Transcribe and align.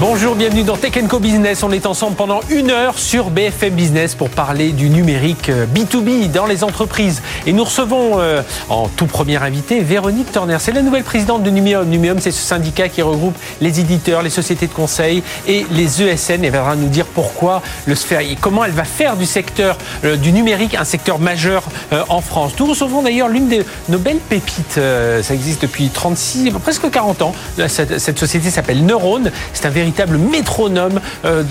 Bonjour, 0.00 0.34
bienvenue 0.34 0.62
dans 0.62 0.78
Tech 0.78 0.94
Co 1.10 1.18
Business. 1.18 1.62
On 1.62 1.72
est 1.72 1.84
ensemble 1.84 2.16
pendant 2.16 2.40
une 2.48 2.70
heure 2.70 2.98
sur 2.98 3.28
BFM 3.28 3.74
Business 3.74 4.14
pour 4.14 4.30
parler 4.30 4.72
du 4.72 4.88
numérique 4.88 5.50
B2B 5.50 6.24
euh, 6.24 6.28
dans 6.28 6.46
les 6.46 6.64
entreprises. 6.64 7.20
Et 7.46 7.52
nous 7.52 7.64
recevons 7.64 8.18
euh, 8.18 8.40
en 8.70 8.88
tout 8.88 9.04
premier 9.04 9.36
invité 9.36 9.80
Véronique 9.80 10.32
Turner. 10.32 10.56
C'est 10.58 10.72
la 10.72 10.80
nouvelle 10.80 11.04
présidente 11.04 11.42
de 11.42 11.50
Numéum. 11.50 11.86
Numéum, 11.86 12.18
c'est 12.18 12.30
ce 12.30 12.40
syndicat 12.40 12.88
qui 12.88 13.02
regroupe 13.02 13.36
les 13.60 13.78
éditeurs, 13.78 14.22
les 14.22 14.30
sociétés 14.30 14.68
de 14.68 14.72
conseil 14.72 15.22
et 15.46 15.66
les 15.70 16.02
ESN. 16.02 16.46
Elle 16.46 16.52
va 16.52 16.74
nous 16.76 16.88
dire 16.88 17.04
pourquoi 17.04 17.60
le 17.84 17.94
sphère 17.94 18.22
comment 18.40 18.64
elle 18.64 18.70
va 18.70 18.84
faire 18.84 19.18
du 19.18 19.26
secteur 19.26 19.76
euh, 20.06 20.16
du 20.16 20.32
numérique 20.32 20.76
un 20.76 20.84
secteur 20.84 21.18
majeur 21.18 21.62
en 22.08 22.22
France. 22.22 22.52
Nous 22.58 22.66
recevons 22.66 23.02
d'ailleurs 23.02 23.28
l'une 23.28 23.48
de 23.48 23.64
nos 23.90 23.98
belles 23.98 24.16
pépites. 24.16 24.80
ça 25.22 25.34
existe 25.34 25.62
depuis 25.62 25.90
36, 25.90 26.52
presque 26.62 26.88
40 26.90 27.20
ans. 27.20 27.34
Cette, 27.68 27.98
cette 27.98 28.18
société 28.18 28.50
s'appelle 28.50 28.84
Neurone. 28.86 29.30
C'est 29.52 29.66
un 29.66 29.70
véritable 29.70 29.89
véritable 29.90 30.18
métronome 30.18 31.00
euh, 31.24 31.42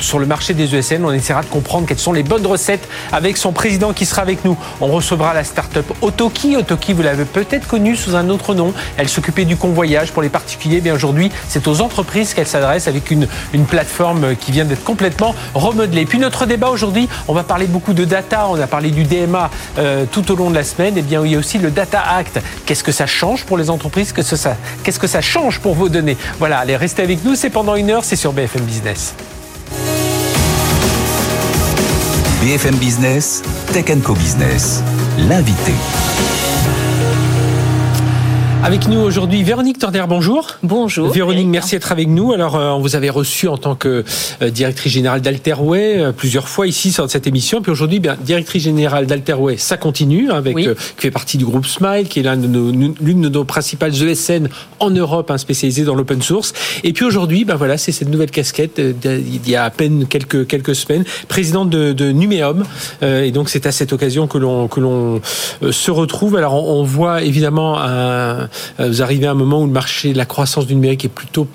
sur 0.00 0.18
le 0.18 0.24
marché 0.24 0.54
des 0.54 0.74
ESN. 0.74 1.04
On 1.04 1.12
essaiera 1.12 1.42
de 1.42 1.46
comprendre 1.46 1.86
quelles 1.86 1.98
sont 1.98 2.14
les 2.14 2.22
bonnes 2.22 2.46
recettes 2.46 2.88
avec 3.12 3.36
son 3.36 3.52
président 3.52 3.92
qui 3.92 4.06
sera 4.06 4.22
avec 4.22 4.46
nous. 4.46 4.56
On 4.80 4.86
recevra 4.86 5.34
la 5.34 5.44
start-up 5.44 5.84
Otoki. 6.00 6.56
Otoki, 6.56 6.94
vous 6.94 7.02
l'avez 7.02 7.26
peut-être 7.26 7.68
connue 7.68 7.94
sous 7.94 8.16
un 8.16 8.30
autre 8.30 8.54
nom. 8.54 8.72
Elle 8.96 9.10
s'occupait 9.10 9.44
du 9.44 9.58
convoyage 9.58 10.10
pour 10.10 10.22
les 10.22 10.30
particuliers. 10.30 10.80
Bien 10.80 10.94
aujourd'hui, 10.94 11.30
c'est 11.48 11.68
aux 11.68 11.82
entreprises 11.82 12.32
qu'elle 12.32 12.46
s'adresse 12.46 12.88
avec 12.88 13.10
une, 13.10 13.26
plateforme 13.68 14.36
qui 14.36 14.52
vient 14.52 14.64
d'être 14.64 14.84
complètement 14.84 15.34
remodelée. 15.54 16.06
Puis 16.06 16.18
notre 16.18 16.46
débat 16.46 16.70
aujourd'hui, 16.70 17.08
on 17.28 17.34
va 17.34 17.42
parler 17.42 17.66
beaucoup 17.66 17.92
de 17.92 18.06
data. 18.06 18.48
On 18.48 18.58
a 18.58 18.66
parlé 18.66 18.90
du 18.90 19.04
DMA 19.04 19.50
euh, 19.78 20.06
tout 20.10 20.32
au 20.32 20.36
long 20.36 20.48
de 20.48 20.54
la 20.54 20.64
semaine. 20.64 20.96
Et 20.96 21.00
eh 21.00 21.02
bien, 21.02 21.22
il 21.24 21.32
y 21.32 21.34
a 21.36 21.38
aussi 21.38 21.58
le 21.58 21.70
Data 21.70 22.00
Act. 22.00 22.40
Qu'est-ce 22.64 22.82
que 22.82 22.92
ça 22.92 23.06
change 23.06 23.44
pour 23.44 23.58
les 23.58 23.68
entreprises? 23.68 24.12
Qu'est-ce 24.12 24.98
que 24.98 25.06
ça 25.06 25.20
change 25.20 25.60
pour 25.60 25.74
vos 25.74 25.90
données? 25.90 26.16
Voilà, 26.38 26.58
allez, 26.58 26.76
restez 26.76 27.02
avec 27.02 27.22
nous. 27.24 27.34
C'est 27.34 27.50
pendant 27.50 27.76
une 27.76 27.81
c'est 28.02 28.16
sur 28.16 28.32
BFM 28.32 28.62
Business. 28.62 29.14
BFM 32.40 32.76
Business, 32.76 33.42
Tech 33.72 33.86
Co 34.04 34.14
Business, 34.14 34.82
l'invité. 35.18 35.72
Avec 38.64 38.86
nous 38.86 39.00
aujourd'hui, 39.00 39.42
Véronique 39.42 39.78
Torder, 39.78 40.04
bonjour. 40.08 40.46
Bonjour. 40.62 41.10
Véronique, 41.10 41.48
merci 41.48 41.74
d'être 41.74 41.90
avec 41.90 42.06
nous. 42.06 42.32
Alors, 42.32 42.54
euh, 42.54 42.70
on 42.70 42.78
vous 42.78 42.94
avait 42.94 43.10
reçu 43.10 43.48
en 43.48 43.56
tant 43.56 43.74
que 43.74 44.04
euh, 44.40 44.50
directrice 44.50 44.92
générale 44.92 45.20
d'Alterway 45.20 45.98
euh, 45.98 46.12
plusieurs 46.12 46.48
fois 46.48 46.68
ici 46.68 46.92
sur 46.92 47.10
cette 47.10 47.26
émission. 47.26 47.60
Puis 47.60 47.72
aujourd'hui, 47.72 47.98
bien, 47.98 48.16
directrice 48.20 48.62
générale 48.62 49.06
d'Alterway, 49.06 49.56
ça 49.56 49.76
continue 49.76 50.30
hein, 50.30 50.36
avec 50.36 50.56
qui 50.56 50.68
fait 50.96 51.10
partie 51.10 51.38
du 51.38 51.44
groupe 51.44 51.66
Smile, 51.66 52.06
qui 52.08 52.20
est 52.20 52.22
l'une 52.22 52.42
de, 52.42 52.46
nos, 52.46 52.94
l'une 53.00 53.22
de 53.22 53.28
nos 53.28 53.44
principales 53.44 54.00
ESN 54.00 54.48
en 54.78 54.90
Europe, 54.90 55.32
hein, 55.32 55.38
spécialisée 55.38 55.82
dans 55.82 55.96
l'open 55.96 56.22
source. 56.22 56.52
Et 56.84 56.92
puis 56.92 57.04
aujourd'hui, 57.04 57.44
ben 57.44 57.56
voilà, 57.56 57.78
c'est 57.78 57.92
cette 57.92 58.10
nouvelle 58.10 58.30
casquette 58.30 58.80
il 59.04 59.48
y 59.48 59.56
a 59.56 59.64
à 59.64 59.70
peine 59.70 60.06
quelques 60.06 60.46
quelques 60.46 60.76
semaines, 60.76 61.04
présidente 61.26 61.68
de, 61.68 61.92
de 61.92 62.12
Numéum. 62.12 62.64
et 63.02 63.32
donc, 63.32 63.48
c'est 63.48 63.66
à 63.66 63.72
cette 63.72 63.92
occasion 63.92 64.28
que 64.28 64.38
l'on 64.38 64.68
que 64.68 64.78
l'on 64.78 65.20
se 65.70 65.90
retrouve. 65.90 66.36
Alors, 66.36 66.54
on, 66.54 66.80
on 66.80 66.84
voit 66.84 67.22
évidemment 67.22 67.80
un 67.80 68.42
euh, 68.42 68.46
vous 68.78 69.02
arrivez 69.02 69.26
à 69.26 69.32
un 69.32 69.34
moment 69.34 69.62
où 69.62 69.66
le 69.66 69.72
marché, 69.72 70.12
la 70.14 70.24
croissance 70.24 70.66
du 70.66 70.74
numérique 70.74 71.04
est 71.04 71.08
plutôt 71.08 71.46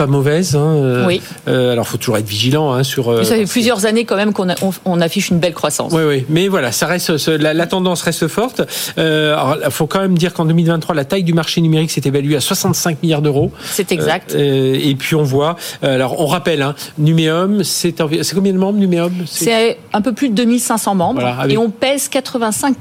pas 0.00 0.06
mauvaise. 0.06 0.56
Hein, 0.56 0.76
euh, 0.76 1.06
oui. 1.06 1.20
Euh, 1.46 1.72
alors, 1.72 1.86
faut 1.86 1.98
toujours 1.98 2.16
être 2.16 2.26
vigilant 2.26 2.72
hein, 2.72 2.82
sur. 2.82 3.24
ça 3.24 3.34
fait 3.34 3.44
plusieurs 3.44 3.84
années 3.84 4.06
quand 4.06 4.16
même 4.16 4.32
qu'on 4.32 4.48
on, 4.86 5.00
affiche 5.00 5.28
une 5.28 5.38
belle 5.38 5.52
croissance. 5.52 5.92
Oui, 5.92 6.02
oui. 6.06 6.24
Mais 6.30 6.48
voilà, 6.48 6.72
ça 6.72 6.86
reste, 6.86 7.10
la, 7.28 7.66
tendance 7.66 8.02
reste 8.02 8.26
forte. 8.26 8.62
il 8.96 9.70
faut 9.70 9.86
quand 9.86 10.00
même 10.00 10.16
dire 10.16 10.32
qu'en 10.32 10.46
2023, 10.46 10.94
la 10.94 11.04
taille 11.04 11.24
du 11.24 11.34
marché 11.34 11.60
numérique 11.60 11.90
s'est 11.90 12.02
évaluée 12.04 12.36
à 12.36 12.40
65 12.40 13.02
milliards 13.02 13.22
d'euros. 13.22 13.52
C'est 13.64 13.92
exact. 13.92 14.34
et 14.34 14.94
puis 14.98 15.14
on 15.14 15.22
voit. 15.22 15.56
alors, 15.82 16.20
on 16.20 16.26
rappelle, 16.26 16.62
hein, 16.62 16.74
Numéum, 16.98 17.62
c'est 17.62 17.94
combien 18.34 18.52
de 18.52 18.58
membres 18.58 18.78
Numéum 18.78 19.12
C'est 19.26 19.78
un 19.92 20.00
peu 20.00 20.12
plus 20.12 20.30
de 20.30 20.34
2500 20.34 20.94
membres 20.94 21.22
et 21.48 21.58
on 21.58 21.70
pèse 21.70 22.08
85 22.08 22.76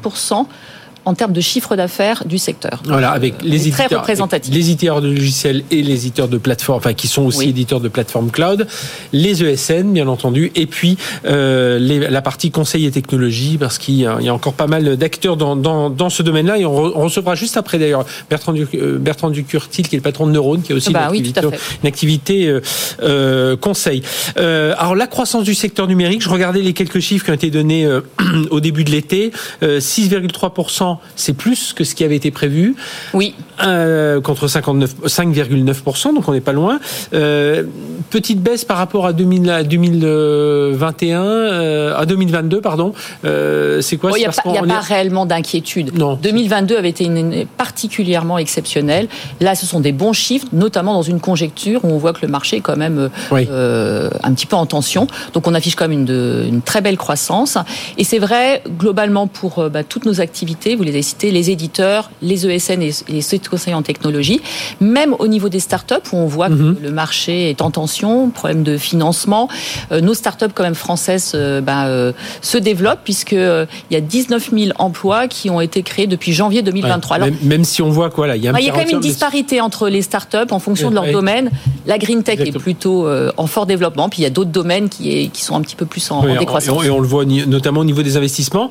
en 1.05 1.13
termes 1.13 1.33
de 1.33 1.41
chiffre 1.41 1.75
d'affaires 1.75 2.23
du 2.25 2.37
secteur. 2.37 2.81
Voilà, 2.85 3.11
avec 3.11 3.41
les 3.41 3.67
éditeurs, 3.67 3.87
très 3.87 3.95
représentatif. 3.95 4.53
les 4.53 4.71
éditeurs 4.71 5.01
de 5.01 5.09
logiciels 5.09 5.63
et 5.71 5.81
les 5.81 6.05
éditeurs 6.05 6.27
de 6.27 6.37
plateformes, 6.37 6.77
enfin 6.77 6.93
qui 6.93 7.07
sont 7.07 7.23
aussi 7.23 7.49
éditeurs 7.49 7.79
de 7.79 7.89
plateformes 7.89 8.31
cloud, 8.31 8.67
les 9.13 9.43
ESN 9.43 9.93
bien 9.93 10.07
entendu, 10.07 10.51
et 10.55 10.65
puis 10.65 10.97
euh, 11.25 11.79
la 12.09 12.21
partie 12.21 12.51
conseil 12.51 12.85
et 12.85 12.91
technologie, 12.91 13.57
parce 13.57 13.77
qu'il 13.77 13.95
y, 13.95 14.05
a 14.05 14.33
encore 14.33 14.53
pas 14.53 14.67
mal 14.67 14.97
d'acteurs 14.97 15.37
dans, 15.37 15.55
dans, 15.55 15.89
dans, 15.89 16.09
ce 16.09 16.23
domaine-là, 16.23 16.57
et 16.57 16.65
on, 16.65 16.91
recevra 16.99 17.35
juste 17.35 17.57
après 17.57 17.79
d'ailleurs 17.79 18.05
Bertrand, 18.29 18.53
du, 18.53 18.67
euh, 18.73 18.97
Bertrand 18.97 19.29
Ducurtil, 19.29 19.83
qui 19.83 19.95
est 19.95 19.99
le 19.99 20.03
patron 20.03 20.27
de 20.27 20.31
Neurone, 20.31 20.61
qui 20.61 20.73
a 20.73 20.75
aussi 20.75 20.91
bah, 20.91 21.09
une, 21.13 21.87
activité, 21.87 22.47
euh, 22.47 22.61
euh, 23.01 23.57
conseil. 23.57 24.01
Euh, 24.37 24.73
alors 24.77 24.95
la 24.95 25.07
croissance 25.07 25.43
du 25.43 25.55
secteur 25.55 25.87
numérique, 25.87 26.21
je 26.21 26.29
regardais 26.29 26.61
les 26.61 26.73
quelques 26.73 26.99
chiffres 26.99 27.25
qui 27.25 27.31
ont 27.31 27.35
été 27.35 27.49
donnés 27.49 27.87
au 28.51 28.59
début 28.59 28.83
de 28.83 28.91
l'été, 28.91 29.31
6,3% 29.61 30.88
c'est 31.15 31.33
plus 31.33 31.73
que 31.73 31.83
ce 31.83 31.95
qui 31.95 32.03
avait 32.03 32.15
été 32.15 32.31
prévu. 32.31 32.75
Oui. 33.13 33.35
Euh, 33.61 34.21
contre 34.21 34.47
5,9%, 34.47 36.13
donc 36.13 36.27
on 36.27 36.31
n'est 36.31 36.39
pas 36.39 36.53
loin. 36.53 36.79
Euh, 37.13 37.63
petite 38.09 38.41
baisse 38.41 38.63
par 38.63 38.77
rapport 38.77 39.05
à, 39.05 39.13
2021, 39.13 41.21
euh, 41.21 41.97
à 41.97 42.05
2022, 42.05 42.61
pardon. 42.61 42.93
c'est 43.23 43.97
quoi? 43.97 44.11
Il 44.15 44.21
n'y 44.21 44.25
a, 44.25 44.31
pas, 44.31 44.79
réellement 44.79 45.25
d'inquiétude. 45.25 45.97
Non. 45.97 46.17
2022 46.21 46.77
avait 46.77 46.89
été 46.89 47.05
une, 47.05 47.45
particulièrement 47.57 48.37
exceptionnelle. 48.37 49.07
Là, 49.41 49.55
ce 49.55 49.65
sont 49.65 49.81
des 49.81 49.91
bons 49.91 50.13
chiffres, 50.13 50.47
notamment 50.53 50.93
dans 50.93 51.01
une 51.01 51.19
conjecture 51.19 51.83
où 51.83 51.89
on 51.89 51.97
voit 51.97 52.13
que 52.13 52.21
le 52.21 52.31
marché 52.31 52.57
est 52.57 52.61
quand 52.61 52.77
même 52.77 53.09
un 53.31 54.33
petit 54.33 54.45
peu 54.45 54.55
en 54.55 54.65
tension. 54.65 55.07
Donc 55.33 55.47
on 55.47 55.53
affiche 55.53 55.75
quand 55.75 55.87
même 55.87 56.07
une, 56.07 56.61
très 56.61 56.81
belle 56.81 56.97
croissance. 56.97 57.57
Et 57.97 58.03
c'est 58.03 58.19
vrai, 58.19 58.63
globalement, 58.77 59.27
pour 59.27 59.69
bah, 59.69 59.83
toutes 59.83 60.05
nos 60.05 60.21
activités, 60.21 60.75
vous 60.79 60.85
les 60.85 60.91
avez 60.91 61.01
cités, 61.01 61.31
les 61.31 61.51
éditeurs, 61.51 62.09
les 62.21 62.47
ESN 62.47 62.81
et 62.81 62.91
les 63.09 63.21
sociétés 63.21 63.45
de 63.45 63.49
conseil 63.49 63.73
en 63.73 63.81
technologie, 63.81 64.41
même 64.79 65.13
au 65.19 65.27
niveau 65.27 65.49
des 65.49 65.59
startups 65.59 65.95
où 66.13 66.17
on 66.17 66.25
voit 66.25 66.47
que 66.47 66.53
mhm. 66.53 66.77
le 66.81 66.91
marché 66.91 67.49
est 67.49 67.61
en 67.61 67.69
tension, 67.69 68.29
problème 68.29 68.63
de 68.63 68.77
financement, 68.77 69.49
euh, 69.91 69.99
nos 69.99 70.13
startups 70.13 70.53
quand 70.55 70.63
même 70.63 70.75
françaises 70.75 71.33
euh, 71.35 71.59
bah, 71.59 71.87
euh, 71.87 72.13
se 72.41 72.57
développent 72.57 73.01
puisqu'il 73.03 73.67
y 73.91 73.95
a 73.95 74.01
19 74.01 74.51
000 74.57 74.71
emplois 74.79 75.27
qui 75.27 75.49
ont 75.49 75.59
été 75.59 75.83
créés 75.83 76.07
depuis 76.07 76.31
janvier 76.31 76.61
2023. 76.61 77.17
Alors, 77.17 77.29
même, 77.43 77.65
si 77.65 77.81
on 77.81 77.89
voit 77.89 78.09
quoi 78.09 78.27
là, 78.27 78.37
il 78.37 78.43
y 78.43 78.47
a, 78.47 78.53
bah, 78.53 78.59
quand 78.71 78.77
même 78.77 78.89
une 78.89 78.99
disparité 79.01 79.59
entre 79.59 79.89
les 79.89 80.01
startups 80.01 80.51
en 80.51 80.59
fonction 80.59 80.89
de 80.89 80.95
leur 80.95 81.11
domaine. 81.11 81.51
La 81.85 81.97
green 81.97 82.23
tech 82.23 82.39
est 82.39 82.57
plutôt 82.57 83.07
en 83.37 83.47
fort 83.47 83.65
développement, 83.65 84.07
puis 84.07 84.19
il 84.19 84.23
y 84.23 84.27
a 84.27 84.29
d'autres 84.29 84.51
domaines 84.51 84.87
qui, 84.87 85.11
est, 85.11 85.27
qui 85.27 85.43
sont 85.43 85.55
un 85.55 85.61
petit 85.61 85.75
peu 85.75 85.85
plus 85.85 86.09
en, 86.11 86.21
décroissance. 86.37 86.85
Et 86.85 86.89
on, 86.89 87.01
le 87.01 87.07
voit 87.07 87.25
notamment 87.25 87.81
au 87.81 87.85
niveau 87.85 88.01
des 88.01 88.15
investissements. 88.15 88.69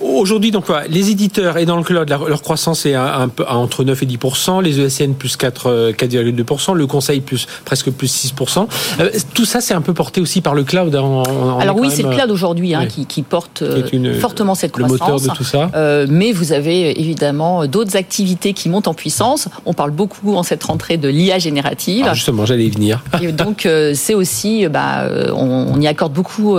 Aujourd'hui, 0.00 0.50
donc 0.50 0.66
quoi, 0.66 0.82
les 0.88 0.99
éditeurs 1.08 1.56
et 1.56 1.66
dans 1.66 1.76
le 1.76 1.82
cloud, 1.82 2.08
leur 2.08 2.42
croissance 2.42 2.86
est 2.86 2.96
peu 3.34 3.44
entre 3.48 3.84
9 3.84 4.02
et 4.02 4.06
10% 4.06 4.62
les 4.62 4.80
ESN 4.80 5.14
plus 5.14 5.36
4, 5.36 5.92
4,2% 5.92 6.74
le 6.74 6.86
conseil 6.86 7.20
plus 7.20 7.46
presque 7.64 7.90
plus 7.90 8.08
6 8.08 8.34
euh, 9.00 9.10
Tout 9.34 9.44
ça, 9.44 9.60
c'est 9.60 9.74
un 9.74 9.80
peu 9.80 9.94
porté 9.94 10.20
aussi 10.20 10.40
par 10.40 10.54
le 10.54 10.64
cloud. 10.64 10.94
Alors 10.94 11.76
oui, 11.76 11.88
c'est 11.90 12.02
le 12.02 12.10
cloud 12.10 12.30
aujourd'hui 12.30 12.74
hein, 12.74 12.86
qui, 12.86 13.22
porte 13.22 13.62
euh, 13.62 14.18
fortement 14.18 14.54
cette 14.54 14.72
croissance. 14.72 14.98
Le 14.98 15.12
moteur 15.12 15.20
de 15.20 15.36
tout 15.36 15.44
ça. 15.44 15.70
Euh, 15.74 16.06
mais 16.08 16.32
vous 16.32 16.52
avez 16.52 16.98
évidemment 17.00 17.66
d'autres 17.66 17.96
activités 17.96 18.52
qui 18.52 18.68
montent 18.68 18.88
en 18.88 18.94
puissance. 18.94 19.48
On 19.66 19.74
parle 19.74 19.90
beaucoup 19.90 20.34
en 20.34 20.42
cette 20.42 20.64
rentrée 20.64 20.96
de 20.96 21.08
l'IA 21.08 21.38
générative. 21.38 22.06
Ah, 22.08 22.14
justement, 22.14 22.46
j'allais 22.46 22.66
y 22.66 22.70
venir. 22.70 23.02
et 23.22 23.32
donc 23.32 23.68
c'est 23.94 24.14
aussi, 24.14 24.66
bah, 24.68 25.08
on, 25.34 25.80
y 25.80 25.86
accorde 25.86 26.12
beaucoup 26.12 26.58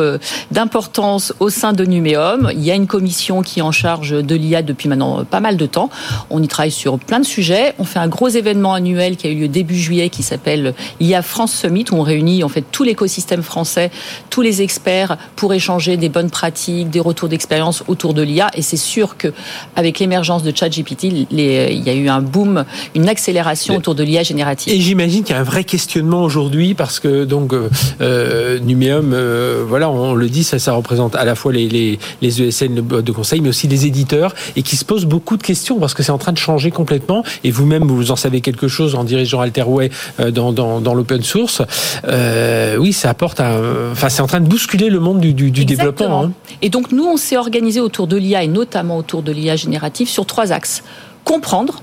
d'importance 0.52 1.34
au 1.40 1.50
sein 1.50 1.74
de 1.74 1.84
Numéum. 1.84 2.50
Il 2.54 2.64
y 2.64 2.72
a 2.72 2.76
une 2.76 2.88
commission 2.88 3.42
qui 3.42 3.60
est 3.60 3.64
en 3.64 3.72
charge 3.72 4.12
de 4.12 4.31
de 4.32 4.36
l'IA 4.36 4.62
depuis 4.62 4.88
maintenant 4.88 5.26
pas 5.26 5.40
mal 5.40 5.58
de 5.58 5.66
temps. 5.66 5.90
On 6.30 6.42
y 6.42 6.48
travaille 6.48 6.72
sur 6.72 6.98
plein 7.00 7.20
de 7.20 7.26
sujets. 7.26 7.74
On 7.80 7.84
fait 7.84 8.00
un 8.00 8.08
gros 8.08 8.30
événement 8.30 8.74
annuel 8.74 9.18
qui 9.18 9.28
a 9.28 9.30
eu 9.30 9.36
lieu 9.36 9.48
début 9.48 9.78
juillet 9.78 10.10
qui 10.10 10.24
s'appelle 10.24 10.74
l'IA 11.00 11.22
France 11.22 11.54
Summit 11.54 11.86
où 11.92 11.96
on 11.96 12.02
réunit 12.02 12.44
en 12.44 12.50
fait 12.50 12.64
tout 12.72 12.84
l'écosystème 12.84 13.44
français, 13.44 13.92
tous 14.30 14.42
les 14.42 14.62
experts 14.62 15.18
pour 15.36 15.54
échanger 15.54 15.98
des 15.98 16.10
bonnes 16.10 16.30
pratiques, 16.30 16.90
des 16.90 17.00
retours 17.00 17.30
d'expérience 17.30 17.84
autour 17.88 18.14
de 18.14 18.22
l'IA. 18.22 18.50
Et 18.56 18.62
c'est 18.62 18.78
sûr 18.78 19.18
que 19.18 19.34
avec 19.76 20.00
l'émergence 20.00 20.44
de 20.44 20.56
ChatGPT, 20.56 21.04
il 21.32 21.42
y 21.42 21.90
a 21.90 21.94
eu 21.94 22.08
un 22.08 22.22
boom, 22.22 22.66
une 22.96 23.10
accélération 23.10 23.76
autour 23.76 23.96
de 23.96 24.04
l'IA 24.04 24.24
générative. 24.24 24.74
Et 24.74 24.80
j'imagine 24.80 25.24
qu'il 25.24 25.36
y 25.36 25.38
a 25.38 25.42
un 25.42 25.44
vrai 25.44 25.64
questionnement 25.64 26.24
aujourd'hui 26.24 26.74
parce 26.74 27.00
que 27.00 27.26
donc 27.26 27.54
euh, 27.54 27.70
euh 28.00 28.60
Numéum, 28.60 29.12
euh, 29.14 29.64
voilà, 29.68 29.90
on 29.90 30.14
le 30.14 30.30
dit, 30.30 30.44
ça, 30.44 30.60
ça 30.60 30.74
représente 30.74 31.16
à 31.16 31.26
la 31.26 31.36
fois 31.36 31.52
les, 31.52 31.68
les, 31.68 32.00
les 32.22 32.42
ESN 32.42 32.76
de 32.76 33.12
conseil, 33.12 33.42
mais 33.42 33.50
aussi 33.50 33.68
les 33.68 33.86
éditeurs, 33.86 34.21
et 34.56 34.64
qui 34.64 34.76
se 34.76 34.86
posent 34.86 35.06
beaucoup 35.06 35.38
de 35.38 35.44
questions 35.44 35.80
parce 35.80 35.94
que 35.94 36.04
c'est 36.04 36.12
en 36.12 36.18
train 36.18 36.32
de 36.32 36.38
changer 36.38 36.72
complètement. 36.72 37.24
Et 37.44 37.52
vous-même, 37.52 37.84
vous 37.84 38.12
en 38.12 38.16
savez 38.16 38.42
quelque 38.42 38.68
chose 38.68 38.96
en 38.96 39.04
dirigeant 39.04 39.42
Alterway 39.42 39.90
euh, 40.20 40.32
dans, 40.32 40.52
dans, 40.52 40.82
dans 40.82 40.94
l'open 40.94 41.22
source. 41.24 41.62
Euh, 42.08 42.78
oui, 42.78 42.94
ça 42.94 43.10
apporte 43.10 43.40
un. 43.40 43.92
Enfin, 43.92 44.10
c'est 44.10 44.22
en 44.22 44.28
train 44.28 44.42
de 44.42 44.48
bousculer 44.48 44.90
le 44.90 45.00
monde 45.00 45.20
du, 45.20 45.34
du, 45.34 45.52
du 45.52 45.66
développement. 45.66 46.24
Hein. 46.24 46.32
Et 46.62 46.70
donc, 46.70 46.92
nous, 46.92 47.06
on 47.06 47.18
s'est 47.18 47.38
organisé 47.38 47.80
autour 47.80 48.08
de 48.08 48.18
l'IA 48.18 48.44
et 48.44 48.48
notamment 48.48 48.98
autour 48.98 49.24
de 49.24 49.32
l'IA 49.32 49.56
générative 49.56 50.08
sur 50.08 50.26
trois 50.26 50.52
axes 50.52 50.84
comprendre 51.24 51.82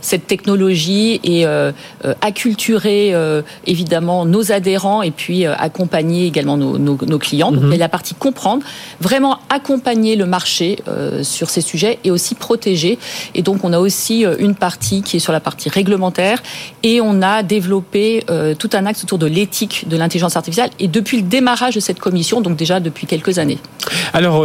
cette 0.00 0.26
technologie 0.26 1.20
et 1.24 1.46
euh, 1.46 1.72
euh, 2.04 2.14
acculturer 2.20 3.14
euh, 3.14 3.42
évidemment 3.66 4.24
nos 4.24 4.52
adhérents 4.52 5.02
et 5.02 5.10
puis 5.10 5.46
accompagner 5.46 6.26
également 6.26 6.56
nos, 6.56 6.78
nos, 6.78 6.98
nos 7.06 7.18
clients. 7.18 7.52
Donc, 7.52 7.64
mm 7.64 7.72
-hmm. 7.72 7.78
la 7.78 7.88
partie 7.88 8.14
comprendre, 8.14 8.62
vraiment 9.00 9.38
accompagner 9.48 10.16
le 10.16 10.26
marché 10.26 10.68
sur 11.22 11.48
ces 11.54 11.62
sujets 11.70 11.98
et 12.04 12.10
aussi 12.10 12.34
protéger. 12.34 12.98
Et 13.34 13.42
donc 13.42 13.58
on 13.66 13.72
a 13.72 13.80
aussi 13.86 14.16
une 14.46 14.54
partie 14.54 15.02
qui 15.02 15.16
est 15.16 15.24
sur 15.26 15.32
la 15.32 15.42
partie 15.48 15.68
réglementaire 15.78 16.38
et 16.82 16.96
on 17.00 17.22
a 17.22 17.42
développé 17.42 18.04
tout 18.58 18.70
un 18.78 18.84
axe 18.90 19.00
autour 19.04 19.18
de 19.24 19.28
l'éthique 19.36 19.76
de 19.92 19.96
l'intelligence 20.00 20.36
artificielle 20.40 20.70
et 20.78 20.88
depuis 20.98 21.16
le 21.22 21.26
démarrage 21.36 21.74
de 21.74 21.82
cette 21.88 22.00
commission, 22.06 22.36
donc 22.40 22.54
déjà 22.64 22.76
depuis 22.88 23.06
quelques 23.12 23.36
années. 23.42 23.60
Alors 24.18 24.38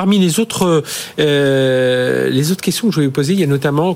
parmi 0.00 0.16
les 0.26 0.32
autres 0.42 0.82
les 2.38 2.46
autres 2.50 2.64
questions 2.68 2.84
que 2.86 2.92
je 2.92 2.96
voulais 2.98 3.10
vous 3.12 3.20
poser, 3.22 3.32
il 3.36 3.40
y 3.44 3.46
a 3.50 3.52
notamment 3.58 3.88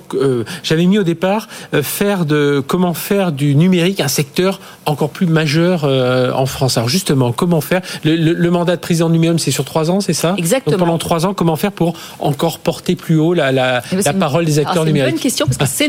j'avais 0.68 0.86
mis 0.92 0.98
au 1.02 1.05
départ 1.12 1.48
euh, 1.72 1.82
faire 1.82 2.26
de 2.26 2.62
comment 2.66 2.94
faire 2.94 3.32
du 3.32 3.48
numérique 3.54 4.00
un 4.00 4.08
secteur 4.20 4.60
encore 4.84 5.10
plus 5.10 5.26
majeur 5.26 5.82
euh, 5.84 6.32
en 6.32 6.46
France. 6.46 6.76
Alors 6.76 6.88
justement, 6.88 7.32
comment 7.32 7.60
faire? 7.60 7.80
Le, 8.04 8.14
le, 8.16 8.32
le 8.34 8.50
mandat 8.50 8.76
de 8.76 8.80
président 8.80 9.08
Numéum, 9.08 9.38
c'est 9.38 9.50
sur 9.50 9.64
trois 9.64 9.90
ans, 9.90 10.00
c'est 10.00 10.12
ça? 10.24 10.34
Exactement. 10.38 10.76
Donc 10.76 10.86
pendant 10.86 10.98
trois 10.98 11.26
ans, 11.26 11.34
comment 11.34 11.56
faire 11.56 11.72
pour 11.72 11.94
encore 12.18 12.58
porter 12.58 12.94
plus 12.96 13.18
haut 13.18 13.34
la, 13.34 13.52
la, 13.52 13.82
la 14.04 14.12
parole 14.12 14.44
des 14.44 14.58
acteurs 14.58 14.84
numériques 14.84 15.04
C'est 15.06 15.10
une 15.10 15.16
bonne 15.16 15.22
question 15.22 15.46
parce 15.58 15.72
que 15.72 15.84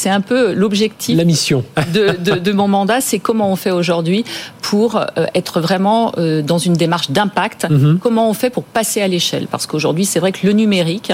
c'est 0.00 0.10
un 0.10 0.20
peu 0.20 0.52
l'objectif. 0.52 1.16
La 1.16 1.24
mission 1.24 1.64
de, 1.94 2.04
de, 2.26 2.38
de, 2.38 2.52
mon 2.52 2.68
mandat, 2.68 3.00
c'est 3.00 3.18
comment 3.18 3.48
on 3.50 3.56
fait 3.56 3.70
aujourd'hui 3.70 4.24
pour 4.60 4.96
euh, 4.96 5.04
être 5.40 5.60
vraiment 5.60 6.12
dans 6.52 6.58
une 6.68 6.74
démarche 6.84 7.08
d'impact. 7.16 7.60
Mm 7.70 7.76
-hmm. 7.76 7.98
Comment 8.04 8.26
on 8.32 8.36
fait 8.42 8.50
pour 8.56 8.64
passer 8.78 9.00
à 9.06 9.08
l'échelle? 9.14 9.46
Parce 9.52 9.66
qu'aujourd'hui, 9.68 10.04
c'est 10.10 10.20
vrai 10.24 10.32
que 10.36 10.42
le 10.48 10.52
numérique 10.62 11.10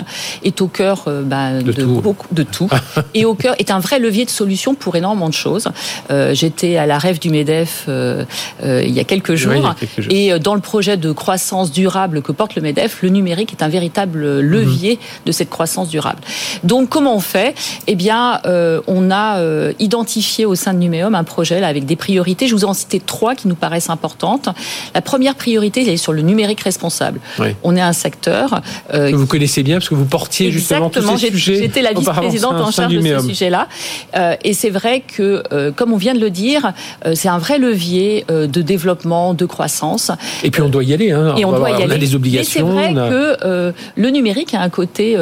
est 0.49 0.59
au 0.65 0.69
cœur 0.81 0.97
bah, 1.33 1.47
de, 1.59 1.73
de, 1.73 1.83
tout. 1.83 2.01
Beaucoup, 2.09 2.31
de 2.41 2.45
tout 2.57 2.69
et 3.19 3.25
au 3.31 3.35
cœur 3.45 3.48
est 3.59 3.71
un 3.71 3.79
vrai 3.79 3.99
levier 3.99 4.25
de 4.25 4.31
solution 4.31 4.75
pour 4.75 4.97
énormément 4.97 5.29
de 5.29 5.35
choses. 5.35 5.69
Euh, 6.11 6.35
J'étais 6.35 6.77
à 6.77 6.87
la 6.87 6.99
rêve 6.99 7.19
du 7.19 7.31
MEDEF 7.31 7.85
euh, 7.89 8.25
euh, 8.65 8.83
il 8.85 8.93
y 8.93 9.01
a 9.01 9.05
quelques 9.05 9.35
jours, 9.35 9.53
oui, 9.53 9.65
a 9.65 9.75
quelques 9.79 10.01
jours. 10.01 10.13
et 10.13 10.39
dans 10.39 10.55
le 10.55 10.61
projet 10.61 10.97
de 10.97 11.13
croissance 11.13 11.73
durable 11.73 12.23
que 12.23 12.33
porte 12.33 12.55
le 12.55 12.63
MEDEF, 12.63 13.03
le 13.03 13.09
numérique 13.09 13.53
est 13.53 13.63
un 13.63 13.69
véritable 13.69 14.41
levier 14.41 14.95
mmh. 14.97 15.27
de 15.27 15.33
cette 15.33 15.51
croissance 15.51 15.89
durable. 15.89 16.21
Donc 16.65 16.89
comment 16.89 17.15
on 17.15 17.21
fait? 17.21 17.55
Eh 17.87 17.95
bien, 17.95 18.41
on 18.87 19.11
a 19.11 19.41
identifié 19.79 20.45
au 20.45 20.55
sein 20.55 20.75
de 20.75 20.79
Numéum 20.79 21.15
un 21.15 21.25
projet 21.25 21.61
là, 21.61 21.69
avec 21.69 21.87
des 21.87 21.97
priorités. 21.97 22.47
Je 22.47 22.55
vous 22.55 22.65
en 22.65 22.75
citer 22.75 23.01
trois 23.01 23.35
qui 23.35 23.49
nous 23.49 23.55
paraissent 23.55 23.91
importantes. 23.91 24.49
La 24.95 25.03
première 25.03 25.35
priorité, 25.35 25.83
elle 25.83 25.89
est 25.89 25.97
sur 25.97 26.13
le 26.13 26.23
numérique 26.23 26.61
responsable. 26.61 27.21
Oui. 27.39 27.49
On 27.63 27.77
est 27.77 27.81
un 27.81 27.93
secteur 27.93 28.61
que 28.93 29.15
vous 29.15 29.27
connaissez 29.27 29.63
bien 29.63 29.77
parce 29.77 29.89
que 29.89 29.95
vous 29.95 30.05
portiez 30.05 30.51
justement 30.51 30.91
tous 30.91 31.03
ces 31.19 31.31
sujets. 31.31 31.57
J'étais 31.57 31.83
la 31.83 31.93
vice-présidente 31.93 32.55
en 32.55 32.71
charge 32.71 32.95
de 32.95 33.01
ce 33.01 33.29
sujet 33.29 33.38
sujet-là. 33.39 33.69
Euh, 34.17 34.35
et 34.45 34.53
c'est 34.53 34.71
vrai 34.71 35.03
que, 35.15 35.43
euh, 35.53 35.71
comme 35.73 35.93
on 35.93 35.97
vient 35.97 36.15
de 36.15 36.21
le 36.21 36.31
dire, 36.31 36.73
euh, 37.07 37.13
c'est 37.15 37.29
un 37.29 37.39
vrai 37.39 37.59
levier 37.59 38.25
de 38.29 38.63
développement, 38.63 39.35
de 39.35 39.47
croissance. 39.47 40.11
Et 40.43 40.51
puis 40.51 40.63
on 40.63 40.69
doit 40.69 40.85
y 40.85 40.93
aller. 40.93 41.11
Hein. 41.13 41.35
Et 41.37 41.45
on, 41.45 41.51
on 41.51 41.59
doit 41.59 41.71
y 41.71 41.75
on 41.75 41.77
aller. 41.85 41.95
a 41.95 41.99
des 41.99 42.15
obligations. 42.15 42.69
Mais 42.75 42.89
c'est 42.89 42.93
vrai 42.93 43.07
a... 43.07 43.09
que 43.11 43.73
le 43.97 44.11
numérique 44.11 44.55
a 44.55 44.61
un 44.61 44.71
côté 44.71 45.17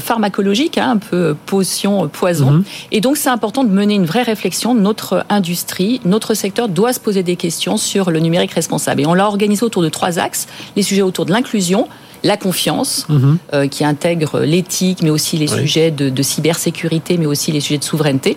pharmacologique, 0.00 0.78
hein, 0.78 0.90
un 0.92 0.96
peu 0.98 1.36
potion, 1.46 2.08
poison. 2.08 2.50
Mm 2.50 2.60
-hmm. 2.60 2.94
Et 2.96 3.00
donc 3.00 3.16
c'est 3.16 3.32
important 3.38 3.64
de 3.64 3.72
mener 3.80 3.94
une 3.94 4.06
vraie 4.12 4.26
réflexion. 4.34 4.74
Notre 4.74 5.24
industrie, 5.28 6.00
notre 6.04 6.32
secteur 6.34 6.66
doit 6.68 6.92
se 6.92 7.00
poser 7.06 7.22
des 7.22 7.36
questions 7.36 7.76
sur 7.90 8.04
le 8.14 8.20
numérique 8.26 8.54
responsable. 8.60 8.98
Et 9.02 9.06
on 9.12 9.14
l'a 9.20 9.26
organisé 9.34 9.62
autour 9.68 9.82
de 9.88 9.90
trois 9.98 10.14
axes. 10.26 10.44
Les 10.76 10.84
sujets 10.88 11.06
autour 11.10 11.24
de 11.28 11.32
l'inclusion, 11.36 11.82
la 12.22 12.36
confiance, 12.36 13.06
mmh. 13.08 13.34
euh, 13.54 13.68
qui 13.68 13.84
intègre 13.84 14.40
l'éthique, 14.40 15.02
mais 15.02 15.10
aussi 15.10 15.36
les 15.36 15.52
oui. 15.52 15.60
sujets 15.60 15.90
de, 15.90 16.08
de, 16.08 16.22
cybersécurité, 16.22 17.16
mais 17.16 17.26
aussi 17.26 17.52
les 17.52 17.60
sujets 17.60 17.78
de 17.78 17.84
souveraineté. 17.84 18.36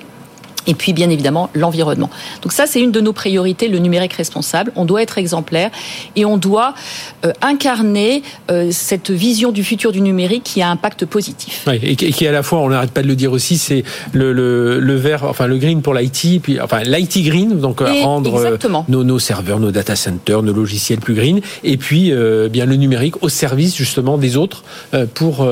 Et 0.68 0.74
puis, 0.74 0.94
bien 0.94 1.10
évidemment, 1.10 1.50
l'environnement. 1.54 2.10
Donc 2.42 2.52
ça, 2.52 2.66
c'est 2.68 2.82
une 2.82 2.92
de 2.92 3.02
nos 3.02 3.14
priorités, 3.14 3.68
le 3.68 3.80
numérique 3.80 4.14
responsable. 4.14 4.72
On 4.76 4.86
doit 4.86 5.02
être 5.02 5.18
exemplaire 5.18 5.72
et 6.16 6.26
on 6.26 6.38
doit 6.38 6.74
euh, 7.26 7.32
incarner 7.42 8.24
euh, 8.52 8.70
cette 8.72 9.12
vision 9.12 9.52
du 9.52 9.64
futur 9.64 9.92
du 9.92 10.02
numérique 10.02 10.44
qui 10.44 10.62
a 10.62 10.70
un 10.70 10.74
impact 10.84 11.06
positif. 11.06 11.64
Oui, 11.68 11.80
et 11.82 11.96
qui, 11.96 12.28
à 12.28 12.32
la 12.32 12.44
fois, 12.44 12.60
on 12.60 12.70
n'arrête 12.70 12.92
pas 12.92 13.04
de 13.04 13.08
le 13.08 13.16
dire 13.16 13.32
aussi, 13.32 13.58
c'est 13.58 13.84
le, 14.12 14.34
le, 14.34 14.80
le, 14.80 14.96
vert, 14.96 15.24
enfin 15.24 15.48
le 15.48 15.58
green 15.58 15.82
pour 15.82 15.94
l'IT, 15.94 16.42
puis 16.42 16.60
enfin 16.60 16.82
l'IT 16.84 17.24
green, 17.24 17.60
donc 17.60 17.82
et 17.82 18.04
rendre 18.04 18.36
euh, 18.36 18.58
nos, 18.90 19.04
nos, 19.04 19.20
serveurs, 19.20 19.60
nos 19.60 19.72
data 19.72 19.96
centers, 19.96 20.42
nos 20.44 20.52
logiciels 20.52 21.00
plus 21.00 21.14
green, 21.14 21.42
et 21.64 21.78
puis 21.78 22.12
euh, 22.12 22.50
bien 22.50 22.66
le 22.66 22.76
numérique 22.76 23.24
au 23.24 23.30
service 23.30 23.76
justement 23.76 24.18
des 24.18 24.36
autres 24.36 24.64
pour 25.14 25.48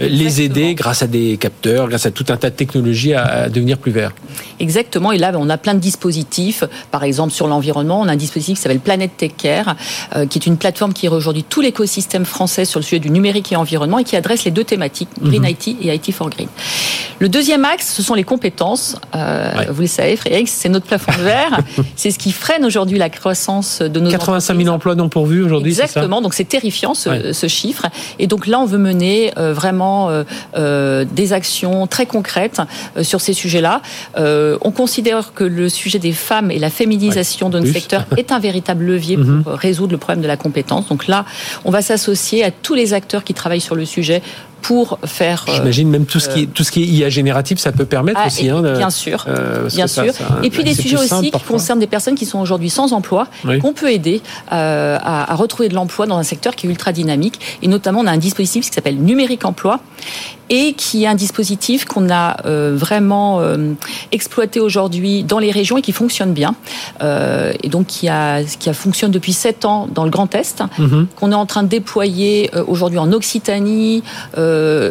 les 0.00 0.42
aider 0.42 0.74
grâce 0.74 1.02
à 1.02 1.06
des 1.06 1.36
capteurs, 1.36 1.88
grâce 1.88 2.06
à 2.06 2.10
tout 2.10 2.24
un 2.30 2.36
tas 2.36 2.50
de 2.50 2.56
technologies 2.56 3.14
à, 3.14 3.24
à 3.24 3.48
devenir 3.48 3.78
plus 3.78 3.92
verts. 3.92 4.12
Exactement. 4.60 5.12
Et 5.12 5.18
là, 5.18 5.32
on 5.36 5.48
a 5.48 5.58
plein 5.58 5.74
de 5.74 5.80
dispositifs. 5.80 6.64
Par 6.90 7.04
exemple, 7.04 7.32
sur 7.32 7.48
l'environnement, 7.48 8.00
on 8.00 8.08
a 8.08 8.12
un 8.12 8.16
dispositif 8.16 8.56
qui 8.56 8.62
s'appelle 8.62 8.80
Planète 8.80 9.16
Tech 9.16 9.32
Care, 9.36 9.76
euh, 10.16 10.26
qui 10.26 10.38
est 10.38 10.46
une 10.46 10.56
plateforme 10.56 10.92
qui 10.92 11.08
aujourd'hui 11.08 11.44
tout 11.44 11.60
l'écosystème 11.60 12.24
français 12.24 12.64
sur 12.64 12.80
le 12.80 12.84
sujet 12.84 13.00
du 13.00 13.10
numérique 13.10 13.52
et 13.52 13.56
environnement 13.56 13.98
et 13.98 14.04
qui 14.04 14.16
adresse 14.16 14.44
les 14.44 14.50
deux 14.50 14.64
thématiques, 14.64 15.08
Green 15.20 15.42
mmh. 15.42 15.48
IT 15.48 15.68
et 15.82 15.94
IT 15.94 16.12
for 16.12 16.30
Green. 16.30 16.48
Le 17.18 17.28
deuxième 17.28 17.64
axe, 17.64 17.92
ce 17.94 18.02
sont 18.02 18.14
les 18.14 18.24
compétences. 18.24 18.96
Euh, 19.14 19.56
ouais. 19.56 19.66
Vous 19.70 19.82
le 19.82 19.86
savez, 19.86 20.16
Frédéric, 20.16 20.48
c'est 20.48 20.68
notre 20.68 20.86
plafond 20.86 21.12
de 21.12 21.22
verre. 21.22 21.60
c'est 21.96 22.10
ce 22.10 22.18
qui 22.18 22.32
freine 22.32 22.64
aujourd'hui 22.64 22.98
la 22.98 23.10
croissance 23.10 23.80
de 23.80 24.00
nos 24.00 24.10
85 24.10 24.56
000 24.56 24.68
emplois 24.68 24.94
non 24.94 25.08
pourvus 25.08 25.42
aujourd'hui. 25.42 25.72
Exactement. 25.72 26.20
Donc 26.20 26.34
c'est 26.34 26.44
terrifiant 26.44 26.94
ce, 26.94 27.08
ouais. 27.08 27.32
ce, 27.32 27.46
chiffre. 27.46 27.86
Et 28.18 28.26
donc 28.26 28.46
là, 28.46 28.60
on 28.60 28.66
veut 28.66 28.78
mener 28.78 29.32
euh, 29.36 29.52
vraiment 29.52 30.10
des 30.54 31.32
actions 31.32 31.86
très 31.86 32.06
concrètes 32.06 32.60
sur 33.02 33.20
ces 33.20 33.32
sujets-là. 33.32 33.82
Euh, 34.16 34.41
on 34.60 34.70
considère 34.70 35.32
que 35.34 35.44
le 35.44 35.68
sujet 35.68 35.98
des 35.98 36.12
femmes 36.12 36.50
et 36.50 36.58
la 36.58 36.70
féminisation 36.70 37.46
ouais, 37.46 37.54
de 37.54 37.58
notre 37.60 37.72
secteur 37.72 38.06
est 38.16 38.32
un 38.32 38.38
véritable 38.38 38.84
levier 38.84 39.16
pour 39.22 39.26
mm 39.26 39.42
-hmm. 39.42 39.54
résoudre 39.68 39.92
le 39.92 39.98
problème 39.98 40.22
de 40.22 40.28
la 40.34 40.36
compétence. 40.44 40.84
Donc 40.92 41.02
là, 41.12 41.20
on 41.64 41.70
va 41.76 41.82
s'associer 41.82 42.38
à 42.48 42.50
tous 42.50 42.74
les 42.80 42.88
acteurs 42.92 43.22
qui 43.26 43.34
travaillent 43.40 43.68
sur 43.70 43.76
le 43.82 43.86
sujet 43.96 44.22
pour 44.62 44.98
faire. 45.04 45.44
J'imagine 45.52 45.90
même 45.90 46.06
tout 46.06 46.20
ce 46.20 46.28
qui 46.28 46.42
est, 46.42 46.46
tout 46.46 46.64
ce 46.64 46.70
qui 46.70 46.82
est 46.82 46.86
IA 46.86 47.08
génératif, 47.10 47.58
ça 47.58 47.72
peut 47.72 47.84
permettre 47.84 48.20
ah, 48.22 48.28
aussi. 48.28 48.48
Hein, 48.48 48.62
bien 48.62 48.90
sûr, 48.90 49.26
euh, 49.28 49.68
bien 49.68 49.86
sûr. 49.88 50.06
Ça, 50.06 50.12
ça, 50.12 50.38
et 50.42 50.50
puis 50.50 50.64
des 50.64 50.74
sujets 50.74 50.96
aussi 50.96 51.30
qui 51.30 51.40
concernent 51.40 51.80
des 51.80 51.86
personnes 51.86 52.14
qui 52.14 52.26
sont 52.26 52.38
aujourd'hui 52.38 52.70
sans 52.70 52.92
emploi, 52.92 53.26
oui. 53.44 53.58
qu'on 53.58 53.72
peut 53.72 53.90
aider 53.90 54.22
euh, 54.52 54.98
à, 55.02 55.32
à, 55.32 55.34
retrouver 55.34 55.68
de 55.68 55.74
l'emploi 55.74 56.06
dans 56.06 56.16
un 56.16 56.22
secteur 56.22 56.54
qui 56.54 56.66
est 56.66 56.70
ultra 56.70 56.92
dynamique. 56.92 57.40
Et 57.62 57.68
notamment, 57.68 58.00
on 58.00 58.06
a 58.06 58.12
un 58.12 58.16
dispositif 58.16 58.66
qui 58.66 58.72
s'appelle 58.72 58.96
Numérique 58.96 59.44
Emploi 59.44 59.80
et 60.52 60.74
qui 60.74 61.04
est 61.04 61.06
un 61.06 61.14
dispositif 61.14 61.86
qu'on 61.86 62.10
a 62.10 62.36
euh, 62.44 62.74
vraiment 62.76 63.40
euh, 63.40 63.72
exploité 64.12 64.60
aujourd'hui 64.60 65.24
dans 65.24 65.38
les 65.38 65.50
régions 65.50 65.78
et 65.78 65.82
qui 65.82 65.92
fonctionne 65.92 66.32
bien. 66.32 66.54
Euh, 67.02 67.52
et 67.62 67.68
donc 67.68 67.86
qui 67.86 68.08
a 68.08 68.42
qui 68.44 68.68
a 68.68 68.74
fonctionne 68.74 69.10
depuis 69.10 69.32
sept 69.32 69.64
ans 69.64 69.88
dans 69.92 70.04
le 70.04 70.10
Grand 70.10 70.32
Est, 70.34 70.60
mm 70.60 70.84
-hmm. 70.84 71.06
qu'on 71.16 71.32
est 71.32 71.40
en 71.44 71.46
train 71.46 71.62
de 71.62 71.68
déployer 71.68 72.50
aujourd'hui 72.66 72.98
en 72.98 73.12
Occitanie, 73.12 74.02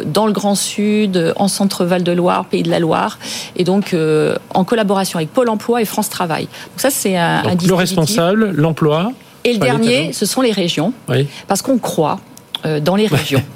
dans 0.06 0.26
le 0.26 0.32
Grand 0.32 0.54
Sud, 0.54 1.32
en 1.36 1.48
Centre 1.48 1.84
Val 1.84 2.02
de 2.02 2.12
Loire, 2.12 2.44
Pays 2.46 2.62
de 2.62 2.70
la 2.70 2.78
Loire, 2.78 3.18
et 3.56 3.64
donc 3.64 3.94
en 4.54 4.64
collaboration 4.64 5.18
avec 5.18 5.32
Pôle 5.32 5.48
Emploi 5.48 5.82
et 5.82 5.84
France 5.84 6.08
Travail. 6.08 6.44
Donc 6.44 6.78
ça 6.78 6.90
c'est 6.90 7.16
un, 7.16 7.42
donc, 7.42 7.62
un 7.62 7.66
Le 7.66 7.74
responsable, 7.74 8.50
l'emploi. 8.52 9.12
Et 9.44 9.54
le 9.54 9.58
dernier, 9.58 10.12
ce 10.12 10.24
sont 10.24 10.40
les 10.40 10.52
régions, 10.52 10.92
oui. 11.08 11.26
parce 11.48 11.62
qu'on 11.62 11.78
croit 11.78 12.20
dans 12.80 12.96
les 12.96 13.06
régions. 13.06 13.42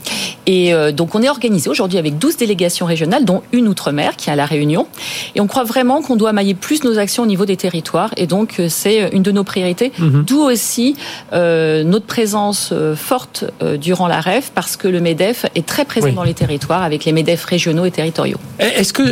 Et 0.48 0.72
donc 0.92 1.16
on 1.16 1.22
est 1.22 1.28
organisé 1.28 1.68
aujourd'hui 1.68 1.98
avec 1.98 2.18
12 2.18 2.36
délégations 2.36 2.86
régionales, 2.86 3.25
dont 3.25 3.42
une 3.52 3.66
outre-mer 3.66 4.14
qui 4.14 4.30
est 4.30 4.32
à 4.32 4.36
la 4.36 4.46
Réunion. 4.46 4.86
Et 5.34 5.40
on 5.40 5.48
croit 5.48 5.64
vraiment 5.64 6.02
qu'on 6.02 6.14
doit 6.14 6.32
mailler 6.32 6.54
plus 6.54 6.84
nos 6.84 6.98
actions 6.98 7.25
au 7.25 7.26
niveau 7.26 7.46
des 7.46 7.56
territoires. 7.56 8.12
Et 8.16 8.28
donc 8.28 8.62
c'est 8.68 9.10
une 9.12 9.25
de 9.25 9.32
nos 9.32 9.42
priorités. 9.42 9.90
Mhm. 9.98 10.22
D'où 10.25 10.38
aussi 10.38 10.94
notre 11.32 12.06
présence 12.06 12.72
forte 12.94 13.44
durant 13.80 14.06
la 14.06 14.20
REF, 14.20 14.52
parce 14.54 14.76
que 14.76 14.86
le 14.86 15.00
MEDEF 15.00 15.46
est 15.56 15.66
très 15.66 15.84
présent 15.84 16.12
dans 16.12 16.22
les 16.22 16.34
territoires 16.34 16.84
avec 16.84 17.04
les 17.04 17.12
MEDEF 17.12 17.44
régionaux 17.44 17.84
et 17.84 17.90
territoriaux. 17.90 18.38
Est-ce 18.58 18.92
que, 18.92 19.02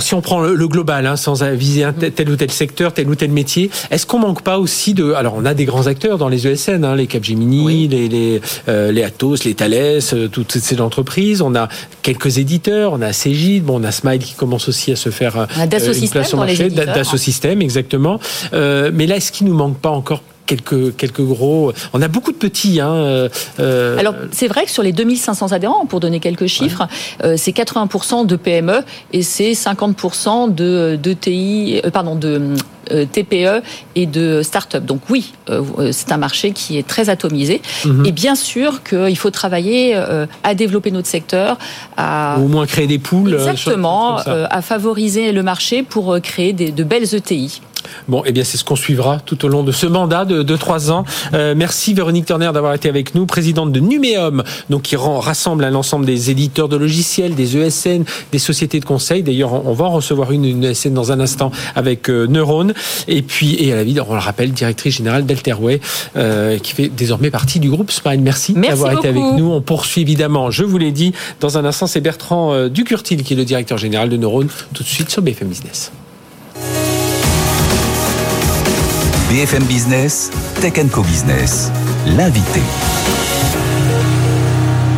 si 0.00 0.14
on 0.14 0.20
prend 0.20 0.40
le, 0.40 0.68
global, 0.68 1.06
hein, 1.06 1.16
sans 1.16 1.42
viser 1.52 1.84
un 1.84 1.92
tel 1.92 2.30
ou 2.30 2.36
tel 2.36 2.50
secteur, 2.50 2.92
tel 2.92 3.08
ou 3.08 3.14
tel 3.14 3.30
métier, 3.30 3.70
est-ce 3.90 4.06
qu'on 4.06 4.18
manque 4.18 4.42
pas 4.42 4.58
aussi 4.58 4.94
de... 4.94 5.12
Alors 5.12 5.34
on 5.36 5.44
a 5.44 5.54
des 5.54 5.64
grands 5.64 5.86
acteurs 5.86 6.18
dans 6.18 6.28
les 6.28 6.46
ESN, 6.46 6.84
hein, 6.84 6.94
les 6.94 7.06
Capgemini, 7.06 7.88
les, 7.88 8.08
les, 8.08 8.40
euh, 8.68 8.92
les, 8.92 9.02
Atos, 9.02 9.35
les 9.44 9.54
Thales, 9.54 10.00
euh, 10.12 10.28
toutes 10.28 10.52
ces 10.52 10.80
entreprises. 10.80 11.42
On 11.42 11.54
a 11.54 11.68
quelques 12.02 12.38
éditeurs, 12.38 12.92
on 12.92 13.02
a 13.02 13.12
Cegid, 13.12 13.64
bon, 13.64 13.80
on 13.80 13.84
a 13.84 13.92
Smile 13.92 14.18
qui 14.18 14.34
commence 14.34 14.68
aussi 14.68 14.92
à 14.92 14.96
se 14.96 15.10
faire 15.10 15.38
euh, 15.38 15.46
une 15.62 16.08
place 16.08 16.28
sur 16.28 16.38
marché, 16.38 16.70
Dassault 16.70 17.16
Systèmes, 17.16 17.62
exactement. 17.62 18.20
mais 18.52 19.06
là, 19.06 19.16
est-ce 19.16 19.32
qu'il 19.32 19.46
nous 19.46 19.54
manque 19.54 19.78
pas 19.78 19.90
encore 19.90 20.22
quelques, 20.46 20.96
quelques 20.96 21.20
gros. 21.20 21.72
On 21.92 22.00
a 22.00 22.08
beaucoup 22.08 22.32
de 22.32 22.36
petits. 22.36 22.80
Hein, 22.80 22.92
euh, 22.92 23.28
euh, 23.60 23.98
Alors, 23.98 24.14
c'est 24.32 24.48
vrai 24.48 24.64
que 24.64 24.70
sur 24.70 24.82
les 24.82 24.92
2500 24.92 25.52
adhérents, 25.52 25.84
pour 25.86 26.00
donner 26.00 26.20
quelques 26.20 26.46
chiffres, 26.46 26.86
euh, 27.24 27.34
c'est 27.36 27.52
80% 27.52 28.26
de 28.26 28.36
PME 28.36 28.82
et 29.12 29.22
c'est 29.22 29.52
50% 29.52 30.54
de, 30.54 30.98
de 31.00 31.12
TI, 31.12 31.82
pardon, 31.92 32.14
de 32.14 32.54
TPE 32.86 33.62
et 33.96 34.06
de 34.06 34.42
start-up. 34.42 34.84
Donc 34.84 35.00
oui, 35.10 35.32
c'est 35.90 36.12
un 36.12 36.18
marché 36.18 36.52
qui 36.52 36.78
est 36.78 36.86
très 36.86 37.10
atomisé. 37.10 37.60
Mhm. 37.84 38.06
Et 38.06 38.12
bien 38.12 38.36
sûr 38.36 38.84
qu'il 38.84 39.18
faut 39.18 39.32
travailler 39.32 40.00
à 40.44 40.54
développer 40.54 40.92
notre 40.92 41.08
secteur, 41.08 41.58
à 41.96 42.36
au 42.38 42.46
moins 42.46 42.64
créer 42.64 42.86
des 42.86 43.00
poules. 43.00 43.34
Exactement, 43.34 44.18
à 44.18 44.62
favoriser 44.62 45.32
le 45.32 45.42
marché 45.42 45.82
pour 45.82 46.20
créer 46.20 46.52
des, 46.52 46.70
de 46.70 46.84
belles 46.84 47.12
ETI. 47.12 47.60
Bon, 48.08 48.22
eh 48.24 48.32
bien, 48.32 48.44
c'est 48.44 48.56
ce 48.56 48.64
qu'on 48.64 48.76
suivra 48.76 49.18
tout 49.20 49.44
au 49.44 49.48
long 49.48 49.62
de 49.62 49.72
ce 49.72 49.86
mandat 49.86 50.24
de, 50.24 50.56
trois 50.56 50.90
ans. 50.90 51.04
Euh, 51.34 51.54
merci 51.56 51.94
Véronique 51.94 52.26
Turner 52.26 52.50
d'avoir 52.52 52.74
été 52.74 52.88
avec 52.88 53.14
nous, 53.14 53.26
présidente 53.26 53.72
de 53.72 53.80
Numéum, 53.80 54.42
donc 54.70 54.82
qui 54.82 54.96
rend, 54.96 55.20
rassemble 55.20 55.64
un 55.64 55.74
ensemble 55.74 56.06
des 56.06 56.30
éditeurs 56.30 56.68
de 56.68 56.76
logiciels, 56.76 57.34
des 57.34 57.56
ESN, 57.56 58.04
des 58.32 58.38
sociétés 58.38 58.80
de 58.80 58.84
conseil. 58.84 59.22
D'ailleurs, 59.22 59.66
on 59.66 59.72
va 59.72 59.86
en 59.86 59.90
recevoir 59.90 60.32
une, 60.32 60.44
une 60.44 60.64
ESN 60.64 60.94
dans 60.94 61.12
un 61.12 61.20
instant 61.20 61.50
avec 61.74 62.08
euh, 62.08 62.26
Neurone. 62.26 62.74
Et 63.08 63.22
puis, 63.22 63.56
et 63.62 63.72
à 63.72 63.76
la 63.76 63.84
vie, 63.84 63.98
on 64.00 64.14
le 64.14 64.20
rappelle, 64.20 64.52
directrice 64.52 64.96
générale 64.96 65.26
d'Alterway, 65.26 65.80
euh, 66.16 66.58
qui 66.58 66.72
fait 66.72 66.88
désormais 66.88 67.30
partie 67.30 67.60
du 67.60 67.68
groupe 67.68 67.90
Smile. 67.90 68.20
Merci, 68.20 68.54
d'avoir 68.54 68.92
été 68.92 69.08
avec 69.08 69.22
nous. 69.22 69.50
On 69.50 69.60
poursuit 69.60 70.02
évidemment, 70.02 70.50
je 70.50 70.64
vous 70.64 70.78
l'ai 70.78 70.92
dit, 70.92 71.12
dans 71.40 71.58
un 71.58 71.64
instant, 71.64 71.86
c'est 71.86 72.00
Bertrand 72.00 72.68
Ducurtil 72.68 73.22
qui 73.22 73.34
est 73.34 73.36
le 73.36 73.44
directeur 73.44 73.78
général 73.78 74.08
de 74.08 74.16
Neurone, 74.16 74.48
tout 74.72 74.82
de 74.82 74.88
suite 74.88 75.10
sur 75.10 75.22
BFM 75.22 75.48
Business. 75.48 75.92
BFM 79.36 79.64
Business, 79.64 80.30
Tech 80.62 80.72
Co 80.90 81.02
Business, 81.02 81.70
l'invité. 82.06 82.62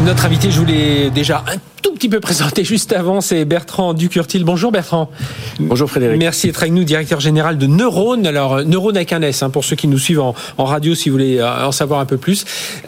Notre 0.04 0.26
invité, 0.26 0.52
je 0.52 0.60
voulais 0.60 1.10
déjà 1.10 1.42
un 1.52 1.56
petit 1.98 2.08
peu 2.08 2.20
présenté 2.20 2.62
juste 2.62 2.92
avant, 2.92 3.20
c'est 3.20 3.44
Bertrand 3.44 3.92
Ducurtil. 3.92 4.44
Bonjour 4.44 4.70
Bertrand. 4.70 5.10
Bonjour 5.58 5.90
Frédéric. 5.90 6.20
Merci 6.20 6.46
d'être 6.46 6.62
avec 6.62 6.72
nous, 6.72 6.84
directeur 6.84 7.18
général 7.18 7.58
de 7.58 7.66
Neurone. 7.66 8.24
Alors, 8.24 8.54
euh, 8.54 8.62
Neurone 8.62 8.96
avec 8.96 9.12
un 9.12 9.20
S, 9.20 9.42
hein, 9.42 9.50
pour 9.50 9.64
ceux 9.64 9.74
qui 9.74 9.88
nous 9.88 9.98
suivent 9.98 10.20
en, 10.20 10.34
radio, 10.58 10.94
si 10.94 11.08
vous 11.08 11.14
voulez 11.14 11.38
euh, 11.38 11.66
en 11.66 11.72
savoir 11.72 11.98
un 11.98 12.06
peu 12.06 12.16
plus. 12.16 12.44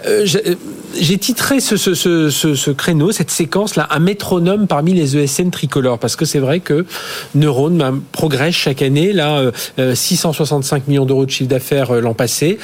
Euh, 0.07 0.25
j'ai 0.97 1.19
titré 1.19 1.59
ce, 1.59 1.77
ce, 1.77 1.95
ce, 1.95 2.31
ce, 2.31 2.71
créneau, 2.71 3.11
cette 3.11 3.33
séquence-là, 3.33 3.89
un 3.91 3.99
métronome 3.99 4.69
parmi 4.69 4.95
les 4.95 5.17
ESN 5.17 5.51
tricolores, 5.51 5.99
parce 5.99 6.15
que 6.15 6.25
c'est 6.25 6.39
vrai 6.39 6.61
que 6.61 6.87
Neurone 7.35 7.79
ben, 7.79 8.01
progresse 8.13 8.55
chaque 8.55 8.81
année. 8.81 9.13
Là, 9.13 9.51
665 9.77 10.87
millions 10.87 11.05
d'euros 11.05 11.27
de 11.27 11.31
chiffre 11.31 11.51
d'affaires 11.51 11.95
l'an 11.95 12.15
passé 12.15 12.59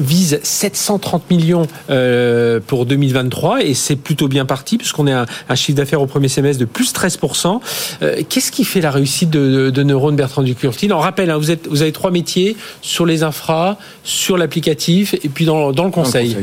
vise 0.00 0.40
730 0.42 1.30
millions 1.30 1.66
euh, 1.90 2.60
pour 2.64 2.86
2023 2.86 3.64
et 3.64 3.74
c'est 3.74 3.96
plutôt 3.96 4.28
bien 4.28 4.44
parti 4.44 4.78
puisqu'on 4.78 5.06
est 5.06 5.12
un, 5.12 5.26
un 5.48 5.54
chiffre 5.54 5.76
d'affaires 5.76 6.00
au 6.00 6.06
premier 6.06 6.28
semestre 6.28 6.60
de 6.60 6.64
plus 6.64 6.92
13%. 6.92 7.60
Euh, 8.02 8.22
Qu'est-ce 8.28 8.52
qui 8.52 8.64
fait 8.64 8.80
la 8.80 8.90
réussite 8.90 9.30
de, 9.30 9.70
de 9.70 9.82
Neurone 9.82 10.16
Bertrand 10.16 10.42
Ducurtil? 10.42 10.92
On 10.92 10.98
rappelle, 10.98 11.30
hein, 11.30 11.38
vous, 11.38 11.50
êtes, 11.50 11.68
vous 11.68 11.82
avez 11.82 11.92
trois 11.92 12.10
métiers 12.10 12.56
sur 12.82 13.06
les 13.06 13.22
infras, 13.22 13.78
sur 14.04 14.36
l'applicatif 14.36 15.14
et 15.14 15.28
puis 15.28 15.44
dans, 15.44 15.72
dans 15.72 15.84
le 15.84 15.90
conseil. 15.90 16.36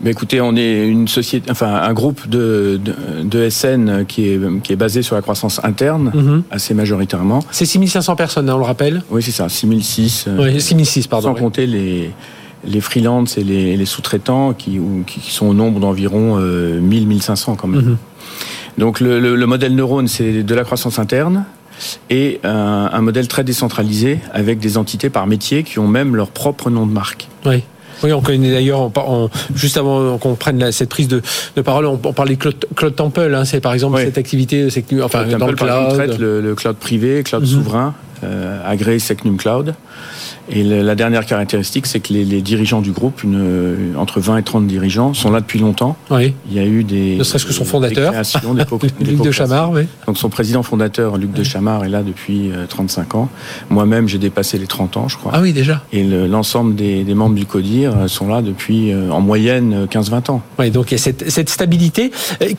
Mais 0.00 0.12
écoutez, 0.12 0.40
on 0.40 0.54
est 0.54 0.86
une 0.86 1.08
société, 1.08 1.50
enfin 1.50 1.74
un 1.74 1.92
groupe 1.92 2.28
de, 2.28 2.80
de, 2.82 2.94
de 3.24 3.50
SN 3.50 4.04
qui 4.06 4.28
est, 4.28 4.62
qui 4.62 4.72
est 4.72 4.76
basé 4.76 5.02
sur 5.02 5.16
la 5.16 5.22
croissance 5.22 5.60
interne, 5.64 6.12
mhm. 6.14 6.42
assez 6.52 6.72
majoritairement. 6.72 7.40
C'est 7.50 7.66
6500 7.66 8.14
personnes, 8.14 8.48
hein, 8.48 8.54
on 8.54 8.58
le 8.58 8.64
rappelle 8.64 9.02
Oui, 9.10 9.22
c'est 9.24 9.32
ça, 9.32 9.48
6006. 9.48 10.28
Oui, 10.38 10.60
6006, 10.60 11.08
pardon. 11.08 11.34
Sans 11.34 11.40
compter 11.40 11.66
les, 11.66 12.12
les 12.64 12.80
freelances 12.80 13.38
et 13.38 13.44
les, 13.44 13.86
sous-traitants 13.86 14.52
qui, 14.52 14.80
qui, 15.06 15.30
sont 15.30 15.46
au 15.46 15.54
nombre 15.54 15.80
d'environ 15.80 16.38
1000-1500 16.38 17.52
euh, 17.52 17.54
quand 17.56 17.68
même. 17.68 17.82
Mhm. 17.82 17.96
Donc 18.78 19.00
le, 19.00 19.46
modèle 19.46 19.74
neurone, 19.74 20.08
c'est 20.08 20.42
de 20.42 20.54
la 20.54 20.64
croissance 20.64 20.98
interne 20.98 21.44
et 22.10 22.40
un, 22.44 23.00
modèle 23.00 23.28
très 23.28 23.44
décentralisé 23.44 24.18
avec 24.32 24.58
des 24.58 24.78
entités 24.78 25.10
par 25.10 25.26
métier 25.26 25.62
qui 25.62 25.78
ont 25.78 25.88
même 25.88 26.16
leur 26.16 26.28
propre 26.30 26.70
nom 26.70 26.86
de 26.86 26.92
marque. 26.92 27.28
Oui. 27.46 27.62
Oui, 28.04 28.12
on 28.12 28.20
connaît 28.20 28.52
d'ailleurs, 28.52 28.92
juste 29.56 29.76
avant 29.76 30.18
qu'on 30.18 30.36
prenne 30.36 30.70
cette 30.70 30.88
prise 30.88 31.08
de, 31.08 31.20
parole, 31.62 31.86
on, 31.86 31.96
parlait 31.96 32.36
de 32.36 32.52
Cloud, 32.76 32.94
Temple, 32.94 33.34
hein, 33.34 33.44
c'est 33.44 33.60
par 33.60 33.72
exemple 33.72 33.98
cette 33.98 34.18
activité, 34.18 34.68
enfin, 35.02 35.24
dans 35.24 35.48
le 35.48 35.54
cloud. 35.54 35.94
traite 35.94 36.18
le, 36.18 36.54
cloud 36.54 36.76
privé, 36.76 37.24
cloud 37.24 37.42
mhm. 37.42 37.48
souverain, 37.48 37.94
euh, 38.22 38.60
agréé 38.64 39.00
Secnum 39.00 39.36
Cloud. 39.36 39.74
Et 40.50 40.62
la 40.62 40.94
dernière 40.94 41.26
caractéristique, 41.26 41.86
c'est 41.86 42.00
que 42.00 42.12
les, 42.12 42.24
les, 42.24 42.40
dirigeants 42.40 42.80
du 42.80 42.92
groupe, 42.92 43.22
une, 43.22 43.94
entre 43.96 44.20
20 44.20 44.38
et 44.38 44.42
30 44.42 44.66
dirigeants, 44.66 45.12
sont 45.14 45.30
là 45.30 45.40
depuis 45.40 45.58
longtemps. 45.58 45.96
Oui. 46.10 46.34
Il 46.48 46.56
y 46.56 46.58
a 46.58 46.64
eu 46.64 46.84
des. 46.84 47.16
Ne 47.16 47.24
serait-ce 47.24 47.44
que 47.44 47.52
son 47.52 47.64
fondateur. 47.64 48.12
Des 48.12 49.04
Luc 49.04 49.22
de 49.22 49.30
Chamard, 49.30 49.70
oui. 49.72 49.82
Donc 50.06 50.16
son 50.16 50.30
président 50.30 50.62
fondateur, 50.62 51.16
Luc 51.16 51.32
de 51.32 51.42
Chamard, 51.42 51.84
est 51.84 51.88
là 51.88 52.02
depuis 52.02 52.50
35 52.68 53.14
euh, 53.14 53.18
ans. 53.18 53.28
Moi-même, 53.70 54.08
j'ai 54.08 54.18
dépassé 54.18 54.58
les 54.58 54.66
30 54.66 54.96
ans, 54.96 55.08
je 55.08 55.16
crois. 55.16 55.32
Ah 55.34 55.40
oui, 55.40 55.52
déjà. 55.52 55.82
Et 55.92 56.02
l'ensemble 56.02 56.74
des, 56.74 57.04
des, 57.04 57.14
membres 57.14 57.34
du 57.34 57.46
CODIR 57.46 57.96
euh, 57.96 58.08
sont 58.08 58.28
là 58.28 58.42
depuis, 58.42 58.92
euh, 58.92 59.10
en 59.10 59.20
moyenne, 59.20 59.86
15-20 59.90 60.30
ans. 60.30 60.42
Oui, 60.58 60.70
donc 60.70 60.90
il 60.90 60.92
y 60.92 60.94
a 60.94 60.98
cette, 60.98 61.30
cette 61.30 61.50
stabilité. 61.50 62.10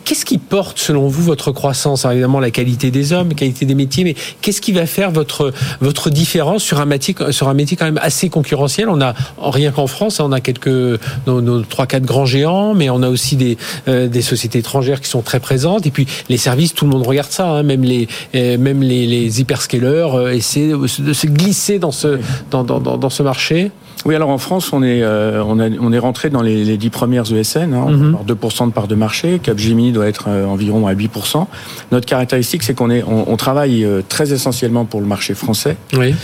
Qu'est-ce 0.03 0.25
qui 0.25 0.37
porte, 0.37 0.77
selon 0.77 1.07
vous, 1.07 1.23
votre 1.23 1.51
croissance? 1.51 2.05
Alors, 2.05 2.13
Évidemment, 2.13 2.39
la 2.39 2.51
qualité 2.51 2.91
des 2.91 3.13
hommes, 3.13 3.29
la 3.29 3.35
qualité 3.35 3.65
des 3.65 3.75
métiers, 3.75 4.03
mais 4.03 4.15
qu'est-ce 4.41 4.61
qui 4.61 4.73
va 4.73 4.85
faire 4.85 5.11
votre, 5.11 5.53
votre 5.79 6.09
différence 6.09 6.63
sur 6.63 6.79
un 6.79 6.85
métier, 6.85 7.15
sur 7.31 7.47
un 7.47 7.53
métier 7.53 7.77
quand 7.79 7.85
même 7.85 7.99
assez 8.01 8.29
concurrentiel. 8.29 8.89
On 8.89 9.01
a 9.01 9.13
rien 9.41 9.71
qu'en 9.71 9.87
France, 9.87 10.19
on 10.19 10.31
a 10.31 10.41
quelques 10.41 10.99
nos 11.25 11.61
trois 11.61 11.87
quatre 11.87 12.05
grands 12.05 12.25
géants, 12.25 12.73
mais 12.75 12.89
on 12.89 13.01
a 13.01 13.09
aussi 13.09 13.35
des 13.35 13.57
euh, 13.87 14.07
des 14.07 14.21
sociétés 14.21 14.59
étrangères 14.59 15.01
qui 15.01 15.09
sont 15.09 15.21
très 15.21 15.39
présentes. 15.39 15.87
Et 15.87 15.91
puis 15.91 16.05
les 16.29 16.37
services, 16.37 16.73
tout 16.73 16.85
le 16.85 16.91
monde 16.91 17.05
regarde 17.07 17.31
ça, 17.31 17.47
hein. 17.49 17.63
même 17.63 17.83
les 17.83 18.07
euh, 18.35 18.57
même 18.57 18.81
les 18.83 19.41
hyperscalers 19.41 20.15
euh, 20.15 20.33
essaient 20.33 20.69
de 20.69 21.13
se 21.13 21.27
glisser 21.27 21.79
dans 21.79 21.91
ce 21.91 22.19
dans, 22.51 22.63
dans, 22.63 22.79
dans 22.79 23.09
ce 23.09 23.23
marché. 23.23 23.71
Oui, 24.05 24.15
alors 24.15 24.29
en 24.29 24.37
France, 24.37 24.71
on 24.71 24.81
est, 24.81 25.01
euh, 25.01 25.43
on, 25.43 25.59
on 25.59 25.91
est 25.91 25.99
rentré 25.99 26.29
dans 26.29 26.41
les, 26.41 26.63
les 26.63 26.77
10 26.77 26.89
premières 26.89 27.31
ESN, 27.31 27.73
hein, 27.73 27.91
mm 27.91 28.17
2% 28.27 28.67
de 28.67 28.71
part 28.71 28.87
de 28.87 28.95
marché. 28.95 29.39
Capgemini 29.39 29.91
doit 29.91 30.07
être 30.07 30.25
euh, 30.29 30.45
environ 30.45 30.87
à 30.87 30.93
8%. 30.93 31.45
Notre 31.91 32.05
caractéristique, 32.05 32.63
c'est 32.63 32.73
qu'on 32.73 32.89
est, 32.89 33.03
on, 33.03 33.35
travaille 33.35 33.83
euh, 33.83 34.01
très 34.07 34.31
essentiellement 34.31 34.85
pour 34.85 35.01
le 35.01 35.07
marché 35.07 35.33
français. 35.33 35.75
Oui. 35.93 36.15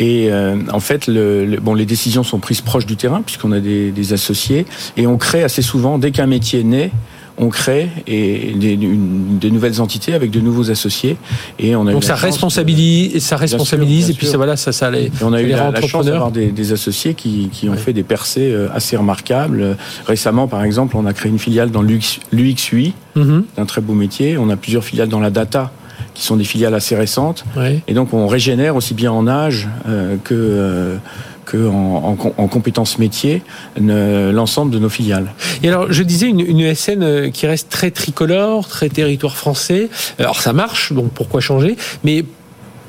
Et 0.00 0.30
en 0.72 0.78
fait, 0.78 1.08
le, 1.08 1.56
bon, 1.60 1.74
les 1.74 1.84
décisions 1.84 2.22
sont 2.22 2.38
prises 2.38 2.60
proches 2.60 2.86
du 2.86 2.94
terrain 2.94 3.20
puisqu'on 3.20 3.50
a 3.50 3.58
des, 3.58 3.90
des 3.90 4.12
associés 4.12 4.64
et 4.96 5.08
on 5.08 5.16
crée 5.16 5.42
assez 5.42 5.60
souvent 5.60 5.98
dès 5.98 6.12
qu'un 6.12 6.26
métier 6.26 6.62
naît 6.62 6.92
on 7.38 7.48
crée 7.48 7.88
et 8.06 8.52
des, 8.56 8.76
des, 8.76 9.50
nouvelles 9.50 9.80
entités 9.80 10.14
avec 10.14 10.30
de 10.30 10.40
nouveaux 10.40 10.70
associés. 10.70 11.16
Et 11.58 11.76
on 11.76 11.86
a 11.86 11.92
Donc 11.92 12.04
ça 12.04 12.14
responsabilise, 12.14 13.24
ça 13.24 13.36
responsabilise, 13.36 14.10
et 14.10 14.14
puis 14.14 14.26
ça 14.26 14.36
voilà, 14.36 14.56
ça, 14.56 14.72
ça 14.72 14.90
les. 14.90 15.10
on 15.22 15.32
a 15.32 15.40
eu 15.40 15.48
la, 15.48 15.80
chance 15.82 16.06
d'avoir 16.06 16.30
des, 16.30 16.46
des, 16.46 16.72
associés 16.72 17.14
qui, 17.14 17.48
qui 17.52 17.68
ont 17.68 17.76
fait 17.76 17.92
des 17.92 18.02
percées 18.02 18.50
euh, 18.52 18.68
assez 18.74 18.96
remarquables. 18.96 19.76
Récemment, 20.06 20.48
par 20.48 20.64
exemple, 20.64 20.96
on 20.96 21.06
a 21.06 21.12
créé 21.12 21.30
une 21.30 21.38
filiale 21.38 21.70
dans 21.70 21.82
l'UXUI, 21.82 22.94
mm 23.14 23.40
un 23.56 23.64
très 23.66 23.80
beau 23.80 23.94
métier. 23.94 24.36
On 24.38 24.50
a 24.50 24.56
plusieurs 24.56 24.84
filiales 24.84 25.08
dans 25.08 25.20
la 25.20 25.30
data 25.30 25.72
qui 26.14 26.24
sont 26.24 26.36
des 26.36 26.44
filiales 26.44 26.74
assez 26.74 26.96
récentes. 26.96 27.44
Et 27.86 27.94
donc 27.94 28.12
on 28.12 28.26
régénère 28.26 28.76
aussi 28.76 28.94
bien 28.94 29.12
en 29.12 29.28
âge 29.28 29.68
euh, 29.88 30.16
que 30.22 30.34
euh, 30.34 30.96
en, 31.54 32.16
en, 32.36 32.48
compétences 32.48 32.98
métiers 32.98 33.42
l'ensemble 33.78 34.70
de 34.70 34.78
nos 34.78 34.88
filiales. 34.88 35.32
Et 35.62 35.68
alors, 35.68 35.90
je 35.90 36.02
disais 36.02 36.28
une, 36.28 36.40
une 36.40 36.60
ESN 36.60 37.02
euh, 37.02 37.30
qui 37.30 37.46
reste 37.46 37.68
très 37.68 37.90
tricolore, 37.90 38.68
très 38.68 38.88
territoire 38.88 39.36
français. 39.36 39.88
Alors 40.18 40.40
ça 40.40 40.52
marche, 40.52 40.92
donc 40.92 41.10
pourquoi 41.12 41.40
changer? 41.40 41.76
Mais 42.04 42.24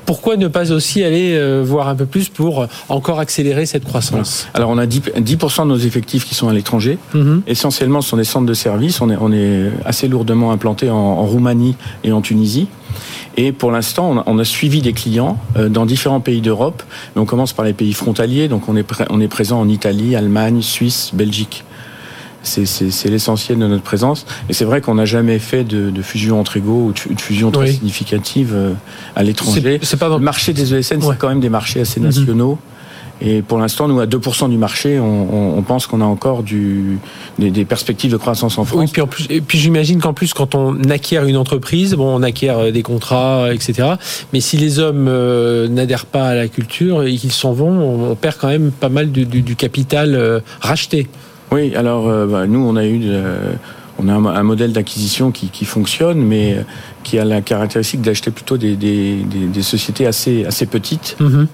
pourquoi 0.06 0.36
ne 0.36 0.48
pas 0.48 0.72
aussi 0.72 1.04
aller 1.04 1.34
euh, 1.34 1.62
voir 1.64 1.86
un 1.88 1.94
peu 1.94 2.06
plus 2.06 2.28
pour 2.28 2.66
encore 2.88 3.20
accélérer 3.20 3.66
cette 3.66 3.84
croissance? 3.84 4.48
Alors 4.54 4.70
on 4.70 4.78
a 4.78 4.86
10%, 4.86 5.62
de 5.62 5.68
nos 5.68 5.78
effectifs 5.78 6.24
qui 6.24 6.34
sont 6.34 6.48
à 6.48 6.52
l'étranger. 6.52 6.98
Mhm. 7.14 7.42
Essentiellement, 7.46 8.00
ce 8.00 8.10
sont 8.10 8.16
des 8.16 8.24
centres 8.24 8.46
de 8.46 8.54
services. 8.54 9.00
On 9.00 9.10
est, 9.10 9.16
on 9.20 9.32
est 9.32 9.70
assez 9.84 10.08
lourdement 10.08 10.50
implanté 10.52 10.90
en, 10.90 11.24
Roumanie 11.24 11.76
et 12.02 12.12
en 12.12 12.22
Tunisie. 12.22 12.66
Et 13.36 13.52
pour 13.52 13.70
l'instant, 13.70 14.22
on, 14.26 14.38
a 14.38 14.44
suivi 14.44 14.82
des 14.82 14.92
clients 14.92 15.38
euh, 15.56 15.68
dans 15.68 15.86
différents 15.86 16.20
pays 16.20 16.40
d'Europe. 16.40 16.82
On 17.16 17.24
commence 17.24 17.52
par 17.52 17.64
les 17.64 17.72
pays 17.72 17.92
frontaliers. 17.92 18.48
Donc 18.48 18.68
on 18.68 18.76
est, 18.76 18.86
on 19.08 19.20
est 19.20 19.28
présent 19.28 19.60
en 19.60 19.68
Italie, 19.68 20.16
Allemagne, 20.16 20.62
Suisse, 20.62 21.10
Belgique 21.14 21.64
c'est 22.42 23.08
l'essentiel 23.08 23.58
de 23.58 23.66
notre 23.66 23.82
présence. 23.82 24.26
Et 24.48 24.52
c'est 24.52 24.64
vrai 24.64 24.80
qu'on 24.80 24.94
n'a 24.94 25.04
jamais 25.04 25.38
fait 25.38 25.64
de, 25.64 26.02
fusion 26.02 26.40
entre 26.40 26.56
égaux 26.56 26.86
ou 26.86 26.92
de, 26.92 27.20
fusion 27.20 27.50
très 27.50 27.72
significative 27.72 28.52
euh, 28.54 28.72
à 29.14 29.22
l'étranger. 29.22 29.78
Le 29.80 30.18
marché 30.18 30.52
des 30.52 30.74
ESN, 30.74 31.00
c'est 31.02 31.18
quand 31.18 31.28
même 31.28 31.40
des 31.40 31.50
marchés 31.50 31.80
assez 31.80 32.00
mhm. 32.00 32.06
nationaux. 32.06 32.58
Et 33.20 33.42
pour 33.42 33.58
l'instant, 33.58 33.86
nous, 33.86 34.00
à 34.00 34.06
2% 34.06 34.48
du 34.48 34.56
marché, 34.56 34.98
on, 34.98 35.62
pense 35.62 35.86
qu'on 35.86 36.00
a 36.00 36.04
encore 36.04 36.42
du, 36.42 36.98
des, 37.38 37.64
perspectives 37.64 38.10
de 38.10 38.16
croissance 38.16 38.58
en 38.58 38.64
France. 38.64 38.80
Oui, 38.80 38.86
puis, 38.90 39.02
en 39.02 39.06
plus, 39.06 39.26
et 39.28 39.40
puis 39.40 39.58
j'imagine 39.58 40.00
qu'en 40.00 40.14
plus, 40.14 40.32
quand 40.32 40.54
on 40.54 40.82
acquiert 40.84 41.24
une 41.24 41.36
entreprise, 41.36 41.94
bon, 41.94 42.16
on 42.16 42.22
acquiert 42.22 42.58
euh, 42.58 42.70
des 42.70 42.82
contrats, 42.82 43.52
etc. 43.52 43.88
Mais 44.32 44.40
si 44.40 44.56
les 44.56 44.78
hommes 44.78 45.06
euh, 45.08 45.68
n'adhèrent 45.68 46.06
pas 46.06 46.28
à 46.28 46.34
la 46.34 46.48
culture 46.48 47.02
et 47.02 47.14
qu'ils 47.16 47.32
s'en 47.32 47.52
vont, 47.52 48.10
on, 48.10 48.14
perd 48.14 48.36
quand 48.38 48.48
même 48.48 48.70
pas 48.70 48.88
mal 48.88 49.12
du, 49.12 49.26
du, 49.26 49.56
capital 49.56 50.42
racheté. 50.60 51.08
Oui, 51.52 51.74
alors 51.74 52.08
euh, 52.08 52.26
bah, 52.26 52.46
nous, 52.46 52.60
on 52.60 52.76
a 52.76 52.86
eu 52.86 53.02
on 54.02 54.08
a 54.08 54.12
un, 54.12 54.42
modèle 54.42 54.72
d'acquisition 54.72 55.30
qui, 55.30 55.48
qui, 55.48 55.64
fonctionne, 55.64 56.20
mais 56.20 56.54
euh, 56.54 56.62
qui 57.02 57.18
a 57.18 57.24
la 57.24 57.40
caractéristique 57.40 58.00
d'acheter 58.00 58.30
plutôt 58.30 58.56
des, 58.56 58.76
des, 58.76 59.16
des, 59.24 59.62
sociétés 59.62 60.06
assez, 60.06 60.44
assez 60.44 60.66
petites. 60.66 61.16
Mhm. 61.20 61.46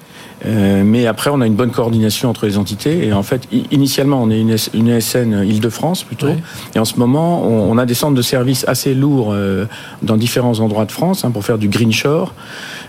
Euh, 0.44 0.82
mais 0.84 1.06
après, 1.06 1.30
on 1.32 1.40
a 1.40 1.46
une 1.46 1.54
bonne 1.54 1.70
coordination 1.70 2.28
entre 2.28 2.46
les 2.46 2.58
entités. 2.58 3.06
Et 3.06 3.12
en 3.12 3.22
fait, 3.22 3.48
initialement, 3.70 4.22
on 4.22 4.30
est 4.30 4.40
une, 4.40 4.56
une 4.74 4.88
ESN 4.88 5.44
Île-de-France 5.44 6.04
plutôt. 6.04 6.28
Et 6.74 6.78
en 6.78 6.84
ce 6.84 6.96
moment, 6.96 7.42
on, 7.44 7.78
a 7.78 7.86
des 7.86 7.94
centres 7.94 8.14
de 8.14 8.22
services 8.22 8.64
assez 8.68 8.94
lourds 8.94 9.30
euh, 9.32 9.66
dans 10.02 10.16
différents 10.16 10.60
endroits 10.60 10.84
de 10.84 10.92
France 10.92 11.24
hein, 11.24 11.30
pour 11.30 11.44
faire 11.44 11.58
du 11.58 11.68
green 11.68 11.92
shore 11.92 12.34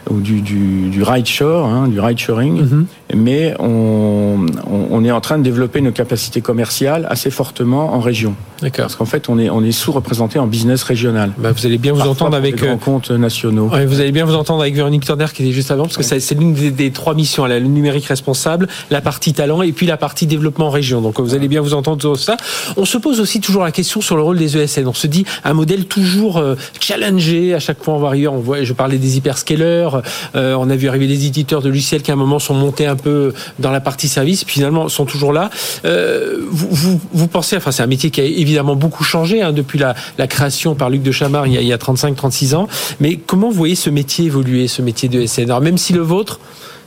ou 0.09 0.19
du, 0.19 0.41
du, 0.41 0.89
du 0.89 1.03
ride 1.03 1.25
shore, 1.25 1.65
hein, 1.67 1.87
du 1.87 1.99
ride 1.99 2.17
shoring. 2.17 2.61
Mhm. 2.61 2.85
Mais 3.15 3.53
on, 3.59 4.45
on, 4.69 5.03
est 5.03 5.11
en 5.11 5.21
train 5.21 5.37
de 5.37 5.43
développer 5.43 5.81
nos 5.81 5.91
capacités 5.91 6.41
commerciales 6.41 7.07
assez 7.09 7.29
fortement 7.29 7.93
en 7.93 7.99
région. 7.99 8.35
D'accord. 8.61 8.85
Parce 8.85 8.95
qu'en 8.95 9.05
fait, 9.05 9.29
on 9.29 9.39
est, 9.39 9.49
on 9.49 9.63
est 9.63 9.71
sous-représenté 9.71 10.39
en 10.39 10.47
business 10.47 10.83
régional. 10.83 11.31
Bah, 11.37 11.51
vous 11.51 11.65
allez 11.65 11.77
bien 11.77 11.93
vous 11.93 12.01
entendre 12.01 12.35
avec. 12.35 12.61
Des 12.61 12.77
comptes 12.77 13.11
nationaux. 13.11 13.69
vous 13.87 13.99
allez 13.99 14.11
bien 14.11 14.25
vous 14.25 14.35
entendre 14.35 14.61
avec 14.61 14.75
Véronique 14.75 15.05
Turner 15.05 15.27
qui 15.33 15.43
était 15.43 15.51
juste 15.51 15.71
avant, 15.71 15.83
parce 15.83 15.97
que 15.97 16.03
c'est 16.03 16.35
l'une 16.35 16.53
des, 16.53 16.71
des 16.71 16.91
trois 16.91 17.13
missions 17.13 17.45
le 17.45 17.59
numérique 17.59 18.05
responsable, 18.05 18.67
la 18.89 19.01
partie 19.01 19.33
talent 19.33 19.61
et 19.61 19.71
puis 19.71 19.85
la 19.85 19.97
partie 19.97 20.25
développement 20.25 20.69
région. 20.69 21.01
Donc 21.01 21.19
vous 21.19 21.33
allez 21.33 21.47
bien 21.47 21.61
vous 21.61 21.73
entendre 21.73 22.01
sur 22.01 22.17
ça. 22.17 22.37
On 22.75 22.85
se 22.85 22.97
pose 22.97 23.19
aussi 23.19 23.39
toujours 23.39 23.63
la 23.63 23.71
question 23.71 24.01
sur 24.01 24.15
le 24.15 24.21
rôle 24.23 24.37
des 24.37 24.57
ESN. 24.57 24.87
On 24.87 24.93
se 24.93 25.07
dit 25.07 25.25
un 25.43 25.53
modèle 25.53 25.85
toujours 25.85 26.37
euh, 26.37 26.55
challengé. 26.79 27.53
À 27.53 27.59
chaque 27.59 27.83
fois 27.83 27.95
on 27.95 27.99
va 27.99 28.07
arriver, 28.07 28.27
on 28.27 28.39
voit, 28.39 28.63
je 28.63 28.73
parlais 28.73 28.97
des 28.97 29.17
hyperscalers, 29.17 29.89
euh, 30.35 30.55
on 30.55 30.69
a 30.69 30.75
vu 30.75 30.89
arriver 30.89 31.07
des 31.07 31.25
éditeurs 31.25 31.61
de 31.61 31.69
logiciels 31.69 32.01
qui 32.01 32.11
à 32.11 32.15
un 32.15 32.17
moment 32.17 32.39
sont 32.39 32.53
montés 32.53 32.85
un 32.85 32.95
peu 32.95 33.33
dans 33.59 33.71
la 33.71 33.79
partie 33.79 34.07
service, 34.07 34.43
puis 34.43 34.55
finalement 34.55 34.89
sont 34.89 35.05
toujours 35.05 35.33
là. 35.33 35.49
Euh, 35.85 36.37
vous, 36.49 36.99
vous, 37.13 37.27
pensez, 37.27 37.57
enfin 37.57 37.71
c'est 37.71 37.83
un 37.83 37.87
métier 37.87 38.09
qui 38.09 38.21
a 38.21 38.25
évidemment 38.47 38.75
beaucoup 38.75 39.03
changé 39.03 39.41
hein, 39.41 39.51
depuis 39.51 39.79
la, 39.79 39.95
création 40.27 40.75
par 40.75 40.89
Luc 40.89 41.03
de 41.03 41.11
Chamard 41.11 41.47
il 41.47 41.53
y 41.53 41.71
a, 41.71 41.75
a 41.75 41.77
35-36 41.77 42.55
ans. 42.55 42.67
Mais 42.99 43.17
comment 43.17 43.49
vous 43.49 43.55
voyez 43.55 43.75
ce 43.75 43.89
métier 43.89 44.25
évoluer, 44.25 44.67
ce 44.67 44.81
métier 44.81 45.09
de 45.09 45.21
ESN 45.21 45.43
Alors 45.43 45.61
même 45.61 45.77
si 45.77 45.93
le 45.93 46.01
vôtre 46.01 46.39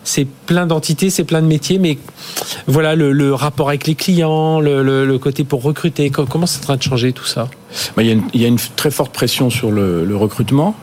c'est 0.02 0.26
plein 0.26 0.67
d'entités, 0.67 1.11
c'est 1.11 1.25
plein 1.25 1.43
de 1.43 1.47
métiers, 1.47 1.79
mais 1.79 1.99
voilà 2.67 2.95
le, 2.95 3.35
rapport 3.35 3.69
avec 3.69 3.87
les 3.87 3.95
clients, 3.95 4.59
le, 4.59 5.19
côté 5.19 5.45
pour 5.45 5.62
recruter, 5.62 6.11
comment 6.11 6.47
c'est 6.47 6.61
en 6.61 6.62
train 6.62 6.76
de 6.76 6.83
changer 6.83 7.12
tout 7.12 7.26
ça? 7.26 7.49
Bah, 7.97 8.02
il, 8.02 8.19
y 8.35 8.45
a 8.45 8.49
une, 8.49 8.59
très 8.76 8.90
forte 8.90 9.12
pression 9.12 9.50
sur 9.50 9.71
le 9.71 10.17
recrutement. 10.17 10.75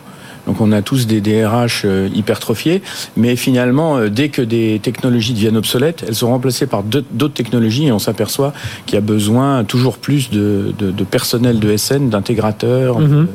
Donc 0.47 0.61
on 0.61 0.71
a 0.71 0.81
tous 0.81 1.05
des 1.05 1.21
DRH 1.21 1.83
euh, 1.85 2.09
hypertrophiés, 2.13 2.81
mais 3.15 3.35
finalement, 3.35 3.97
euh, 3.97 4.09
dès 4.09 4.29
que 4.29 4.41
des 4.41 4.79
technologies 4.81 5.33
deviennent 5.33 5.57
obsolètes, 5.57 6.03
elles 6.07 6.15
sont 6.15 6.29
remplacées 6.29 6.67
par 6.67 6.83
d'autres 6.83 7.33
technologies 7.33 7.87
et 7.87 7.91
on 7.91 7.99
s'aperçoit 7.99 8.53
qu'il 8.85 8.95
y 8.95 8.97
a 8.97 9.01
besoin 9.01 9.63
toujours 9.63 9.97
plus 9.97 10.29
de, 10.29 10.73
de, 10.79 11.03
personnel 11.03 11.59
de 11.59 11.75
SN, 11.77 12.09
d'intégrateurs, 12.09 12.99
mhm. 12.99 13.27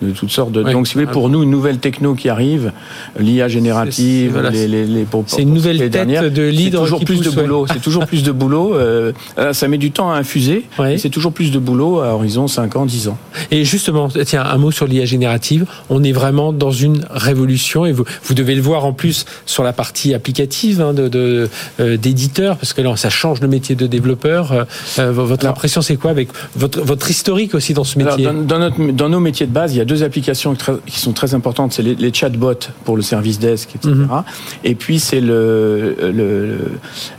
de, 0.00 0.10
toutes 0.12 0.30
sortes 0.30 0.52
de... 0.52 0.62
Donc 0.62 0.86
si 0.86 0.94
vous 0.94 1.00
voulez, 1.00 1.12
pour 1.12 1.28
nous, 1.28 1.42
une 1.42 1.50
nouvelle 1.50 1.78
techno 1.78 2.14
qui 2.14 2.28
arrive, 2.28 2.72
l'IA 3.18 3.48
générative, 3.48 4.40
les, 4.52 4.68
les, 4.68 4.86
les 4.86 5.06
c'est 5.26 5.42
une 5.42 5.54
nouvelle 5.54 5.90
tête 5.90 6.32
de 6.32 6.42
leader 6.48 6.82
toujours 6.82 7.04
plus 7.04 7.20
de 7.20 7.30
boulot. 7.30 7.66
C'est 7.72 7.80
toujours 7.80 8.06
plus 8.06 8.22
de 8.22 8.32
boulot. 8.32 8.74
Euh, 8.74 9.12
ça 9.52 9.68
met 9.68 9.78
du 9.78 9.90
temps 9.90 10.10
à 10.10 10.16
infuser. 10.16 10.64
C'est 10.96 11.10
toujours 11.10 11.32
plus 11.32 11.50
de 11.50 11.58
boulot 11.58 12.00
à 12.00 12.14
horizon 12.14 12.46
5 12.46 12.76
ans, 12.76 12.86
10 12.86 13.08
ans. 13.08 13.18
Et 13.50 13.64
justement, 13.64 14.08
tiens, 14.08 14.44
un 14.44 14.58
mot 14.58 14.70
sur 14.70 14.86
l'IA 14.86 15.04
générative. 15.04 15.66
On 15.88 16.02
est 16.02 16.12
vraiment 16.12 16.52
dans 16.60 16.70
une 16.70 17.04
révolution 17.10 17.86
et 17.86 17.90
vous, 17.92 18.04
vous 18.22 18.34
devez 18.34 18.54
le 18.54 18.62
voir 18.62 18.84
en 18.84 18.92
plus 18.92 19.24
sur 19.46 19.64
la 19.64 19.72
partie 19.72 20.14
applicative 20.14 20.80
hein, 20.80 20.92
de, 20.92 21.48
euh, 21.80 21.96
d'éditeur 21.96 22.56
parce 22.56 22.72
que 22.72 22.82
là 22.82 22.96
ça 22.96 23.10
change 23.10 23.40
le 23.40 23.48
métier 23.48 23.74
de 23.74 23.88
développeur. 23.88 24.52
Euh, 24.52 24.64
euh, 25.00 25.10
votre 25.10 25.46
impression 25.46 25.82
c'est 25.82 25.96
quoi 25.96 26.12
avec 26.12 26.28
votre, 26.54 26.80
votre 26.80 27.10
historique 27.10 27.54
aussi 27.54 27.74
dans 27.74 27.82
ce 27.82 27.98
métier? 27.98 28.24
dans, 28.24 28.58
notre, 28.58 28.92
dans, 28.92 29.08
nos 29.08 29.20
métiers 29.20 29.46
de 29.46 29.52
base, 29.52 29.74
il 29.74 29.78
y 29.78 29.80
a 29.80 29.84
deux 29.84 30.04
applications 30.04 30.54
qui 30.86 31.00
sont 31.00 31.12
très 31.12 31.34
importantes. 31.34 31.72
C'est 31.72 31.82
les, 31.82 32.12
chatbots 32.12 32.68
pour 32.84 32.96
le 32.96 33.02
service 33.02 33.38
desk, 33.38 33.70
etc. 33.74 33.94
Mhm. 33.94 34.22
Et 34.64 34.74
puis 34.74 35.00
c'est 35.00 35.20
le, 35.20 36.58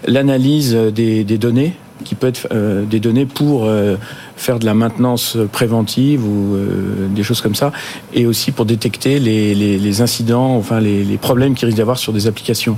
l'analyse 0.06 0.76
des, 0.76 1.24
des 1.24 1.38
données 1.38 1.74
qui 2.04 2.16
peut 2.16 2.28
être 2.28 2.48
euh, 2.52 2.86
des 2.86 3.00
données 3.00 3.26
pour 3.26 3.66
euh, 3.66 3.96
faire 4.42 4.60
de 4.60 4.66
la 4.66 4.74
maintenance 4.74 5.38
préventive 5.52 6.26
ou 6.26 6.56
euh, 6.56 7.08
des 7.14 7.24
choses 7.24 7.42
comme 7.42 7.56
ça, 7.56 7.72
et 8.14 8.26
aussi 8.26 8.52
pour 8.52 8.66
détecter 8.66 9.20
les, 9.20 9.54
les, 9.54 9.78
les 9.78 10.02
incidents, 10.02 10.56
enfin 10.56 10.80
les, 10.80 11.04
les 11.04 11.18
problèmes 11.18 11.54
qu'il 11.54 11.68
risque 11.68 11.78
d'avoir 11.78 12.00
sur 12.00 12.12
des 12.12 12.26
applications. 12.28 12.76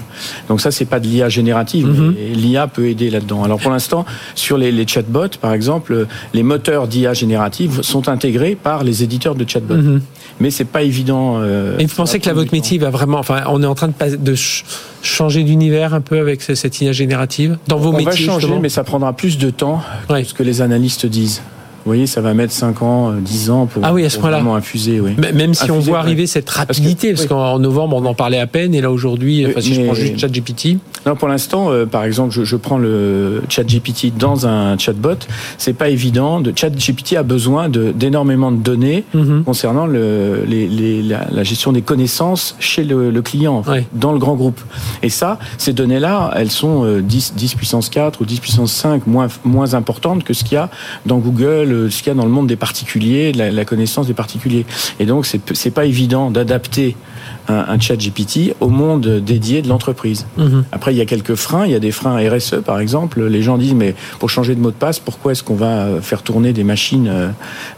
Donc 0.49 0.59
ça, 0.59 0.71
c'est 0.71 0.85
pas 0.85 0.99
de 0.99 1.07
l'IA 1.07 1.29
générative, 1.29 1.87
mhm. 1.87 2.15
l'IA 2.33 2.67
peut 2.67 2.87
aider 2.87 3.09
là-dedans. 3.09 3.43
Alors 3.43 3.59
pour 3.59 3.71
l'instant, 3.71 4.05
sur 4.35 4.57
les, 4.57 4.85
chatbots, 4.85 5.37
par 5.39 5.53
exemple, 5.53 6.07
les 6.33 6.43
moteurs 6.43 6.87
d'IA 6.87 7.13
générative 7.13 7.81
sont 7.81 8.09
intégrés 8.09 8.55
par 8.61 8.83
les 8.83 9.03
éditeurs 9.03 9.35
de 9.35 9.47
chatbots. 9.47 9.75
Mhm. 9.75 10.01
Mais 10.39 10.51
c'est 10.51 10.65
pas 10.65 10.81
évident. 10.81 11.41
et 11.43 11.85
vous 11.85 11.95
pensez 11.95 12.19
que 12.19 12.25
là, 12.25 12.33
votre 12.33 12.53
métier 12.53 12.77
va 12.77 12.89
vraiment, 12.89 13.19
enfin, 13.19 13.43
on 13.47 13.61
est 13.63 13.67
en 13.67 13.75
train 13.75 13.87
de, 13.87 14.15
de 14.15 14.35
changer 15.01 15.43
d'univers 15.43 15.93
un 15.93 16.01
peu 16.01 16.19
avec 16.19 16.41
cette 16.41 16.81
IA 16.81 16.91
générative 16.91 17.57
dans 17.67 17.77
vos 17.77 17.91
métiers. 17.91 18.29
On 18.29 18.33
va 18.33 18.39
changer, 18.39 18.59
mais 18.59 18.69
ça 18.69 18.83
prendra 18.83 19.13
plus 19.13 19.37
de 19.37 19.49
temps 19.49 19.81
que 20.09 20.23
ce 20.23 20.33
que 20.33 20.43
les 20.43 20.61
analystes 20.61 21.05
disent. 21.05 21.41
Vous 21.85 21.89
voyez, 21.89 22.07
ça 22.07 22.21
va 22.21 22.33
mettre 22.33 22.53
5 22.53 22.81
ans, 22.81 23.11
10 23.11 23.49
euh, 23.49 23.53
ans 23.53 23.65
pour, 23.65 23.83
ah 23.83 23.93
oui, 23.93 24.05
à 24.05 24.09
ce 24.09 24.17
vraiment 24.17 24.55
infuser. 24.55 25.01
Oui. 25.01 25.15
Même 25.33 25.53
si 25.53 25.69
on 25.69 25.79
voit 25.79 25.99
arriver 25.99 26.27
cette 26.27 26.49
rapidité, 26.49 27.13
parce, 27.13 27.25
qu'en 27.25 27.59
novembre, 27.59 27.97
on 27.97 28.05
en 28.05 28.13
parlait 28.13 28.39
à 28.39 28.47
peine, 28.47 28.73
et 28.73 28.79
là 28.79 28.89
aujourd'hui, 28.89 29.45
si 29.59 29.73
je 29.73 29.81
prends 29.81 29.93
juste 29.93 30.17
ChatGPT. 30.17 30.77
Non, 31.05 31.15
pour 31.15 31.27
l'instant, 31.27 31.69
euh, 31.69 31.85
par 31.85 32.05
exemple, 32.05 32.33
je, 32.33 32.45
je, 32.45 32.55
prends 32.55 32.77
le 32.77 33.43
ChatGPT 33.49 34.17
dans 34.17 34.47
un 34.47 34.77
chatbot, 34.77 35.17
c'est 35.57 35.73
pas 35.73 35.89
évident. 35.89 36.39
De, 36.39 36.53
ChatGPT 36.55 37.17
a 37.17 37.23
besoin 37.23 37.67
d'énormément 37.67 38.51
de, 38.51 38.57
données 38.57 39.03
mhm. 39.13 39.43
concernant 39.43 39.85
le, 39.85 40.45
les, 40.47 40.67
les, 40.67 41.01
la, 41.01 41.43
gestion 41.43 41.73
des 41.73 41.81
connaissances 41.81 42.55
chez 42.59 42.85
le, 42.85 43.11
le 43.11 43.21
client, 43.21 43.63
dans 43.91 44.13
le 44.13 44.19
grand 44.19 44.35
groupe. 44.35 44.61
Et 45.01 45.09
ça, 45.09 45.37
ces 45.57 45.73
données-là, 45.73 46.31
elles 46.37 46.51
sont 46.51 46.85
10, 47.01 47.33
euh, 47.35 47.37
10 47.37 47.55
puissance 47.55 47.89
4 47.89 48.21
ou 48.21 48.25
10 48.25 48.39
puissance 48.39 48.71
5 48.71 49.05
moins, 49.07 49.27
moins 49.43 49.73
importantes 49.73 50.23
que 50.23 50.33
ce 50.33 50.45
qu'il 50.45 50.53
y 50.53 50.57
a 50.57 50.69
dans 51.05 51.17
Google, 51.17 51.72
ce 51.89 51.97
qu'il 51.97 52.07
y 52.07 52.11
a 52.11 52.15
dans 52.15 52.25
le 52.25 52.31
monde 52.31 52.47
des 52.47 52.55
particuliers, 52.55 53.31
la, 53.33 53.51
la 53.51 53.65
connaissance 53.65 54.07
des 54.07 54.13
particuliers. 54.13 54.65
Et 54.99 55.05
donc, 55.05 55.25
c'est 55.25 55.71
pas 55.71 55.85
évident 55.85 56.31
d'adapter 56.31 56.95
un, 57.47 57.65
un, 57.69 57.79
chat 57.79 57.95
GPT 57.95 58.55
au 58.59 58.69
monde 58.69 59.07
dédié 59.23 59.61
de 59.61 59.67
l'entreprise. 59.67 60.25
Mhm. 60.37 60.63
Après, 60.71 60.93
il 60.93 60.97
y 60.97 61.01
a 61.01 61.05
quelques 61.05 61.35
freins. 61.35 61.65
Il 61.65 61.71
y 61.71 61.75
a 61.75 61.79
des 61.79 61.91
freins 61.91 62.17
RSE, 62.17 62.61
par 62.65 62.79
exemple. 62.79 63.23
Les 63.23 63.41
gens 63.41 63.57
disent, 63.57 63.73
mais 63.73 63.95
pour 64.19 64.29
changer 64.29 64.55
de 64.55 64.59
mot 64.59 64.71
de 64.71 64.75
passe, 64.75 64.99
pourquoi 64.99 65.33
est-ce 65.33 65.43
qu'on 65.43 65.55
va 65.55 65.87
faire 66.01 66.23
tourner 66.23 66.53
des 66.53 66.63
machines 66.63 67.07
euh, 67.07 67.29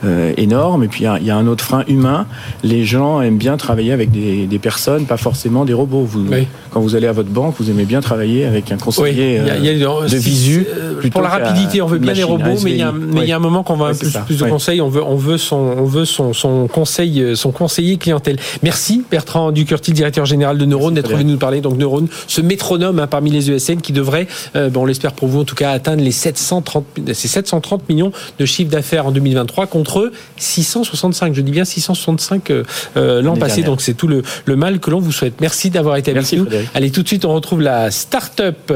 euh 0.03 0.33
énormes? 0.37 0.83
Et 0.83 0.87
puis, 0.87 1.05
il 1.05 1.25
y, 1.25 1.31
a, 1.31 1.35
un 1.35 1.47
autre 1.47 1.63
frein 1.63 1.83
humain. 1.87 2.27
Les 2.63 2.85
gens 2.85 3.21
aiment 3.21 3.37
bien 3.37 3.57
travailler 3.57 3.91
avec 3.91 4.11
des, 4.11 4.45
des 4.45 4.59
personnes, 4.59 5.05
pas 5.05 5.17
forcément 5.17 5.65
des 5.65 5.73
robots. 5.73 6.03
Vous, 6.03 6.25
Quand 6.71 6.79
vous 6.79 6.95
allez 6.95 7.07
à 7.07 7.11
votre 7.11 7.29
banque, 7.29 7.55
vous 7.59 7.69
aimez 7.69 7.85
bien 7.85 8.01
travailler 8.01 8.45
avec 8.45 8.71
un 8.71 8.77
conseiller 8.77 9.39
euh, 9.39 10.07
de 10.07 10.17
visu. 10.17 10.67
Pour 11.11 11.21
la 11.21 11.29
rapidité, 11.29 11.81
on 11.81 11.87
veut 11.87 11.97
bien 11.97 12.13
les 12.13 12.23
robots, 12.23 12.59
mais 12.63 12.71
il 12.71 12.77
y, 12.77 12.83
a, 12.83 12.91
mais 12.91 13.21
il 13.21 13.29
y 13.29 13.31
a 13.31 13.37
un 13.37 13.39
moment 13.39 13.63
qu'on 13.63 13.75
va 13.75 13.87
un 13.87 13.93
peu 13.93 14.07
plus 14.25 14.39
de 14.39 14.45
conseils. 14.45 14.81
On 14.81 14.89
veut, 14.89 15.03
on 15.03 15.15
veut 15.15 15.37
son, 15.37 15.55
on 15.55 15.85
veut 15.85 16.05
son, 16.05 16.33
son 16.33 16.67
conseil, 16.67 17.35
son 17.35 17.51
conseiller 17.51 17.97
clientèle. 17.97 18.37
Merci 18.61 19.03
Bertrand 19.09 19.51
Ducurti, 19.55 19.91
directeur 19.91 20.25
général 20.25 20.57
de 20.57 20.65
Neurone, 20.65 20.93
d'être 20.93 21.15
venu 21.15 21.31
nous 21.31 21.37
parler. 21.37 21.61
Donc 21.61 21.77
Neurone, 21.77 22.07
ce 22.27 22.41
métronome 22.41 22.99
hein, 22.99 23.07
parmi 23.07 23.31
les 23.31 23.49
ESN 23.49 23.81
qui 23.81 23.93
devrait, 23.93 24.27
euh, 24.55 24.69
on 24.75 24.85
l'espère 24.85 25.13
pour 25.13 25.27
vous 25.27 25.39
en 25.39 25.45
tout 25.45 25.55
cas, 25.55 25.71
atteindre 25.71 26.03
les 26.03 26.11
730, 26.11 26.85
ces 27.13 27.27
730 27.27 27.89
millions 27.89 28.11
de 28.37 28.45
chiffre 28.45 28.69
d'affaires 28.69 29.07
en 29.07 29.11
2023 29.11 29.67
contre 29.67 30.11
665, 30.37 31.33
je 31.33 31.41
dis 31.41 31.51
bien 31.51 31.65
665 31.65 32.51
euh, 32.51 32.63
euh, 32.97 33.21
l'an 33.21 33.35
passé. 33.35 33.63
Donc 33.63 33.81
c'est 33.81 33.95
tout 33.95 34.07
le, 34.07 34.23
mal 34.55 34.79
que 34.79 34.91
l'on 34.91 34.99
vous 34.99 35.11
souhaite. 35.11 35.41
Merci 35.41 35.69
d'avoir 35.69 35.97
été 35.97 36.11
avec 36.11 36.31
nous. 36.33 36.47
Allez, 36.73 36.91
tout 36.91 37.01
de 37.01 37.07
suite, 37.07 37.25
on 37.25 37.33
retrouve 37.33 37.61
la 37.61 37.89
start-up 37.91 38.71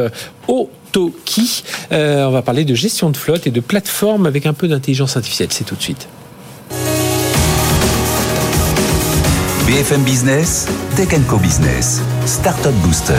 Otoki. 0.48 1.64
on 1.92 2.32
va 2.32 2.42
parler 2.42 2.66
de 2.66 2.74
gestion 2.74 3.10
de 3.10 3.18
flotte 3.18 3.46
et 3.46 3.52
de 3.52 3.60
plateforme 3.60 4.26
avec 4.26 4.46
un 4.46 4.54
peu 4.54 4.68
d'intelligence 4.68 5.16
artificielle. 5.18 5.50
C'est 5.52 5.66
tout 5.66 5.76
de 5.76 5.82
suite. 5.82 6.08
BFM 9.70 10.02
Business, 10.02 10.68
Tech 10.96 11.10
Co 11.28 11.38
Business, 11.38 12.02
Startup 12.26 12.74
Booster. 12.82 13.14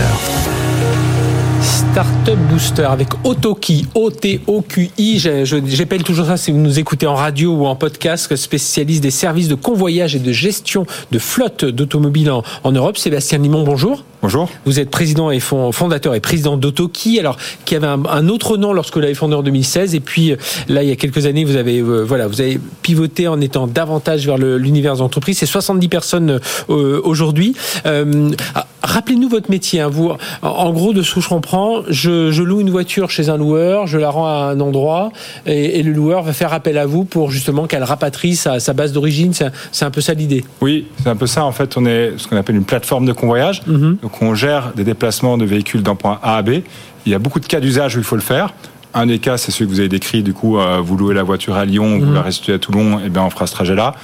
Startup 1.62 2.38
Booster 2.50 2.82
avec 2.90 3.10
Otoki, 3.22 3.86
O-T-O-Q-I. 3.94 5.18
J'appelle 5.20 6.02
toujours 6.02 6.26
ça 6.26 6.36
si 6.36 6.50
vous 6.50 6.58
nous 6.58 6.80
écoutez 6.80 7.06
en 7.06 7.14
radio 7.14 7.54
ou 7.54 7.66
en 7.66 7.76
podcast, 7.76 8.34
spécialiste 8.34 9.00
des 9.00 9.12
services 9.12 9.46
de 9.46 9.54
convoyage 9.54 10.16
et 10.16 10.18
de 10.18 10.32
gestion 10.32 10.86
de 11.12 11.20
flotte 11.20 11.64
d'automobiles 11.64 12.32
en, 12.32 12.42
en 12.64 12.72
Europe. 12.72 12.98
Sébastien 12.98 13.38
Limon, 13.38 13.62
bonjour. 13.62 14.02
Bonjour. 14.22 14.50
Vous 14.66 14.78
êtes 14.80 14.90
président 14.90 15.30
et 15.30 15.40
fondateur 15.40 16.14
et 16.14 16.20
président 16.20 16.58
d'Autoki, 16.58 17.18
alors 17.18 17.38
qui 17.64 17.74
avait 17.74 17.86
un, 17.86 18.28
autre 18.28 18.58
nom 18.58 18.74
lorsque 18.74 18.94
vous 18.94 19.00
l'avez 19.00 19.14
fondé 19.14 19.34
en 19.34 19.42
2016, 19.42 19.94
et 19.94 20.00
puis 20.00 20.32
euh, 20.32 20.36
là 20.68 20.82
il 20.82 20.90
y 20.90 20.92
a 20.92 20.96
quelques 20.96 21.24
années 21.24 21.44
vous 21.44 21.56
avez 21.56 21.78
euh, 21.78 22.02
voilà 22.02 22.26
vous 22.26 22.42
avez 22.42 22.60
pivoté 22.82 23.28
en 23.28 23.40
étant 23.40 23.66
davantage 23.66 24.26
vers 24.26 24.36
l'univers 24.36 24.96
d'entreprise. 24.96 25.38
C'est 25.38 25.46
70 25.46 25.88
personnes 25.88 26.38
euh, 26.68 27.00
aujourd'hui. 27.02 27.56
Ah, 27.86 28.66
rappelez-nous 28.82 29.28
votre 29.28 29.50
métier. 29.50 29.80
Hein. 29.80 29.88
Vous, 29.88 30.12
en 30.42 30.72
gros, 30.72 30.92
de 30.92 31.02
ce 31.02 31.14
que 31.14 31.20
je 31.20 31.28
comprends, 31.28 31.82
je, 31.88 32.42
loue 32.42 32.60
une 32.60 32.70
voiture 32.70 33.10
chez 33.10 33.28
un 33.28 33.36
loueur, 33.36 33.86
je 33.86 33.98
la 33.98 34.10
rends 34.10 34.26
à 34.26 34.50
un 34.52 34.60
endroit, 34.60 35.12
et, 35.46 35.82
le 35.82 35.92
loueur 35.92 36.22
va 36.22 36.32
faire 36.32 36.52
appel 36.52 36.78
à 36.78 36.86
vous 36.86 37.04
pour 37.04 37.30
justement 37.30 37.66
qu'elle 37.66 37.84
rapatrie 37.84 38.36
sa, 38.36 38.58
base 38.74 38.92
d'origine. 38.92 39.32
C'est 39.72 39.84
un 39.84 39.90
peu 39.90 40.00
ça 40.00 40.14
l'idée. 40.14 40.44
Oui, 40.60 40.86
c'est 41.02 41.08
un 41.08 41.16
peu 41.16 41.26
ça. 41.26 41.44
En 41.44 41.52
fait, 41.52 41.76
on 41.76 41.86
est 41.86 42.12
ce 42.16 42.28
qu'on 42.28 42.36
appelle 42.36 42.56
une 42.56 42.64
plateforme 42.64 43.06
de 43.06 43.12
convoyage. 43.12 43.62
Mm-hmm. 43.68 44.09
Donc 44.10 44.22
on 44.22 44.34
gère 44.34 44.72
des 44.74 44.84
déplacements 44.84 45.38
de 45.38 45.44
véhicules 45.44 45.82
d'un 45.82 45.94
point 45.94 46.18
A 46.22 46.36
à 46.36 46.42
B. 46.42 46.62
Il 47.06 47.12
y 47.12 47.14
a 47.14 47.18
beaucoup 47.18 47.40
de 47.40 47.46
cas 47.46 47.60
d'usage 47.60 47.96
où 47.96 47.98
il 47.98 48.04
faut 48.04 48.16
le 48.16 48.22
faire. 48.22 48.52
Un 48.92 49.06
des 49.06 49.20
cas, 49.20 49.36
c'est 49.36 49.52
celui 49.52 49.66
que 49.66 49.70
vous 49.70 49.80
avez 49.80 49.88
décrit, 49.88 50.24
du 50.24 50.32
coup, 50.32 50.58
euh, 50.58 50.80
vous 50.82 50.96
louez 50.96 51.14
la 51.14 51.22
voiture 51.22 51.56
à 51.56 51.64
Lyon, 51.64 52.00
vous 52.00 52.06
mhm. 52.06 52.14
la 52.14 52.22
restituez 52.22 52.54
à 52.54 52.58
Toulon, 52.58 52.98
et 52.98 53.08
bien 53.08 53.22
on 53.22 53.30
fera 53.30 53.46
ce 53.46 53.52
trajet-là. 53.52 53.94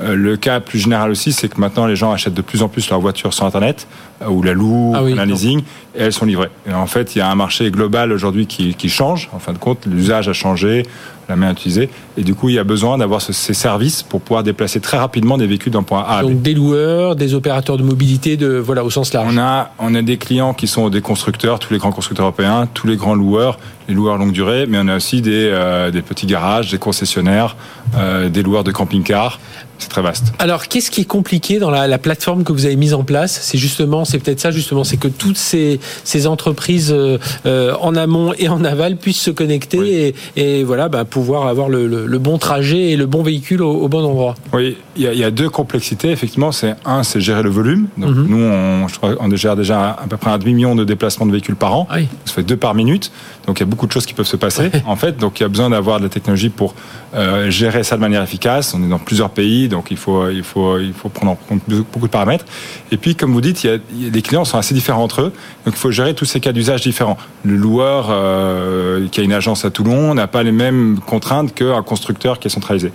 Euh, 0.00 0.14
le 0.14 0.36
cas 0.36 0.60
plus 0.60 0.78
général 0.78 1.10
aussi, 1.10 1.32
c'est 1.32 1.48
que 1.48 1.60
maintenant 1.60 1.86
les 1.86 1.96
gens 1.96 2.12
achètent 2.12 2.34
de 2.34 2.42
plus 2.42 2.62
en 2.62 2.68
plus 2.68 2.88
leur 2.90 3.00
voiture 3.00 3.32
sur 3.32 3.46
Internet, 3.46 3.86
euh, 4.22 4.28
ou 4.28 4.42
la 4.42 4.52
louent, 4.52 4.92
ah 4.94 5.02
la 5.02 5.24
leasing, 5.24 5.60
et 5.94 6.02
elles 6.02 6.12
sont 6.12 6.26
livrées. 6.26 6.50
Et 6.68 6.74
en 6.74 6.86
fait, 6.86 7.14
il 7.14 7.18
y 7.18 7.22
a 7.22 7.30
un 7.30 7.34
marché 7.34 7.70
global 7.70 8.12
aujourd'hui 8.12 8.46
qui, 8.46 8.74
qui 8.74 8.88
change. 8.88 9.30
En 9.32 9.38
fin 9.38 9.52
de 9.52 9.58
compte, 9.58 9.86
l'usage 9.86 10.28
a 10.28 10.32
changé, 10.32 10.84
la 11.28 11.36
main 11.36 11.52
utilisée. 11.52 11.88
Et 12.16 12.22
du 12.22 12.34
coup, 12.34 12.48
il 12.48 12.54
y 12.54 12.58
a 12.58 12.64
besoin 12.64 12.98
d'avoir 12.98 13.20
ces 13.20 13.54
services 13.54 14.02
pour 14.02 14.20
pouvoir 14.20 14.42
déplacer 14.42 14.80
très 14.80 14.96
rapidement 14.96 15.36
des 15.38 15.46
véhicules 15.46 15.72
d'un 15.72 15.82
point 15.82 16.04
A 16.06 16.18
à. 16.18 16.22
Donc 16.22 16.42
des 16.42 16.54
loueurs, 16.54 17.16
des 17.16 17.34
opérateurs 17.34 17.76
de 17.76 17.82
mobilité, 17.82 18.36
de 18.36 18.58
voilà 18.58 18.84
au 18.84 18.90
sens 18.90 19.12
large. 19.12 19.28
On 19.32 19.38
a 19.38 19.70
on 19.78 19.94
a 19.94 20.02
des 20.02 20.18
clients 20.18 20.54
qui 20.54 20.66
sont 20.66 20.88
des 20.88 21.00
constructeurs, 21.00 21.58
tous 21.58 21.72
les 21.72 21.78
grands 21.78 21.92
constructeurs 21.92 22.26
européens, 22.26 22.68
tous 22.72 22.86
les 22.86 22.96
grands 22.96 23.14
loueurs, 23.14 23.58
les 23.88 23.94
loueurs 23.94 24.18
longue 24.18 24.32
durée, 24.32 24.66
mais 24.66 24.78
on 24.80 24.88
a 24.88 24.96
aussi 24.96 25.20
des, 25.20 25.48
euh, 25.50 25.90
des 25.90 26.02
petits 26.02 26.26
garages, 26.26 26.70
des 26.70 26.78
concessionnaires, 26.78 27.56
euh, 27.96 28.28
des 28.28 28.42
loueurs 28.42 28.64
de 28.64 28.72
camping-car. 28.72 29.40
C'est 29.78 29.88
très 29.88 30.02
vaste. 30.02 30.32
Alors, 30.38 30.68
qu'est-ce 30.68 30.90
qui 30.90 31.02
est 31.02 31.06
compliqué 31.06 31.58
dans 31.58 31.70
la, 31.70 31.86
la, 31.86 31.98
plateforme 31.98 32.44
que 32.44 32.52
vous 32.52 32.66
avez 32.66 32.76
mise 32.76 32.94
en 32.94 33.04
place? 33.04 33.38
C'est 33.42 33.58
justement, 33.58 34.04
c'est 34.04 34.18
peut-être 34.18 34.40
ça 34.40 34.50
justement, 34.50 34.84
c'est 34.84 34.96
que 34.96 35.08
toutes 35.08 35.36
ces, 35.36 35.80
ces 36.04 36.26
entreprises 36.26 36.94
euh, 36.94 37.74
en 37.80 37.94
amont 37.94 38.32
et 38.38 38.48
en 38.48 38.64
aval 38.64 38.96
puissent 38.96 39.20
se 39.20 39.30
connecter 39.30 40.14
et, 40.36 40.60
et, 40.60 40.64
voilà, 40.64 40.88
bah, 40.88 41.04
pouvoir 41.04 41.46
avoir 41.46 41.68
le, 41.68 41.86
le, 41.86 42.18
bon 42.18 42.38
trajet 42.38 42.90
et 42.90 42.96
le 42.96 43.06
bon 43.06 43.22
véhicule 43.22 43.62
au, 43.62 43.88
bon 43.88 44.04
endroit. 44.04 44.34
Oui, 44.52 44.76
il 44.96 45.02
y, 45.02 45.06
a, 45.06 45.12
il 45.12 45.18
y, 45.18 45.24
a, 45.24 45.30
deux 45.30 45.50
complexités 45.50 46.10
effectivement. 46.10 46.52
C'est 46.52 46.74
un, 46.84 47.02
c'est 47.02 47.20
gérer 47.20 47.42
le 47.42 47.50
volume. 47.50 47.88
Donc 47.98 48.14
mhm. 48.14 48.26
nous, 48.28 48.42
on, 48.42 48.88
je 48.88 48.96
crois, 48.96 49.14
on 49.20 49.34
gère 49.36 49.56
déjà 49.56 49.90
à 49.90 50.06
peu 50.08 50.16
près 50.16 50.30
un 50.30 50.38
demi 50.38 50.54
million 50.54 50.74
de 50.74 50.84
déplacements 50.84 51.26
de 51.26 51.32
véhicules 51.32 51.56
par 51.56 51.74
an. 51.74 51.88
Oui. 51.94 52.08
Ça 52.24 52.34
fait 52.34 52.42
deux 52.42 52.56
par 52.56 52.74
minute. 52.74 53.12
Donc 53.46 53.58
il 53.58 53.62
y 53.62 53.66
a 53.66 53.66
beaucoup 53.66 53.86
de 53.86 53.92
choses 53.92 54.06
qui 54.06 54.14
peuvent 54.14 54.26
se 54.26 54.36
passer 54.36 54.70
en 54.86 54.96
fait. 54.96 55.18
Donc 55.18 55.38
il 55.38 55.42
y 55.42 55.46
a 55.46 55.48
besoin 55.48 55.70
d'avoir 55.70 55.98
de 55.98 56.04
la 56.04 56.08
technologie 56.08 56.48
pour 56.48 56.74
euh, 57.14 57.50
gérer 57.50 57.84
ça 57.84 57.96
de 57.96 58.00
manière 58.00 58.22
efficace. 58.22 58.74
On 58.74 58.82
est 58.82 58.88
dans 58.88 58.98
plusieurs 58.98 59.30
pays, 59.30 59.68
donc 59.68 59.90
il 59.90 59.96
faut 59.96 60.28
il 60.28 60.42
faut 60.42 60.78
il 60.78 60.92
faut 60.92 61.08
prendre 61.08 61.32
en 61.32 61.36
compte 61.36 61.62
beaucoup 61.66 62.06
de 62.06 62.12
paramètres. 62.12 62.44
Et 62.90 62.96
puis 62.96 63.14
comme 63.14 63.32
vous 63.32 63.40
dites, 63.40 63.66
les 63.92 64.22
clients 64.22 64.44
sont 64.44 64.58
assez 64.58 64.74
différents 64.74 65.02
entre 65.04 65.22
eux, 65.22 65.32
donc 65.64 65.74
il 65.74 65.78
faut 65.78 65.90
gérer 65.90 66.14
tous 66.14 66.24
ces 66.24 66.40
cas 66.40 66.52
d'usage 66.52 66.82
différents. 66.82 67.16
Le 67.44 67.56
loueur 67.56 68.08
euh, 68.10 69.06
qui 69.08 69.20
a 69.20 69.22
une 69.22 69.32
agence 69.32 69.64
à 69.64 69.70
Toulon 69.70 70.14
n'a 70.14 70.26
pas 70.26 70.42
les 70.42 70.52
mêmes 70.52 70.98
contraintes 71.04 71.54
qu'un 71.54 71.82
constructeur 71.82 72.38
qui 72.38 72.48
est 72.48 72.50
centralisé. 72.50 72.92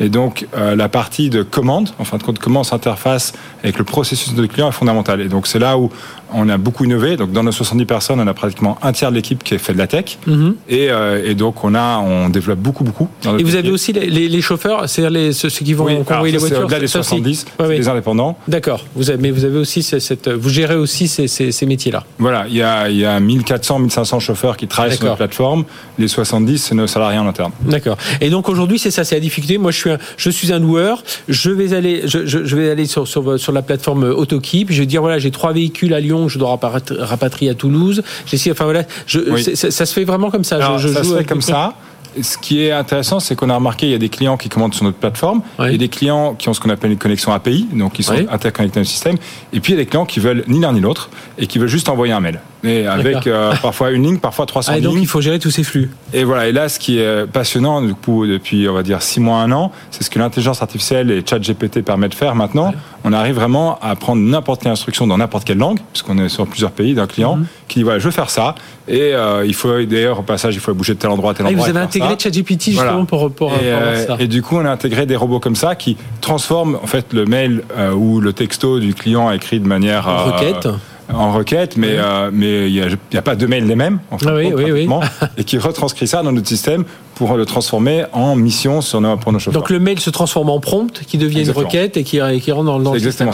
Et 0.00 0.08
donc, 0.08 0.48
euh, 0.56 0.74
la 0.74 0.88
partie 0.88 1.30
de 1.30 1.42
commande, 1.42 1.90
en 2.00 2.04
fin 2.04 2.16
de 2.16 2.24
compte, 2.24 2.40
comment 2.40 2.60
on 2.60 2.64
s'interface 2.64 3.34
avec 3.62 3.78
le 3.78 3.84
processus 3.84 4.34
de 4.34 4.46
client 4.46 4.68
est 4.68 4.72
fondamentale. 4.72 5.20
Et 5.20 5.28
donc, 5.28 5.46
c'est 5.46 5.60
là 5.60 5.78
où 5.78 5.90
on 6.34 6.48
a 6.48 6.58
beaucoup 6.58 6.84
innové. 6.84 7.16
Donc, 7.16 7.32
dans 7.32 7.42
nos 7.42 7.52
70 7.52 7.84
personnes, 7.86 8.20
on 8.20 8.26
a 8.26 8.34
pratiquement 8.34 8.78
un 8.82 8.92
tiers 8.92 9.10
de 9.10 9.16
l'équipe 9.16 9.42
qui 9.42 9.54
est 9.54 9.58
fait 9.58 9.72
de 9.72 9.78
la 9.78 9.86
tech. 9.86 10.18
Mhm. 10.26 10.54
et, 10.68 10.90
euh, 10.90 11.22
et, 11.24 11.34
donc, 11.34 11.64
on 11.64 11.74
a, 11.74 11.98
on 11.98 12.28
développe 12.28 12.58
beaucoup, 12.58 12.84
beaucoup. 12.84 13.08
Et 13.38 13.42
vous 13.42 13.54
avez 13.54 13.70
aussi 13.70 13.92
les, 13.92 14.28
les, 14.28 14.42
chauffeurs, 14.42 14.88
c'est-à-dire 14.88 15.34
ceux, 15.34 15.48
qui 15.48 15.74
vont 15.74 16.04
convoyer 16.04 16.32
les 16.32 16.38
voitures. 16.38 16.64
Au-delà 16.64 16.80
des 16.80 16.86
70, 16.86 17.46
les 17.68 17.88
indépendants. 17.88 18.36
D'accord. 18.48 18.84
Vous 18.94 19.10
avez, 19.10 19.20
mais 19.20 19.30
vous 19.30 19.44
avez 19.44 19.58
aussi 19.58 19.82
cette, 19.82 20.28
vous 20.28 20.48
gérez 20.48 20.76
aussi 20.76 21.08
ces, 21.08 21.28
ces, 21.28 21.52
ces 21.52 21.66
métiers-là. 21.66 22.04
Voilà. 22.18 22.46
Il 22.48 22.56
y 22.56 22.62
a, 22.62 22.88
il 22.88 22.96
y 22.96 23.04
a 23.04 23.18
1400, 23.20 23.78
1500 23.80 24.20
chauffeurs 24.20 24.56
qui 24.56 24.66
travaillent 24.66 24.96
sur 24.96 25.06
la 25.06 25.16
plateforme. 25.16 25.64
Les 25.98 26.08
70, 26.08 26.58
c'est 26.58 26.74
nos 26.74 26.86
salariés 26.86 27.18
en 27.18 27.26
interne. 27.26 27.52
D'accord. 27.62 27.96
Et 28.20 28.30
donc, 28.30 28.48
aujourd'hui, 28.48 28.78
c'est 28.78 28.90
ça, 28.90 29.04
c'est 29.04 29.14
la 29.14 29.20
difficulté. 29.20 29.58
Moi, 29.58 29.70
je 29.70 29.78
suis 29.78 29.90
je 30.16 30.30
suis 30.30 30.52
un 30.52 30.58
loueur, 30.58 31.02
je 31.28 31.50
vais 31.50 31.74
aller, 31.74 32.02
je, 32.04 32.26
je, 32.26 32.56
vais 32.56 32.70
aller 32.70 32.86
sur, 32.86 33.06
sur, 33.06 33.38
sur, 33.38 33.52
la 33.52 33.62
plateforme 33.62 34.04
Autoki, 34.04 34.64
puis 34.64 34.74
je 34.74 34.80
vais 34.80 34.86
dire 34.86 35.00
voilà, 35.00 35.18
j'ai 35.18 35.30
trois 35.30 35.52
véhicules 35.52 35.94
à 35.94 36.00
Lyon, 36.00 36.21
je 36.28 36.38
dois 36.38 36.58
rapatrier 36.98 37.50
à 37.50 37.54
Toulouse. 37.54 38.02
Enfin 38.50 38.64
voilà, 38.64 38.84
je, 39.06 39.20
ça, 39.54 39.86
se 39.86 39.92
fait 39.92 40.04
vraiment 40.04 40.30
comme 40.30 40.44
ça. 40.44 40.76
je, 40.78 40.88
ça 40.88 41.04
se 41.04 41.16
fait 41.16 41.24
comme 41.24 41.42
ça 41.42 41.74
ce 42.20 42.36
qui 42.36 42.62
est 42.62 42.72
intéressant, 42.72 43.20
c'est 43.20 43.34
qu'on 43.34 43.48
a 43.48 43.54
remarqué 43.54 43.86
il 43.86 43.92
y 43.92 43.94
a 43.94 43.98
des 43.98 44.08
clients 44.08 44.36
qui 44.36 44.48
commandent 44.48 44.74
sur 44.74 44.84
notre 44.84 44.98
plateforme, 44.98 45.42
et 45.66 45.78
des 45.78 45.88
clients 45.88 46.34
qui 46.34 46.48
ont 46.48 46.54
ce 46.54 46.60
qu'on 46.60 46.70
appelle 46.70 46.92
une 46.92 46.98
connexion 46.98 47.32
API, 47.32 47.68
donc 47.72 47.94
qui 47.94 48.02
sont 48.02 48.14
interconnectés 48.30 48.80
au 48.80 48.84
système, 48.84 49.16
et 49.52 49.60
puis 49.60 49.72
il 49.72 49.76
y 49.76 49.80
a 49.80 49.82
des 49.82 49.88
clients 49.88 50.06
qui 50.06 50.20
veulent 50.20 50.44
ni 50.48 50.60
l'un 50.60 50.72
ni 50.72 50.80
l'autre 50.80 51.10
et 51.38 51.46
qui 51.46 51.58
veulent 51.58 51.68
juste 51.68 51.88
envoyer 51.88 52.12
un 52.12 52.20
mail. 52.20 52.40
Et 52.64 52.86
avec 52.86 53.26
euh, 53.26 53.52
parfois 53.60 53.90
une 53.90 54.04
ligne, 54.04 54.18
parfois 54.18 54.46
300 54.46 54.72
ah, 54.72 54.78
et 54.78 54.80
donc 54.80 54.94
il 54.98 55.06
faut 55.06 55.20
gérer 55.20 55.38
tous 55.38 55.50
ces 55.50 55.64
flux. 55.64 55.90
Et 56.12 56.24
voilà. 56.24 56.48
Et 56.48 56.52
là, 56.52 56.68
ce 56.68 56.78
qui 56.78 56.98
est 56.98 57.26
passionnant 57.26 57.82
du 57.82 57.94
coup 57.94 58.26
depuis 58.26 58.68
on 58.68 58.74
va 58.74 58.82
dire 58.82 59.02
six 59.02 59.20
mois, 59.20 59.38
un 59.38 59.50
an, 59.52 59.72
c'est 59.90 60.04
ce 60.04 60.10
que 60.10 60.18
l'intelligence 60.18 60.62
artificielle 60.62 61.10
et 61.10 61.22
ChatGPT 61.28 61.82
permettent 61.82 62.12
de 62.12 62.16
faire 62.16 62.34
maintenant. 62.34 62.72
On 63.04 63.12
arrive 63.12 63.34
vraiment 63.34 63.78
à 63.80 63.96
prendre 63.96 64.22
n'importe 64.22 64.62
quelle 64.62 64.72
instruction 64.72 65.06
dans 65.06 65.18
n'importe 65.18 65.44
quelle 65.44 65.58
langue, 65.58 65.78
puisqu'on 65.92 66.18
est 66.18 66.28
sur 66.28 66.46
plusieurs 66.46 66.70
pays 66.70 66.94
d'un 66.94 67.06
client 67.06 67.36
mhm. 67.36 67.46
qui 67.66 67.80
dit 67.80 67.82
voilà, 67.82 67.98
je 67.98 68.04
veux 68.04 68.10
faire 68.10 68.30
ça. 68.30 68.54
Et 68.86 69.12
euh, 69.14 69.44
il 69.44 69.54
faut 69.54 69.82
d'ailleurs 69.82 70.20
au 70.20 70.22
passage, 70.22 70.54
il 70.54 70.60
faut 70.60 70.72
bouger 70.74 70.94
de 70.94 70.98
tel 70.98 71.10
endroit 71.10 71.32
à 71.32 71.34
tel 71.34 71.46
ah, 71.46 71.50
endroit. 71.50 71.64
Vous 71.64 71.70
avez 71.70 71.80
intégré 71.80 72.16
ChatGPT 72.18 72.70
justement 72.70 73.04
pour, 73.04 73.32
pour, 73.32 73.52
et, 73.52 73.72
euh, 73.72 74.06
ça. 74.06 74.16
Et 74.20 74.28
du 74.28 74.42
coup, 74.42 74.56
on 74.56 74.64
a 74.64 74.70
intégré 74.70 75.06
des 75.06 75.16
robots 75.16 75.40
comme 75.40 75.56
ça 75.56 75.74
qui 75.74 75.96
transforment 76.20 76.78
en 76.82 76.86
fait 76.86 77.12
le 77.12 77.24
mail 77.24 77.62
ou 77.96 78.20
le 78.20 78.32
texto 78.32 78.78
du 78.78 78.94
client 78.94 79.30
écrit 79.32 79.58
de 79.58 79.66
manière 79.66 80.04
requête 80.26 80.68
en 81.14 81.32
requête, 81.32 81.76
mais 81.76 81.96
euh, 81.98 82.30
mais 82.32 82.70
il 82.70 82.96
n'y 83.12 83.18
a, 83.18 83.22
pas 83.22 83.34
deux 83.34 83.46
mails 83.46 83.66
les 83.66 83.76
mêmes, 83.76 84.00
en 84.10 84.18
fait, 84.18 84.30
oui, 84.30 84.52
oui, 84.54 84.70
oui. 84.72 84.88
et 85.36 85.44
qui 85.44 85.58
retranscrit 85.58 86.06
ça 86.06 86.22
dans 86.22 86.32
notre 86.32 86.48
système 86.48 86.84
pour 87.14 87.36
le 87.36 87.44
transformer 87.44 88.04
en 88.12 88.34
mission 88.34 88.80
sur 88.80 89.00
nos, 89.00 89.16
pour 89.16 89.32
nos 89.32 89.38
chauffeurs. 89.38 89.60
Donc 89.60 89.70
le 89.70 89.78
mail 89.78 90.00
se 90.00 90.10
transforme 90.10 90.48
en 90.50 90.60
prompt, 90.60 91.02
qui 91.06 91.18
devient 91.18 91.44
une 91.44 91.50
requête 91.50 91.96
et 91.96 92.04
qui, 92.04 92.18
qui 92.40 92.52
rentre 92.52 92.66
dans, 92.66 92.80
dans 92.80 92.94
le 92.94 92.98
système. 92.98 93.30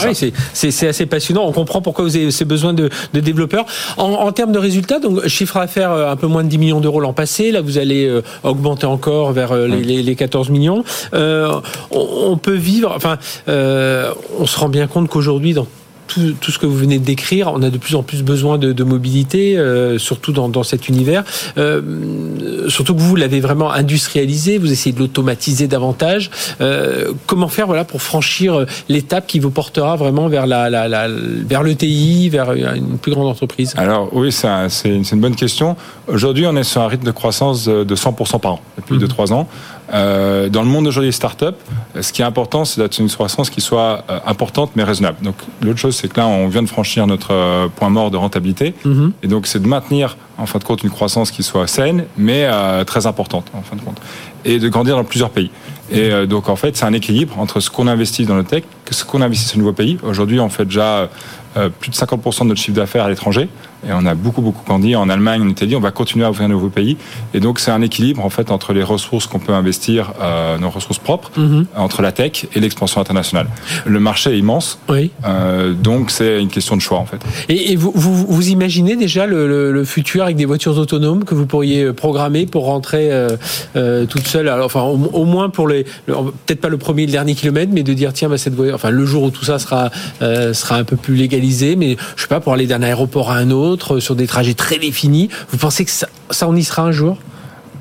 c'est 0.52 0.88
assez 0.88 1.06
passionnant. 1.06 1.46
On 1.46 1.52
comprend 1.52 1.80
pourquoi 1.80 2.04
vous 2.04 2.16
avez 2.16 2.30
ces 2.30 2.44
besoins 2.44 2.74
de, 2.74 2.90
de 3.14 3.20
développeurs. 3.20 3.66
En, 3.96 4.30
termes 4.32 4.52
de 4.52 4.58
résultats, 4.58 4.98
donc 4.98 5.26
chiffre 5.26 5.56
à 5.56 5.66
faire 5.66 5.90
euh, 5.92 6.10
un 6.10 6.16
peu 6.16 6.26
moins 6.26 6.44
de 6.44 6.48
10 6.48 6.58
millions 6.58 6.80
d'euros 6.80 7.00
l'an 7.00 7.12
passé. 7.12 7.50
Là, 7.50 7.60
vous 7.60 7.78
allez 7.78 8.06
euh, 8.06 8.22
augmenter 8.42 8.86
encore 8.86 9.32
vers 9.32 9.54
les, 9.54 10.02
les, 10.02 10.16
14 10.16 10.50
millions. 10.50 10.84
on, 11.12 11.62
on, 11.90 12.36
peut 12.36 12.54
vivre. 12.54 12.92
Enfin, 12.94 13.18
on 13.46 14.46
se 14.46 14.58
rend 14.58 14.68
bien 14.68 14.86
compte 14.86 15.08
qu'aujourd'hui, 15.08 15.54
dans 15.54 15.66
tout, 16.08 16.34
tout, 16.40 16.50
ce 16.50 16.58
que 16.58 16.66
vous 16.66 16.76
venez 16.76 16.98
de 16.98 17.04
décrire, 17.04 17.52
on 17.54 17.62
a 17.62 17.70
de 17.70 17.78
plus 17.78 17.94
en 17.94 18.02
plus 18.02 18.22
besoin 18.22 18.58
de, 18.58 18.72
de 18.72 18.84
mobilité, 18.84 19.56
euh, 19.56 19.98
surtout 19.98 20.32
dans, 20.32 20.48
dans, 20.48 20.64
cet 20.64 20.88
univers. 20.88 21.22
Euh, 21.56 22.68
surtout 22.68 22.94
que 22.94 23.00
vous 23.00 23.14
l'avez 23.14 23.40
vraiment 23.40 23.70
industrialisé, 23.70 24.58
vous 24.58 24.72
essayez 24.72 24.92
de 24.94 24.98
l'automatiser 24.98 25.68
davantage. 25.68 26.30
Euh, 26.60 27.12
comment 27.26 27.48
faire 27.48 27.66
voilà, 27.66 27.84
pour 27.84 28.02
franchir 28.02 28.66
l'étape 28.88 29.26
qui 29.26 29.38
vous 29.38 29.50
portera 29.50 29.96
vraiment 29.96 30.28
vers, 30.28 30.46
la, 30.46 30.68
la, 30.70 30.88
la 30.88 31.08
vers 31.08 31.62
l'ETI, 31.62 32.28
vers 32.28 32.52
une 32.52 32.98
plus 32.98 33.12
grande 33.12 33.28
entreprise? 33.28 33.74
Alors 33.76 34.08
oui, 34.12 34.32
c'est 34.32 34.88
une, 34.88 35.04
une 35.10 35.20
bonne 35.20 35.36
question. 35.36 35.76
Aujourd'hui, 36.08 36.46
on 36.46 36.56
est 36.56 36.64
sur 36.64 36.80
un 36.80 36.88
rythme 36.88 37.04
de 37.04 37.12
croissance 37.12 37.66
de 37.66 37.94
100% 37.94 38.40
par 38.40 38.54
an 38.54 38.60
depuis 38.76 38.96
2-3 38.96 39.28
mhm. 39.28 39.32
ans. 39.34 39.48
Euh, 39.92 40.48
dans 40.48 40.62
le 40.62 40.68
monde 40.68 40.86
aujourd'hui 40.86 41.08
des 41.08 41.12
startups, 41.12 41.46
ce 41.98 42.12
qui 42.12 42.22
est 42.22 42.24
important, 42.24 42.64
c'est 42.64 42.80
d'être 42.80 42.98
une 42.98 43.08
croissance 43.08 43.50
qui 43.50 43.60
soit 43.60 44.04
euh, 44.10 44.18
importante 44.26 44.72
mais 44.76 44.84
raisonnable. 44.84 45.16
Donc 45.22 45.36
l'autre 45.62 45.78
chose, 45.78 45.96
c'est 45.96 46.12
que 46.12 46.20
là, 46.20 46.26
on 46.26 46.48
vient 46.48 46.62
de 46.62 46.68
franchir 46.68 47.06
notre 47.06 47.32
euh, 47.32 47.68
point 47.68 47.88
mort 47.88 48.10
de 48.10 48.16
rentabilité, 48.16 48.74
mhm. 48.84 49.12
et 49.22 49.28
donc 49.28 49.46
c'est 49.46 49.62
de 49.62 49.66
maintenir 49.66 50.16
en 50.36 50.46
fin 50.46 50.58
de 50.58 50.64
compte 50.64 50.82
une 50.82 50.90
croissance 50.90 51.30
qui 51.30 51.42
soit 51.42 51.66
saine 51.66 52.04
mais 52.16 52.48
très 52.84 53.06
importante 53.06 53.50
en 53.54 53.62
fin 53.62 53.74
de 53.74 53.80
compte, 53.80 54.00
et 54.44 54.60
de 54.60 54.68
grandir 54.68 54.94
dans 54.94 55.02
plusieurs 55.02 55.30
pays. 55.30 55.50
Et 55.90 56.26
donc 56.28 56.48
en 56.48 56.54
fait, 56.54 56.76
c'est 56.76 56.84
un 56.84 56.92
équilibre 56.92 57.36
entre 57.40 57.58
ce 57.58 57.70
qu'on 57.70 57.88
investit 57.88 58.24
dans 58.24 58.36
le 58.36 58.44
tech, 58.44 58.62
ce 58.88 59.04
qu'on 59.04 59.20
investit 59.20 59.46
sur 59.46 59.56
de 59.56 59.62
nouveaux 59.62 59.72
pays. 59.72 59.98
Aujourd'hui, 60.04 60.38
on 60.38 60.48
fait 60.48 60.64
déjà 60.64 61.08
plus 61.80 61.90
de 61.90 61.96
50% 61.96 62.42
de 62.42 62.44
notre 62.44 62.60
chiffre 62.60 62.76
d'affaires 62.76 63.04
à 63.04 63.08
l'étranger. 63.08 63.48
Et 63.86 63.92
on 63.92 64.04
a 64.06 64.14
beaucoup, 64.14 64.42
beaucoup 64.42 64.64
grandi. 64.64 64.96
En 64.96 65.08
Allemagne, 65.08 65.42
on 65.44 65.50
était 65.50 65.66
dit, 65.66 65.76
on 65.76 65.80
va 65.80 65.90
continuer 65.90 66.24
à 66.24 66.30
ouvrir 66.30 66.46
un 66.46 66.50
nouveau 66.50 66.68
pays. 66.68 66.96
Et 67.34 67.40
donc, 67.40 67.60
c'est 67.60 67.70
un 67.70 67.82
équilibre, 67.82 68.24
en 68.24 68.30
fait, 68.30 68.50
entre 68.50 68.72
les 68.72 68.82
ressources 68.82 69.26
qu'on 69.26 69.38
peut 69.38 69.52
investir, 69.52 70.12
euh, 70.20 70.58
nos 70.58 70.70
ressources 70.70 70.98
propres, 70.98 71.30
mhm. 71.36 71.66
entre 71.76 72.02
la 72.02 72.12
tech 72.12 72.46
et 72.54 72.60
l'expansion 72.60 73.00
internationale. 73.00 73.48
Le 73.86 74.00
marché 74.00 74.30
est 74.30 74.38
immense. 74.38 74.78
Oui. 74.88 75.10
Euh, 75.24 75.72
donc, 75.72 76.10
c'est 76.10 76.40
une 76.40 76.48
question 76.48 76.76
de 76.76 76.80
choix, 76.80 76.98
en 76.98 77.06
fait. 77.06 77.20
Et, 77.48 77.76
vous, 77.76 77.92
vous, 77.94 78.26
vous, 78.26 78.48
imaginez 78.48 78.96
déjà 78.96 79.26
le, 79.26 79.72
le, 79.72 79.84
futur 79.84 80.24
avec 80.24 80.36
des 80.36 80.44
voitures 80.44 80.76
autonomes 80.76 81.24
que 81.24 81.34
vous 81.34 81.46
pourriez 81.46 81.92
programmer 81.92 82.46
pour 82.46 82.64
rentrer 82.64 83.12
euh, 83.12 83.36
euh 83.76 84.06
toute 84.06 84.26
seule? 84.26 84.48
Alors, 84.48 84.66
enfin, 84.66 84.82
au, 84.82 85.24
moins 85.24 85.48
pour 85.48 85.68
les, 85.68 85.84
peut-être 86.06 86.60
pas 86.60 86.68
le 86.68 86.78
premier 86.78 87.02
et 87.02 87.06
le 87.06 87.12
dernier 87.12 87.34
kilomètre, 87.34 87.72
mais 87.72 87.82
de 87.82 87.92
dire, 87.92 88.12
tiens, 88.12 88.28
bah, 88.28 88.38
cette 88.38 88.54
voiture, 88.54 88.74
enfin, 88.74 88.90
le 88.90 89.04
jour 89.06 89.24
où 89.24 89.30
tout 89.30 89.44
ça 89.44 89.58
sera, 89.58 89.90
euh, 90.22 90.52
sera 90.52 90.76
un 90.76 90.84
peu 90.84 90.96
plus 90.96 91.14
légalisé, 91.14 91.76
mais 91.76 91.96
je 92.16 92.22
sais 92.22 92.28
pas, 92.28 92.40
pour 92.40 92.52
aller 92.52 92.66
d'un 92.66 92.82
aéroport 92.82 93.30
à 93.30 93.36
un 93.36 93.50
autre, 93.50 93.67
sur 93.76 94.16
des 94.16 94.26
trajets 94.26 94.54
très 94.54 94.78
définis. 94.78 95.28
Vous 95.50 95.58
pensez 95.58 95.84
que 95.84 95.90
ça, 95.90 96.08
ça 96.30 96.48
on 96.48 96.56
y 96.56 96.64
sera 96.64 96.82
un 96.82 96.92
jour? 96.92 97.18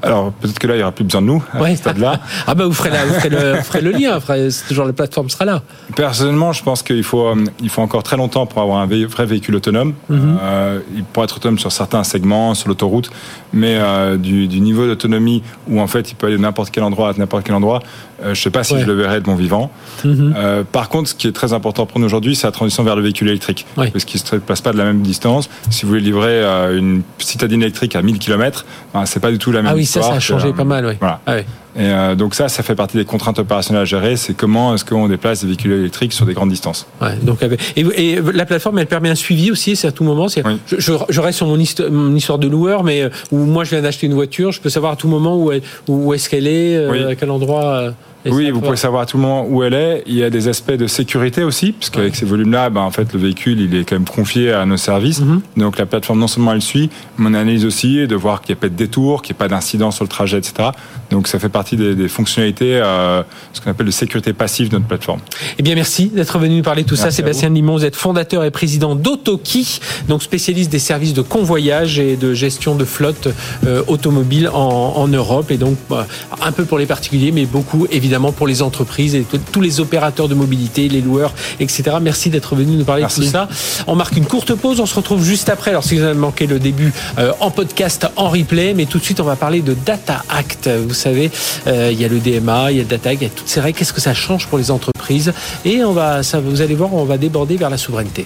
Alors 0.01 0.31
peut-être 0.31 0.59
que 0.59 0.67
là 0.67 0.75
il 0.75 0.77
n'y 0.77 0.83
aura 0.83 0.91
plus 0.91 1.03
besoin 1.03 1.21
de 1.21 1.27
nous 1.27 1.43
à 1.53 1.69
ce 1.69 1.75
stade-là. 1.75 2.19
ah 2.47 2.55
bah 2.55 2.65
vous 2.65 2.73
ferez, 2.73 2.91
le, 2.91 3.91
lien, 3.91 4.19
c'est 4.49 4.67
toujours 4.67 4.85
la 4.85 4.93
plateforme 4.93 5.29
sera 5.29 5.45
là. 5.45 5.61
Personnellement, 5.95 6.53
je 6.53 6.63
pense 6.63 6.83
qu'il 6.83 7.03
faut 7.03 7.27
euh, 7.27 7.35
il 7.61 7.69
faut 7.69 7.81
encore 7.81 8.03
très 8.03 8.17
longtemps 8.17 8.45
pour 8.45 8.61
avoir 8.61 8.79
un 8.79 8.87
vrai 8.87 9.25
véhicule 9.25 9.55
autonome. 9.55 9.93
Mhm. 10.09 10.37
euh, 10.41 10.79
il 10.95 11.03
pourrait 11.03 11.25
être 11.25 11.37
autonome 11.37 11.59
sur 11.59 11.71
certains 11.71 12.03
segments, 12.03 12.53
sur 12.53 12.69
l'autoroute, 12.69 13.09
mais 13.53 13.77
euh, 13.77 14.17
du, 14.17 14.47
du, 14.47 14.59
niveau 14.59 14.85
d'autonomie 14.85 15.43
où 15.67 15.79
en 15.79 15.87
fait 15.87 16.11
il 16.11 16.15
peut 16.15 16.27
aller 16.27 16.37
de 16.37 16.41
n'importe 16.41 16.71
quel 16.71 16.83
endroit 16.83 17.09
à 17.09 17.13
n'importe 17.13 17.43
quel 17.45 17.55
endroit, 17.55 17.81
euh, 18.21 18.25
je 18.25 18.29
ne 18.29 18.35
sais 18.35 18.49
pas 18.49 18.63
si 18.63 18.79
je 18.79 18.85
le 18.85 18.93
verrai 18.93 19.21
de 19.21 19.29
mon 19.29 19.35
vivant. 19.35 19.71
Mhm. 20.03 20.35
Par 20.71 20.89
contre, 20.89 21.09
ce 21.09 21.15
qui 21.15 21.27
est 21.27 21.31
très 21.31 21.53
important 21.53 21.85
pour 21.85 21.99
nous 21.99 22.05
aujourd'hui, 22.05 22.35
c'est 22.35 22.47
la 22.47 22.51
transition 22.51 22.83
vers 22.83 22.95
le 22.95 23.01
véhicule 23.01 23.29
électrique. 23.29 23.65
Parce 23.75 24.05
qu'il 24.05 24.21
ne 24.21 24.25
se 24.25 24.35
déplace 24.35 24.61
pas 24.61 24.73
de 24.73 24.77
la 24.77 24.85
même 24.85 25.01
distance. 25.01 25.49
Si 25.69 25.83
vous 25.83 25.89
voulez 25.89 26.01
livrer 26.01 26.43
une 26.75 27.01
citadine 27.19 27.61
électrique 27.61 27.95
à 27.95 28.01
1000 28.01 28.19
km, 28.19 28.65
ben, 28.93 29.05
c'est 29.05 29.19
pas 29.19 29.31
du 29.31 29.37
tout 29.37 29.51
la 29.51 29.61
même 29.61 29.71
ah 29.71 29.75
oui, 29.75 29.86
histoire. 29.87 30.05
ça, 30.05 30.11
ça 30.11 30.17
a 30.17 30.19
changé 30.19 30.53
pas 30.53 30.63
mal, 30.63 30.85
oui. 30.85 30.93
Voilà. 30.99 31.19
Ah 31.25 31.37
et 31.79 31.81
euh, 31.81 32.15
donc 32.15 32.33
ça, 32.33 32.49
ça 32.49 32.63
fait 32.63 32.73
partie 32.73 32.97
des 32.97 33.05
contraintes 33.05 33.37
opérationnelles 33.37 33.83
à 33.83 33.85
gérer. 33.85 34.15
C'est 34.15 34.33
comment 34.33 34.73
est-ce 34.73 34.83
qu'on 34.83 35.07
déplace 35.07 35.41
des 35.41 35.47
véhicules 35.47 35.73
électriques 35.73 36.11
sur 36.11 36.25
des 36.25 36.33
grandes 36.33 36.49
distances. 36.49 36.87
Ouais, 36.99 37.15
donc, 37.21 37.43
et, 37.75 37.81
et, 37.81 38.19
la 38.33 38.45
plateforme, 38.45 38.79
elle 38.79 38.87
permet 38.87 39.09
un 39.09 39.15
suivi 39.15 39.51
aussi. 39.51 39.75
C'est 39.75 39.87
à 39.87 39.91
tout 39.91 40.03
moment. 40.03 40.25
Oui. 40.25 40.59
Je, 40.75 40.93
je, 41.09 41.21
reste 41.21 41.37
sur 41.37 41.45
mon, 41.45 41.57
mon, 41.91 42.15
histoire 42.15 42.39
de 42.39 42.47
loueur, 42.47 42.83
mais 42.83 43.07
où 43.31 43.37
moi 43.37 43.63
je 43.63 43.69
viens 43.71 43.81
d'acheter 43.81 44.07
une 44.07 44.15
voiture, 44.15 44.51
je 44.51 44.59
peux 44.59 44.69
savoir 44.69 44.93
à 44.93 44.95
tout 44.95 45.07
moment 45.07 45.37
où, 45.37 45.51
où 45.87 46.13
est-ce 46.15 46.29
qu'elle 46.29 46.47
est, 46.47 46.77
à 47.05 47.15
quel 47.15 47.29
endroit 47.29 47.93
oui, 48.31 48.51
vous 48.51 48.61
pouvez 48.61 48.77
savoir 48.77 49.03
à 49.03 49.05
tout 49.05 49.17
moment 49.17 49.45
où 49.47 49.63
elle 49.63 49.73
est. 49.73 50.03
Il 50.07 50.15
y 50.15 50.23
a 50.23 50.29
des 50.29 50.47
aspects 50.47 50.71
de 50.71 50.87
sécurité 50.87 51.43
aussi, 51.43 51.71
parce 51.71 51.89
qu'avec 51.89 52.15
ces 52.15 52.25
volumes-là, 52.25 52.69
ben, 52.69 52.81
en 52.81 52.91
fait, 52.91 53.13
le 53.13 53.19
véhicule, 53.19 53.59
il 53.59 53.75
est 53.75 53.83
quand 53.83 53.95
même 53.95 54.05
confié 54.05 54.51
à 54.51 54.65
nos 54.65 54.77
services. 54.77 55.21
Mhm. 55.21 55.41
Donc 55.57 55.77
la 55.77 55.85
plateforme, 55.85 56.19
non 56.19 56.27
seulement 56.27 56.53
elle 56.53 56.61
suit, 56.61 56.89
mais 57.17 57.29
on 57.29 57.33
analyse 57.33 57.65
aussi 57.65 58.07
de 58.07 58.15
voir 58.15 58.41
qu'il 58.41 58.53
n'y 58.53 58.59
a 58.59 58.61
pas 58.61 58.69
de 58.69 58.75
détour, 58.75 59.21
qu'il 59.21 59.33
n'y 59.33 59.37
a 59.37 59.39
pas 59.39 59.47
d'incident 59.47 59.91
sur 59.91 60.03
le 60.03 60.09
trajet, 60.09 60.37
etc. 60.37 60.69
Donc 61.09 61.27
ça 61.27 61.39
fait 61.39 61.49
partie 61.49 61.75
des, 61.75 62.07
fonctionnalités, 62.07 62.79
euh, 62.83 63.23
ce 63.53 63.61
qu'on 63.61 63.71
appelle 63.71 63.85
de 63.85 63.91
sécurité 63.91 64.33
passive 64.33 64.69
de 64.69 64.75
notre 64.75 64.87
plateforme. 64.87 65.19
Eh 65.57 65.63
bien, 65.63 65.75
merci 65.75 66.07
d'être 66.07 66.37
venu 66.37 66.57
nous 66.57 66.63
parler 66.63 66.83
de 66.83 66.87
tout 66.87 66.95
ça. 66.95 67.11
Sébastien 67.11 67.49
Limon, 67.49 67.73
vous 67.73 67.85
êtes 67.85 67.95
fondateur 67.95 68.43
et 68.43 68.51
président 68.51 68.95
d'Autoki, 68.95 69.79
donc 70.07 70.23
spécialiste 70.23 70.71
des 70.71 70.79
services 70.79 71.13
de 71.13 71.21
convoyage 71.21 71.99
et 71.99 72.15
de 72.15 72.33
gestion 72.33 72.75
de 72.75 72.85
flotte 72.85 73.29
euh, 73.65 73.83
automobile 73.87 74.49
en, 74.53 75.07
Europe. 75.07 75.51
Et 75.51 75.57
donc, 75.57 75.77
bah, 75.89 76.05
un 76.41 76.51
peu 76.51 76.65
pour 76.65 76.77
les 76.77 76.85
particuliers, 76.85 77.31
mais 77.31 77.45
beaucoup 77.45 77.87
évidemment 77.91 78.16
pour 78.31 78.47
les 78.47 78.61
entreprises 78.61 79.15
et 79.15 79.25
tous 79.51 79.61
les 79.61 79.79
opérateurs 79.79 80.27
de 80.27 80.35
mobilité, 80.35 80.87
les 80.87 81.01
loueurs, 81.01 81.33
etc. 81.59 81.83
Merci 82.01 82.29
d'être 82.29 82.55
venu 82.55 82.75
nous 82.75 82.85
parler 82.85 83.03
de 83.03 83.13
tout 83.13 83.23
ça. 83.23 83.47
On 83.87 83.95
marque 83.95 84.17
une 84.17 84.25
courte 84.25 84.53
pause, 84.55 84.79
on 84.79 84.85
se 84.85 84.95
retrouve 84.95 85.23
juste 85.23 85.49
après. 85.49 85.71
Alors 85.71 85.83
si 85.83 85.95
vous 85.95 86.03
avez 86.03 86.13
manqué 86.13 86.47
le 86.47 86.59
début 86.59 86.93
euh, 87.17 87.31
en 87.39 87.51
podcast, 87.51 88.07
en 88.15 88.29
replay, 88.29 88.73
mais 88.73 88.85
tout 88.85 88.99
de 88.99 89.03
suite 89.03 89.19
on 89.19 89.25
va 89.25 89.35
parler 89.35 89.61
de 89.61 89.73
Data 89.73 90.23
Act. 90.29 90.69
Vous 90.69 90.93
savez, 90.93 91.31
euh, 91.67 91.89
il 91.91 91.99
y 91.99 92.05
a 92.05 92.07
le 92.07 92.19
DMA, 92.19 92.71
il 92.71 92.77
y 92.77 92.79
a 92.79 92.83
le 92.83 92.89
Data 92.89 93.09
Act, 93.09 93.21
il 93.21 93.25
y 93.25 93.27
a 93.27 93.33
toutes 93.33 93.47
ces 93.47 93.59
règles. 93.59 93.77
Qu'est-ce 93.77 93.93
que 93.93 94.01
ça 94.01 94.13
change 94.13 94.47
pour 94.47 94.57
les 94.57 94.71
entreprises? 94.71 95.33
Et 95.65 95.83
on 95.83 95.93
va, 95.93 96.23
ça, 96.23 96.39
vous 96.39 96.61
allez 96.61 96.75
voir, 96.75 96.93
on 96.93 97.05
va 97.05 97.17
déborder 97.17 97.57
vers 97.57 97.69
la 97.69 97.77
souveraineté. 97.77 98.25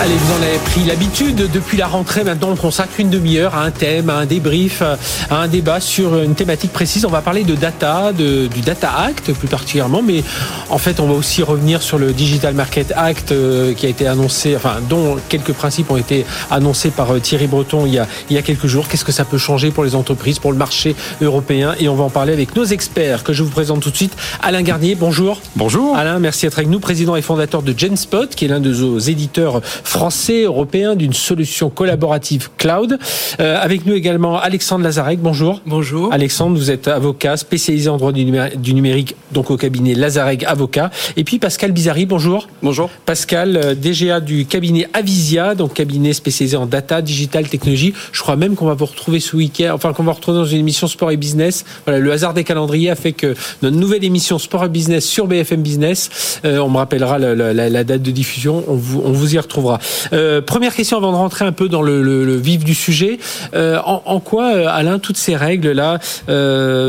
Allez, 0.00 0.16
vous 0.16 0.32
en 0.32 0.42
avez 0.42 0.58
pris 0.58 0.84
l'habitude. 0.84 1.48
Depuis 1.50 1.78
la 1.78 1.86
rentrée, 1.86 2.24
maintenant, 2.24 2.50
on 2.50 2.56
consacre 2.56 2.98
une 2.98 3.10
demi-heure 3.10 3.54
à 3.54 3.62
un 3.62 3.70
thème, 3.70 4.10
à 4.10 4.16
un 4.16 4.26
débrief, 4.26 4.82
à 4.82 4.98
un 5.30 5.48
débat 5.48 5.80
sur 5.80 6.18
une 6.20 6.34
thématique 6.34 6.72
précise. 6.72 7.06
On 7.06 7.10
va 7.10 7.22
parler 7.22 7.44
de 7.44 7.54
data, 7.54 8.12
de, 8.12 8.46
du 8.48 8.60
Data 8.60 8.90
Act 8.90 9.32
plus 9.32 9.48
particulièrement, 9.48 10.02
mais 10.02 10.22
en 10.68 10.78
fait, 10.78 11.00
on 11.00 11.06
va 11.06 11.14
aussi 11.14 11.42
revenir 11.42 11.80
sur 11.80 11.96
le 11.96 12.12
Digital 12.12 12.54
Market 12.54 12.92
Act 12.96 13.32
euh, 13.32 13.72
qui 13.72 13.86
a 13.86 13.88
été 13.88 14.06
annoncé, 14.06 14.56
enfin, 14.56 14.76
dont 14.90 15.16
quelques 15.28 15.52
principes 15.52 15.90
ont 15.90 15.96
été 15.96 16.26
annoncés 16.50 16.90
par 16.90 17.12
euh, 17.12 17.20
Thierry 17.20 17.46
Breton 17.46 17.86
il 17.86 17.94
y 17.94 17.98
a, 17.98 18.06
il 18.28 18.36
y 18.36 18.38
a 18.38 18.42
quelques 18.42 18.66
jours. 18.66 18.88
Qu'est-ce 18.88 19.04
que 19.04 19.12
ça 19.12 19.24
peut 19.24 19.38
changer 19.38 19.70
pour 19.70 19.84
les 19.84 19.94
entreprises, 19.94 20.38
pour 20.38 20.52
le 20.52 20.58
marché 20.58 20.96
européen? 21.22 21.76
Et 21.78 21.88
on 21.88 21.94
va 21.94 22.04
en 22.04 22.10
parler 22.10 22.32
avec 22.32 22.56
nos 22.56 22.64
experts 22.64 23.22
que 23.22 23.32
je 23.32 23.42
vous 23.42 23.50
présente 23.50 23.80
tout 23.80 23.90
de 23.90 23.96
suite. 23.96 24.16
Alain 24.42 24.62
Garnier, 24.62 24.96
bonjour. 24.96 25.40
Bonjour. 25.56 25.96
Alain, 25.96 26.18
merci 26.18 26.44
d'être 26.44 26.58
avec 26.58 26.68
nous, 26.68 26.80
président 26.80 27.16
et 27.16 27.22
fondateur 27.22 27.62
de 27.62 27.72
Genspot, 27.78 28.34
qui 28.34 28.44
est 28.44 28.48
l'un 28.48 28.60
de 28.60 28.74
nos 28.74 28.98
éditeurs 28.98 29.62
français, 29.84 30.42
européen 30.42 30.96
d'une 30.96 31.12
solution 31.12 31.70
collaborative 31.70 32.48
cloud. 32.58 32.98
Euh, 33.40 33.58
avec 33.60 33.86
nous 33.86 33.94
également 33.94 34.38
Alexandre 34.38 34.84
Lazarek. 34.84 35.20
Bonjour. 35.20 35.60
Bonjour. 35.66 36.12
Alexandre, 36.12 36.56
vous 36.56 36.70
êtes 36.70 36.88
avocat 36.88 37.36
spécialisé 37.36 37.88
en 37.88 37.96
droit 37.96 38.12
du 38.12 38.74
numérique, 38.74 39.14
donc 39.32 39.50
au 39.50 39.56
cabinet 39.56 39.94
Lazarek 39.94 40.44
Avocat. 40.44 40.90
Et 41.16 41.24
puis 41.24 41.38
Pascal 41.38 41.72
Bizarri. 41.72 42.06
Bonjour. 42.06 42.48
Bonjour. 42.62 42.90
Pascal, 43.06 43.56
euh, 43.56 43.74
DGA 43.74 44.20
du 44.20 44.46
cabinet 44.46 44.88
Avisia, 44.92 45.54
donc 45.54 45.74
cabinet 45.74 46.12
spécialisé 46.12 46.56
en 46.56 46.66
data, 46.66 47.02
digital, 47.02 47.48
technologie. 47.48 47.94
Je 48.12 48.20
crois 48.20 48.36
même 48.36 48.54
qu'on 48.54 48.66
va 48.66 48.74
vous 48.74 48.86
retrouver 48.86 49.20
ce 49.20 49.36
week-end, 49.36 49.72
enfin 49.74 49.92
qu'on 49.92 50.02
va 50.02 50.12
vous 50.12 50.16
retrouver 50.16 50.38
dans 50.38 50.44
une 50.44 50.60
émission 50.60 50.86
sport 50.86 51.10
et 51.10 51.16
business. 51.16 51.64
Voilà, 51.86 52.00
le 52.00 52.12
hasard 52.12 52.34
des 52.34 52.44
calendriers 52.44 52.90
a 52.90 52.96
fait 52.96 53.12
que 53.12 53.34
notre 53.62 53.76
nouvelle 53.76 54.04
émission 54.04 54.38
sport 54.38 54.64
et 54.64 54.68
business 54.68 55.04
sur 55.04 55.26
BFM 55.26 55.62
Business, 55.62 56.40
euh, 56.44 56.58
on 56.58 56.70
me 56.70 56.78
rappellera 56.78 57.18
la, 57.18 57.34
la, 57.34 57.52
la, 57.52 57.84
date 57.84 58.02
de 58.02 58.10
diffusion, 58.10 58.64
on 58.68 58.74
vous, 58.74 59.02
on 59.04 59.12
vous 59.12 59.34
y 59.34 59.38
retrouvera. 59.38 59.73
Euh, 60.12 60.40
première 60.40 60.74
question 60.74 60.96
avant 60.96 61.12
de 61.12 61.16
rentrer 61.16 61.44
un 61.44 61.52
peu 61.52 61.68
dans 61.68 61.82
le, 61.82 62.36
vif 62.36 62.64
du 62.64 62.74
sujet. 62.74 63.18
Euh, 63.54 63.78
en, 63.84 64.20
quoi, 64.20 64.54
euh, 64.54 64.66
Alain, 64.68 64.98
toutes 64.98 65.16
ces 65.16 65.36
règles-là, 65.36 65.98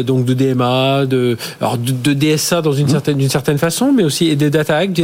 donc 0.04 0.26
de 0.26 0.34
DMA, 0.34 1.06
de, 1.06 1.38
de, 1.78 2.14
DSA 2.14 2.62
dans 2.62 2.74
une 2.74 2.86
mmh. 2.86 2.90
certaine, 2.90 3.18
d'une 3.18 3.30
certaine 3.30 3.58
façon, 3.58 3.92
mais 3.92 4.04
aussi 4.04 4.36
des 4.36 4.50
data 4.50 4.78
hacks, 4.78 5.02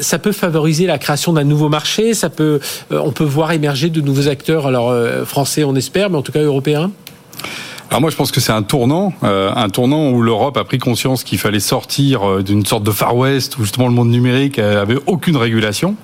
ça 0.00 0.18
peut 0.18 0.32
favoriser 0.32 0.86
la 0.86 0.98
création 0.98 1.32
d'un 1.32 1.44
nouveau 1.44 1.68
marché. 1.68 2.14
Ça 2.14 2.30
peut, 2.30 2.60
on 2.90 3.12
peut 3.12 3.24
voir 3.24 3.52
émerger 3.52 3.90
de 3.90 4.00
nouveaux 4.00 4.28
acteurs. 4.28 4.66
Alors 4.66 4.94
français, 5.24 5.64
on 5.64 5.74
espère, 5.74 6.10
mais 6.10 6.18
en 6.18 6.22
tout 6.22 6.32
cas 6.32 6.42
européens? 6.42 6.90
Alors 7.92 8.00
moi, 8.00 8.08
je 8.08 8.16
pense 8.16 8.32
que 8.32 8.40
c'est 8.40 8.52
un 8.52 8.62
tournant, 8.62 9.12
euh, 9.22 9.52
un 9.54 9.68
tournant 9.68 10.08
où 10.08 10.22
l'Europe 10.22 10.56
a 10.56 10.64
pris 10.64 10.78
conscience 10.78 11.24
qu'il 11.24 11.36
fallait 11.36 11.60
sortir 11.60 12.26
euh, 12.26 12.42
d'une 12.42 12.64
sorte 12.64 12.84
de 12.84 12.90
Far 12.90 13.14
West 13.14 13.58
où 13.58 13.64
justement 13.64 13.86
le 13.86 13.92
monde 13.92 14.08
numérique 14.08 14.58
avait 14.58 14.96
aucune 15.04 15.36
régulation. 15.36 15.94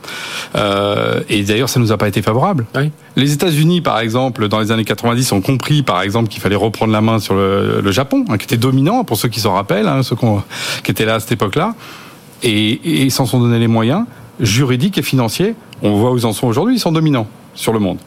Euh, 0.55 1.23
et 1.31 1.43
d'ailleurs, 1.45 1.71
ça 1.71 1.81
nous 1.81 1.91
a 1.91 1.97
pas 1.97 2.07
été 2.07 2.21
favorable. 2.21 2.67
Les 3.17 3.33
États-Unis, 3.33 3.81
par 3.81 4.01
exemple, 4.01 4.49
dans 4.49 4.61
les 4.61 4.71
années 4.71 4.85
90, 4.85 5.33
ont 5.33 5.41
compris, 5.41 5.83
par 5.83 6.03
exemple, 6.03 6.29
qu'il 6.29 6.43
fallait 6.43 6.57
reprendre 6.57 6.93
la 6.93 7.01
main 7.01 7.21
sur 7.21 7.33
le, 7.33 7.81
le 7.83 7.91
Japon, 7.91 8.27
hein, 8.29 8.37
qui 8.37 8.45
était 8.45 8.59
dominant, 8.59 9.03
pour 9.05 9.17
ceux 9.17 9.31
qui 9.31 9.41
s'en 9.41 9.55
rappellent, 9.55 9.89
hein, 9.89 10.03
ceux 10.03 10.17
qui 10.85 10.91
étaient 10.91 11.07
là 11.07 11.15
à 11.15 11.21
cette 11.21 11.33
époque-là, 11.33 11.75
et, 12.43 13.07
et 13.07 13.09
s'en 13.09 13.25
sont 13.25 13.41
donné 13.41 13.59
les 13.59 13.67
moyens 13.67 14.05
juridiques 14.41 14.99
et 14.99 15.03
financiers. 15.03 15.55
On 15.81 15.97
voit 15.97 16.13
où 16.13 16.19
ils 16.19 16.27
en 16.27 16.35
sont 16.35 16.49
aujourd'hui, 16.49 16.77
ils 16.77 16.81
sont 16.81 16.93
dominants 16.93 17.29
sur 17.59 17.73
le 17.73 17.81
monde. 17.81 17.99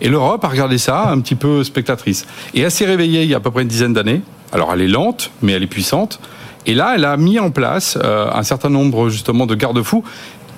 Et 0.00 0.08
l'Europe 0.08 0.44
a 0.44 0.48
regardé 0.48 0.78
ça 0.78 1.08
un 1.08 1.20
petit 1.20 1.34
peu 1.34 1.64
spectatrice. 1.64 2.26
Et 2.54 2.60
elle 2.60 2.70
s'est 2.70 2.86
réveillée 2.86 3.22
il 3.22 3.30
y 3.30 3.34
a 3.34 3.38
à 3.38 3.40
peu 3.40 3.50
près 3.50 3.62
une 3.62 3.68
dizaine 3.68 3.94
d'années. 3.94 4.20
Alors 4.52 4.72
elle 4.72 4.82
est 4.82 4.88
lente, 4.88 5.30
mais 5.42 5.52
elle 5.52 5.62
est 5.62 5.68
puissante. 5.68 6.20
Et 6.66 6.74
là, 6.74 6.92
elle 6.94 7.06
a 7.06 7.16
mis 7.16 7.38
en 7.38 7.50
place 7.50 7.98
euh, 8.02 8.30
un 8.32 8.42
certain 8.42 8.68
nombre 8.68 9.08
justement 9.08 9.46
de 9.46 9.54
garde-fous 9.54 10.04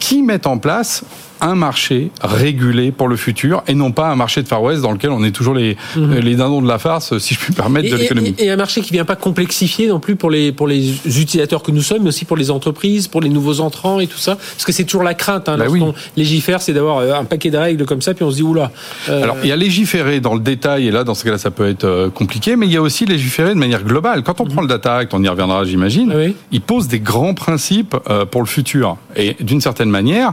qui 0.02 0.20
mettent 0.22 0.48
en 0.48 0.58
place 0.58 1.04
un 1.42 1.56
marché 1.56 2.10
régulé 2.22 2.92
pour 2.92 3.08
le 3.08 3.16
futur 3.16 3.64
et 3.66 3.74
non 3.74 3.90
pas 3.90 4.08
un 4.08 4.14
marché 4.14 4.42
de 4.42 4.48
Far 4.48 4.62
West 4.62 4.82
dans 4.82 4.92
lequel 4.92 5.10
on 5.10 5.24
est 5.24 5.32
toujours 5.32 5.54
les, 5.54 5.76
mhm. 5.96 6.14
les 6.18 6.36
dindons 6.36 6.62
de 6.62 6.68
la 6.68 6.78
farce, 6.78 7.18
si 7.18 7.34
je 7.34 7.40
puis 7.40 7.52
me 7.52 7.56
permettre, 7.56 7.90
de 7.90 7.96
l'économie. 7.96 8.34
Et, 8.38 8.48
un 8.50 8.56
marché 8.56 8.80
qui 8.80 8.92
vient 8.92 9.04
pas 9.04 9.16
complexifier 9.16 9.88
non 9.88 9.98
plus 9.98 10.14
pour 10.14 10.30
les, 10.30 10.52
pour 10.52 10.68
les 10.68 10.94
utilisateurs 11.04 11.62
que 11.62 11.72
nous 11.72 11.82
sommes, 11.82 12.02
mais 12.02 12.08
aussi 12.08 12.24
pour 12.24 12.36
les 12.36 12.50
entreprises, 12.50 13.08
pour 13.08 13.20
les 13.20 13.28
nouveaux 13.28 13.60
entrants 13.60 13.98
et 13.98 14.06
tout 14.06 14.18
ça. 14.18 14.36
Parce 14.36 14.64
que 14.64 14.70
c'est 14.70 14.84
toujours 14.84 15.02
la 15.02 15.14
crainte 15.14 15.48
hein, 15.48 15.56
bah 15.58 15.64
lorsqu'on 15.64 15.94
légifère, 16.16 16.62
c'est 16.62 16.72
d'avoir 16.72 16.98
euh, 16.98 17.14
un 17.14 17.24
paquet 17.24 17.50
de 17.50 17.58
règles 17.58 17.86
comme 17.86 18.02
ça, 18.02 18.14
puis 18.14 18.24
on 18.24 18.30
se 18.30 18.36
dit, 18.36 18.42
oula. 18.42 18.70
Euh... 19.08 19.22
Alors, 19.22 19.36
il 19.42 19.48
y 19.48 19.52
a 19.52 19.56
légiférer 19.56 20.20
dans 20.20 20.34
le 20.34 20.40
détail, 20.40 20.86
et 20.86 20.90
là, 20.92 21.02
dans 21.02 21.14
ce 21.14 21.24
cas-là, 21.24 21.38
ça 21.38 21.50
peut 21.50 21.68
être 21.68 21.84
euh, 21.84 22.08
compliqué, 22.08 22.54
mais 22.54 22.66
il 22.66 22.72
y 22.72 22.76
a 22.76 22.82
aussi 22.82 23.04
légiférer 23.04 23.50
de 23.50 23.58
manière 23.58 23.82
globale. 23.82 24.22
Quand 24.22 24.40
on 24.40 24.44
mhm. 24.44 24.52
prend 24.52 24.60
le 24.62 24.68
Data 24.68 24.94
Act, 24.94 25.14
on 25.14 25.22
y 25.22 25.28
reviendra, 25.28 25.64
j'imagine, 25.64 26.12
ah 26.14 26.32
il 26.52 26.60
pose 26.60 26.86
des 26.86 27.00
grands 27.00 27.34
principes 27.34 27.96
euh, 28.08 28.24
pour 28.26 28.42
le 28.42 28.46
futur. 28.46 28.96
Et 29.16 29.36
d'une 29.40 29.60
certaine 29.60 29.90
manière, 29.92 30.32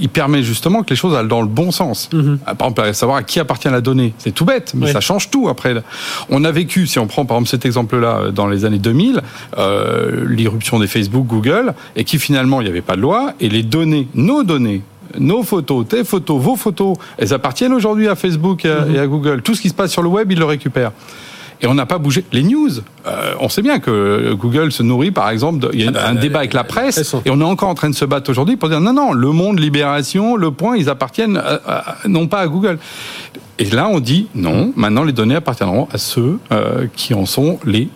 il 0.00 0.08
permet 0.08 0.42
justement 0.42 0.82
que 0.82 0.90
les 0.90 0.96
choses 0.96 1.14
aillent 1.14 1.28
dans 1.28 1.42
le 1.42 1.48
bon 1.48 1.70
sens. 1.70 2.08
Mhm. 2.12 2.38
Par 2.38 2.68
exemple, 2.68 2.80
à 2.82 2.92
savoir 2.92 3.18
à 3.18 3.22
qui 3.22 3.38
appartient 3.40 3.68
la 3.68 3.80
donnée. 3.80 4.14
C'est 4.18 4.32
tout 4.32 4.44
bête, 4.44 4.72
mais 4.74 4.92
ça 4.92 5.00
change 5.00 5.30
tout 5.30 5.48
après. 5.48 5.74
On 6.30 6.44
a 6.44 6.50
vécu, 6.50 6.86
si 6.86 6.98
on 6.98 7.06
prend 7.06 7.24
par 7.24 7.36
exemple 7.36 7.50
cet 7.50 7.64
exemple-là, 7.66 8.30
dans 8.32 8.46
les 8.46 8.64
années 8.64 8.78
2000, 8.78 9.22
l'irruption 10.26 10.78
des 10.78 10.86
Facebook, 10.86 11.26
Google, 11.26 11.74
et 11.96 12.04
qui 12.04 12.18
finalement, 12.18 12.60
il 12.60 12.64
n'y 12.64 12.70
avait 12.70 12.80
pas 12.80 12.96
de 12.96 13.00
loi, 13.00 13.34
et 13.40 13.48
les 13.48 13.62
données, 13.62 14.08
nos 14.14 14.42
données, 14.42 14.82
nos 15.18 15.42
photos, 15.42 15.86
tes 15.88 16.04
photos, 16.04 16.40
vos 16.40 16.56
photos, 16.56 16.96
elles 17.18 17.32
appartiennent 17.32 17.72
aujourd'hui 17.72 18.08
à 18.08 18.14
Facebook 18.14 18.64
et 18.64 18.70
à, 18.70 18.84
mhm. 18.84 19.06
Google. 19.06 19.42
Tout 19.42 19.54
ce 19.54 19.60
qui 19.60 19.68
se 19.68 19.74
passe 19.74 19.92
sur 19.92 20.02
le 20.02 20.08
web, 20.08 20.30
ils 20.32 20.38
le 20.38 20.44
récupèrent. 20.44 20.92
Et 21.60 21.66
on 21.66 21.74
n'a 21.74 21.86
pas 21.86 21.98
bougé. 21.98 22.24
Les 22.32 22.42
news, 22.42 22.70
euh, 23.06 23.34
on 23.40 23.48
sait 23.48 23.62
bien 23.62 23.78
que 23.78 24.34
Google 24.34 24.72
se 24.72 24.82
nourrit, 24.82 25.10
par 25.10 25.30
exemple, 25.30 25.68
il 25.72 25.82
y 25.82 25.84
a 25.84 25.88
ah 25.88 25.92
bah, 25.92 26.08
un 26.08 26.14
débat 26.14 26.40
avec 26.40 26.52
la 26.52 26.64
presse, 26.64 27.14
et 27.24 27.30
on 27.30 27.40
est 27.40 27.44
encore 27.44 27.68
en 27.68 27.74
train 27.74 27.90
de 27.90 27.94
se 27.94 28.04
battre 28.04 28.30
aujourd'hui 28.30 28.56
pour 28.56 28.68
dire 28.68 28.80
non, 28.80 28.92
non, 28.92 29.12
le 29.12 29.28
monde, 29.28 29.58
Libération, 29.58 30.36
Le 30.36 30.50
Point, 30.50 30.76
ils 30.76 30.88
appartiennent 30.88 31.40
non 32.06 32.26
pas 32.26 32.40
à 32.40 32.48
Google. 32.48 32.78
Et 33.58 33.70
là, 33.70 33.88
on 33.88 34.00
dit 34.00 34.26
non, 34.34 34.72
maintenant 34.76 35.04
les 35.04 35.12
données 35.12 35.36
appartiendront 35.36 35.88
à 35.92 35.98
ceux 35.98 36.38
euh, 36.50 36.86
qui 36.94 37.14
en 37.14 37.24
sont 37.24 37.60
les, 37.64 37.88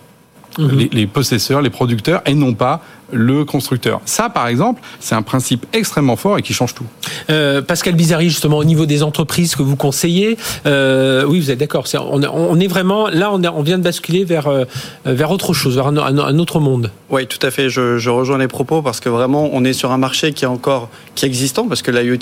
mhm. 0.57 0.69
les, 0.71 0.89
les 0.91 1.07
possesseurs, 1.07 1.61
les 1.61 1.69
producteurs, 1.69 2.21
et 2.25 2.33
non 2.33 2.53
pas 2.53 2.81
le 3.11 3.45
constructeur. 3.45 4.01
Ça, 4.05 4.29
par 4.29 4.47
exemple, 4.47 4.81
c'est 4.99 5.15
un 5.15 5.21
principe 5.21 5.65
extrêmement 5.73 6.15
fort 6.15 6.37
et 6.37 6.41
qui 6.41 6.53
change 6.53 6.73
tout. 6.73 6.85
Euh, 7.29 7.61
Pascal 7.61 7.95
Bizarri, 7.95 8.29
justement, 8.29 8.57
au 8.57 8.63
niveau 8.63 8.85
des 8.85 9.03
entreprises 9.03 9.55
que 9.55 9.63
vous 9.63 9.75
conseillez, 9.75 10.37
euh, 10.65 11.23
oui, 11.25 11.39
vous 11.39 11.51
êtes 11.51 11.59
d'accord. 11.59 11.85
on, 11.93 12.59
est 12.59 12.67
vraiment 12.67 13.07
là, 13.09 13.31
on, 13.31 13.61
vient 13.61 13.77
de 13.77 13.83
basculer 13.83 14.23
vers 14.23 14.47
euh, 14.47 14.65
vers 15.05 15.31
autre 15.31 15.53
chose, 15.53 15.75
vers 15.75 15.87
un, 15.87 16.39
autre 16.39 16.59
monde. 16.59 16.91
Oui, 17.09 17.27
tout 17.27 17.45
à 17.45 17.51
fait. 17.51 17.69
Je, 17.69 18.09
rejoins 18.09 18.37
les 18.37 18.47
propos 18.47 18.81
parce 18.81 18.99
que 18.99 19.09
vraiment, 19.09 19.49
on 19.53 19.63
est 19.63 19.73
sur 19.73 19.91
un 19.91 19.97
marché 19.97 20.33
qui 20.33 20.45
est 20.45 20.47
encore 20.47 20.89
qui 21.15 21.25
est 21.25 21.27
existant 21.27 21.67
parce 21.67 21.81
que 21.81 21.91
l'IoT, 21.91 22.17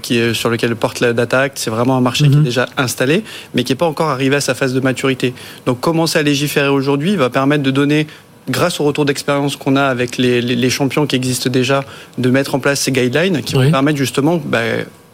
qui 0.00 0.18
est 0.18 0.34
sur 0.34 0.50
lequel 0.50 0.74
porte 0.76 1.00
la 1.00 1.12
Data 1.12 1.40
Act, 1.40 1.58
c'est 1.58 1.70
vraiment 1.70 1.96
un 1.96 2.00
marché 2.00 2.28
qui 2.28 2.34
est 2.34 2.38
mhm. 2.38 2.44
déjà 2.44 2.66
installé, 2.76 3.24
mais 3.54 3.64
qui 3.64 3.72
n'est 3.72 3.76
pas 3.76 3.86
encore 3.86 4.08
arrivé 4.08 4.36
à 4.36 4.40
sa 4.40 4.54
phase 4.54 4.74
de 4.74 4.80
maturité. 4.80 5.34
Donc, 5.66 5.80
commencer 5.80 6.18
à 6.18 6.22
légiférer 6.22 6.68
aujourd'hui 6.68 7.16
va 7.16 7.30
permettre 7.30 7.62
de 7.62 7.70
donner 7.70 8.06
grâce 8.48 8.80
au 8.80 8.84
retour 8.84 9.04
d'expérience 9.04 9.56
qu'on 9.56 9.76
a 9.76 9.84
avec 9.84 10.16
les, 10.18 10.70
champions 10.70 11.06
qui 11.06 11.16
existent 11.16 11.50
déjà, 11.50 11.84
de 12.18 12.30
mettre 12.30 12.54
en 12.54 12.60
place 12.60 12.80
ces 12.80 12.92
guidelines 12.92 13.42
qui 13.42 13.54
vont 13.54 13.70
permettre 13.70 13.98
justement 13.98 14.40
bah, 14.44 14.60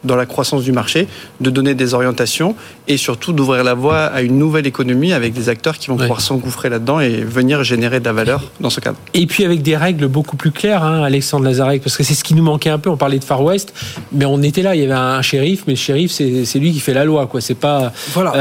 dans 0.04 0.16
la 0.16 0.26
croissance 0.26 0.62
du 0.62 0.72
marché, 0.72 1.08
de 1.40 1.50
donner 1.50 1.74
des 1.74 1.94
orientations 1.94 2.54
et 2.88 2.96
surtout 2.96 3.32
d'ouvrir 3.32 3.64
la 3.64 3.74
voie 3.74 4.04
à 4.04 4.22
une 4.22 4.38
nouvelle 4.38 4.66
économie 4.66 5.12
avec 5.12 5.32
des 5.32 5.48
acteurs 5.48 5.78
qui 5.78 5.88
vont 5.88 5.96
pouvoir 5.96 6.20
s'engouffrer 6.20 6.68
là-dedans 6.68 7.00
et 7.00 7.22
venir 7.22 7.62
générer 7.64 8.00
de 8.00 8.04
la 8.04 8.12
valeur 8.12 8.50
dans 8.60 8.70
ce 8.70 8.80
cadre. 8.80 8.98
Et 9.14 9.26
puis 9.26 9.44
avec 9.44 9.62
des 9.62 9.76
règles 9.76 10.08
beaucoup 10.08 10.36
plus 10.36 10.50
claires, 10.50 10.84
hein, 10.84 11.02
Alexandre 11.02 11.44
Lazarek, 11.44 11.82
parce 11.82 11.96
que 11.96 12.02
c'est 12.02 12.14
ce 12.14 12.24
qui 12.24 12.34
nous 12.34 12.42
manquait 12.42 12.70
un 12.70 12.78
peu. 12.78 12.90
On 12.90 12.96
parlait 12.96 13.18
de 13.18 13.24
Far 13.24 13.42
West, 13.42 13.72
mais 14.12 14.24
on 14.24 14.42
était 14.42 14.62
là. 14.62 14.74
Il 14.74 14.80
y 14.80 14.84
avait 14.84 14.92
un 14.92 15.22
shérif, 15.22 15.64
mais 15.66 15.74
le 15.74 15.78
shérif, 15.78 16.10
c'est 16.10 16.58
lui 16.58 16.72
qui 16.72 16.80
fait 16.80 16.94
la 16.94 17.04
loi, 17.04 17.26
quoi. 17.26 17.40
C'est 17.40 17.54
pas. 17.54 17.92
Voilà. 18.12 18.32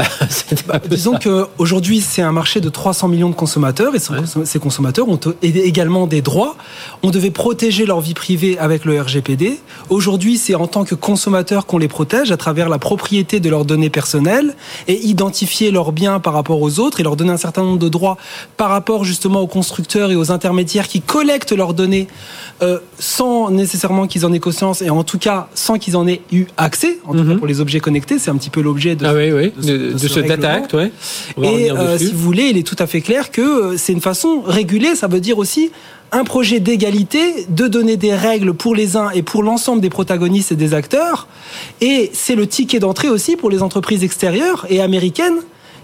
Disons 0.88 1.18
qu'aujourd'hui, 1.22 2.00
c'est 2.00 2.22
un 2.22 2.32
marché 2.32 2.60
de 2.60 2.68
300 2.68 3.08
millions 3.08 3.30
de 3.30 3.34
consommateurs 3.34 3.94
et 3.94 3.98
ces 4.44 4.58
consommateurs 4.58 5.08
ont 5.08 5.20
également 5.42 6.06
des 6.06 6.22
droits. 6.22 6.56
On 7.02 7.10
devait 7.10 7.30
protéger 7.30 7.86
leur 7.86 8.00
vie 8.00 8.14
privée 8.14 8.58
avec 8.58 8.84
le 8.84 9.00
RGPD. 9.00 9.58
Aujourd'hui, 9.88 10.38
c'est 10.38 10.54
en 10.54 10.66
tant 10.66 10.84
que 10.84 10.94
consommateur 10.94 11.49
qu'on 11.66 11.78
les 11.78 11.88
protège 11.88 12.30
à 12.32 12.36
travers 12.36 12.68
la 12.68 12.78
propriété 12.78 13.40
de 13.40 13.50
leurs 13.50 13.64
données 13.64 13.90
personnelles 13.90 14.54
et 14.88 15.04
identifier 15.06 15.70
leurs 15.70 15.92
biens 15.92 16.20
par 16.20 16.32
rapport 16.32 16.60
aux 16.62 16.78
autres 16.78 17.00
et 17.00 17.02
leur 17.02 17.16
donner 17.16 17.32
un 17.32 17.36
certain 17.36 17.62
nombre 17.62 17.78
de 17.78 17.88
droits 17.88 18.16
par 18.56 18.70
rapport 18.70 19.04
justement 19.04 19.40
aux 19.40 19.46
constructeurs 19.46 20.10
et 20.10 20.16
aux 20.16 20.30
intermédiaires 20.30 20.88
qui 20.88 21.00
collectent 21.00 21.52
leurs 21.52 21.74
données 21.74 22.08
euh, 22.62 22.78
sans 22.98 23.50
nécessairement 23.50 24.06
qu'ils 24.06 24.24
en 24.26 24.32
aient 24.32 24.40
conscience 24.40 24.82
et 24.82 24.90
en 24.90 25.02
tout 25.02 25.18
cas 25.18 25.48
sans 25.54 25.78
qu'ils 25.78 25.96
en 25.96 26.06
aient 26.06 26.22
eu 26.32 26.44
accès. 26.56 26.98
En 27.04 27.12
tout 27.12 27.24
cas 27.24 27.24
mhm. 27.24 27.38
pour 27.38 27.46
les 27.46 27.60
objets 27.60 27.80
connectés, 27.80 28.18
c'est 28.18 28.30
un 28.30 28.36
petit 28.36 28.50
peu 28.50 28.60
l'objet 28.60 28.94
de, 28.94 29.06
ah 29.06 29.12
de, 29.12 29.98
ce, 29.98 30.20
Data 30.20 30.52
Act. 30.52 30.72
Ouais. 30.74 30.92
Et 31.42 31.70
euh, 31.70 31.98
si 31.98 32.12
vous 32.12 32.18
voulez, 32.18 32.44
il 32.44 32.56
est 32.56 32.66
tout 32.66 32.76
à 32.78 32.86
fait 32.86 33.00
clair 33.00 33.30
que 33.30 33.40
euh, 33.40 33.76
c'est 33.76 33.92
une 33.92 34.00
façon 34.00 34.42
régulée. 34.46 34.94
Ça 34.94 35.08
veut 35.08 35.20
dire 35.20 35.38
aussi 35.38 35.70
un 36.12 36.24
projet 36.24 36.60
d'égalité, 36.60 37.46
de 37.48 37.68
donner 37.68 37.96
des 37.96 38.14
règles 38.14 38.54
pour 38.54 38.74
les 38.74 38.96
uns 38.96 39.10
et 39.10 39.22
pour 39.22 39.42
l'ensemble 39.42 39.80
des 39.80 39.90
protagonistes 39.90 40.52
et 40.52 40.56
des 40.56 40.74
acteurs. 40.74 41.28
Et 41.80 42.10
c'est 42.12 42.34
le 42.34 42.46
ticket 42.46 42.78
d'entrée 42.78 43.08
aussi 43.08 43.36
pour 43.36 43.50
les 43.50 43.62
entreprises 43.62 44.04
extérieures 44.04 44.66
et 44.68 44.80
américaines. 44.80 45.38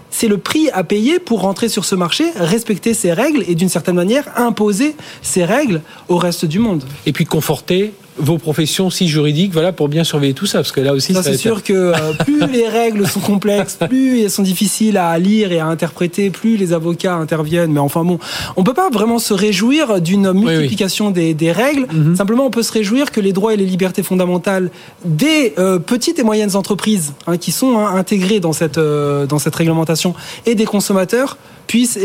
C'est 0.09 0.27
le 0.27 0.37
prix 0.37 0.69
à 0.71 0.83
payer 0.83 1.19
pour 1.19 1.41
rentrer 1.41 1.69
sur 1.69 1.85
ce 1.85 1.95
marché, 1.95 2.25
respecter 2.35 2.93
ces 2.93 3.11
règles 3.11 3.43
et 3.47 3.55
d'une 3.55 3.69
certaine 3.69 3.95
manière 3.95 4.25
imposer 4.37 4.95
ces 5.21 5.43
règles 5.43 5.81
au 6.07 6.17
reste 6.17 6.45
du 6.45 6.59
monde. 6.59 6.83
Et 7.05 7.11
puis 7.11 7.25
conforter 7.25 7.93
vos 8.19 8.37
professions 8.37 8.89
si 8.89 9.07
juridiques, 9.07 9.53
voilà, 9.53 9.71
pour 9.71 9.89
bien 9.89 10.03
surveiller 10.03 10.33
tout 10.33 10.45
ça, 10.45 10.59
parce 10.59 10.71
que 10.71 10.81
là 10.81 10.93
aussi, 10.93 11.13
ça, 11.13 11.23
c'est 11.23 11.37
sûr 11.37 11.63
que 11.63 11.73
euh, 11.73 12.13
plus 12.23 12.45
les 12.47 12.67
règles 12.67 13.07
sont 13.07 13.19
complexes, 13.19 13.77
plus 13.87 14.21
elles 14.21 14.31
sont 14.31 14.43
difficiles 14.43 14.97
à 14.97 15.17
lire 15.19 15.51
et 15.51 15.59
à 15.59 15.67
interpréter, 15.67 16.29
plus 16.29 16.57
les 16.57 16.73
avocats 16.73 17.15
interviennent. 17.15 17.71
Mais 17.71 17.79
enfin 17.79 18.03
bon, 18.03 18.19
on 18.55 18.63
peut 18.63 18.73
pas 18.73 18.89
vraiment 18.89 19.19
se 19.19 19.33
réjouir 19.33 20.01
d'une 20.01 20.31
multiplication 20.33 21.11
Des, 21.11 21.33
des, 21.33 21.51
règles. 21.51 21.87
Mhm. 21.91 22.15
Simplement, 22.15 22.45
on 22.45 22.49
peut 22.49 22.63
se 22.63 22.71
réjouir 22.71 23.11
que 23.11 23.21
les 23.21 23.33
droits 23.33 23.53
et 23.53 23.57
les 23.57 23.65
libertés 23.65 24.03
fondamentales 24.03 24.69
des 25.05 25.53
euh, 25.57 25.79
petites 25.79 26.19
et 26.19 26.23
moyennes 26.23 26.55
entreprises 26.55 27.13
hein, 27.27 27.37
qui 27.37 27.51
sont 27.51 27.77
hein, 27.77 27.95
intégrées 27.95 28.39
dans 28.39 28.53
cette 28.53 28.77
euh, 28.77 29.25
dans 29.25 29.39
cette 29.39 29.55
réglementation 29.55 30.13
et 30.45 30.55
des 30.55 30.65
consommateurs 30.65 31.37
puissent 31.67 31.99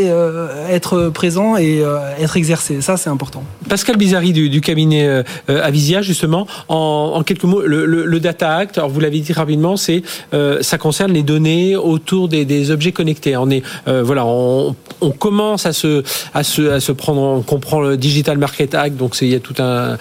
être 0.69 1.07
présents 1.07 1.55
et 1.55 1.81
être 2.19 2.35
exercés. 2.35 2.81
Ça, 2.81 2.97
c'est 2.97 3.09
important. 3.09 3.45
Pascal 3.69 3.95
Bizarri 3.95 4.33
du, 4.33 4.59
cabinet 4.59 5.07
euh, 5.07 5.23
Avisia, 5.47 6.01
justement, 6.03 6.47
en, 6.69 7.23
quelques 7.23 7.43
mots, 7.43 7.61
le, 7.61 8.19
Data 8.19 8.55
Act, 8.55 8.77
alors 8.77 8.89
vous 8.89 8.99
l'avez 8.99 9.19
dit 9.19 9.33
rapidement, 9.33 9.77
c'est 9.77 10.03
ça 10.61 10.77
concerne 10.77 11.11
les 11.11 11.23
données 11.23 11.75
autour 11.75 12.27
des, 12.27 12.71
objets 12.71 12.91
connectés. 12.91 13.35
On 13.37 13.49
est 13.49 13.63
voilà, 13.87 14.25
on, 14.25 14.75
commence 15.19 15.65
à 15.65 15.73
se 15.73 16.03
à 16.33 16.43
se 16.43 16.69
à 16.69 16.79
se 16.79 16.91
prendre, 16.91 17.21
on 17.21 17.41
comprend 17.41 17.81
le 17.81 17.97
Digital 17.97 18.37
Market 18.37 18.73
Act, 18.75 18.95
donc 18.95 19.15
il 19.21 19.29
y 19.29 19.35
a 19.35 19.39
tout 19.39 19.55
un, 19.59 19.97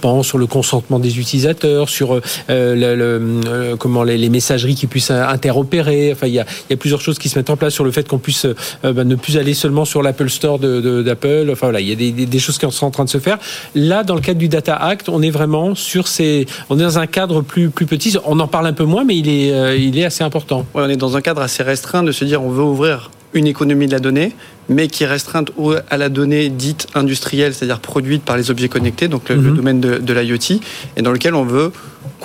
pan 0.00 0.22
sur 0.22 0.38
le 0.38 0.46
consentement 0.46 0.98
des 0.98 1.18
utilisateurs, 1.18 1.88
sur 1.88 2.20
le, 2.48 3.76
comment 3.78 4.02
les, 4.02 4.28
messageries 4.28 4.74
qui 4.74 4.86
puissent 4.86 5.10
interopérer. 5.10 6.12
Enfin, 6.12 6.26
il 6.26 6.34
y 6.34 6.40
a, 6.40 6.46
il 6.68 6.72
y 6.72 6.74
a 6.74 6.76
plusieurs 6.76 7.00
choses 7.00 7.18
qui 7.18 7.28
se 7.28 7.38
mettent 7.38 7.50
en 7.50 7.56
place 7.56 7.74
sur 7.74 7.84
le 7.84 7.90
fait 7.90 8.06
qu'on 8.08 8.18
puisse 8.18 8.46
euh, 8.46 8.92
bah, 8.92 9.04
ne 9.04 9.14
plus 9.14 9.36
aller 9.36 9.54
seulement 9.54 9.84
sur 9.84 10.02
l'Apple 10.02 10.28
Store 10.28 10.58
d'Apple. 10.58 11.48
enfin 11.50 11.66
voilà, 11.66 11.80
il 11.80 11.88
y 11.88 11.92
a 11.92 12.26
des, 12.26 12.38
choses 12.38 12.58
qui 12.58 12.70
sont 12.70 12.86
en 12.86 12.90
train 12.90 13.04
de 13.04 13.08
se 13.08 13.18
faire. 13.18 13.38
Là, 13.74 14.04
dans 14.04 14.14
le 14.14 14.20
cadre 14.20 14.38
du 14.38 14.48
Data 14.48 14.76
Act, 14.76 15.08
est 15.22 15.30
vraiment 15.30 15.74
sur 15.74 16.08
ces, 16.08 16.46
on 16.70 16.78
est 16.78 16.82
dans 16.82 16.98
un 16.98 17.06
cadre 17.06 17.42
plus 17.42 17.70
plus 17.70 17.86
petit. 17.86 18.16
On 18.24 18.38
en 18.40 18.48
parle 18.48 18.66
un 18.66 18.72
peu 18.72 18.84
moins, 18.84 19.04
mais 19.04 19.16
il 19.16 19.28
est 19.28 19.52
euh, 19.52 19.76
il 19.76 19.98
est 19.98 20.04
assez 20.04 20.24
important. 20.24 20.66
on 20.74 20.88
est 20.88 20.96
dans 20.96 21.16
un 21.16 21.20
cadre 21.20 21.42
assez 21.42 21.62
restreint 21.62 22.02
de 22.02 22.12
se 22.12 22.24
dire 22.24 22.42
on 22.42 22.50
veut 22.50 22.62
ouvrir 22.62 23.10
une 23.34 23.46
économie 23.46 23.86
de 23.86 23.92
la 23.92 23.98
donnée, 23.98 24.32
mais 24.68 24.88
qui 24.88 25.04
est 25.04 25.06
restreinte 25.06 25.50
à 25.90 25.96
la 25.96 26.08
donnée 26.08 26.48
dite 26.48 26.86
industrielle, 26.94 27.54
c'est-à-dire 27.54 27.80
produite 27.80 28.22
par 28.22 28.36
les 28.36 28.50
objets 28.50 28.68
connectés, 28.68 29.08
donc 29.08 29.28
le, 29.28 29.36
mhm. 29.36 29.56
domaine 29.56 29.80
de, 29.80 29.98
de 29.98 30.12
l'IoT, 30.14 30.60
et 30.96 31.02
dans 31.02 31.12
lequel 31.12 31.34
on 31.34 31.44
veut 31.44 31.70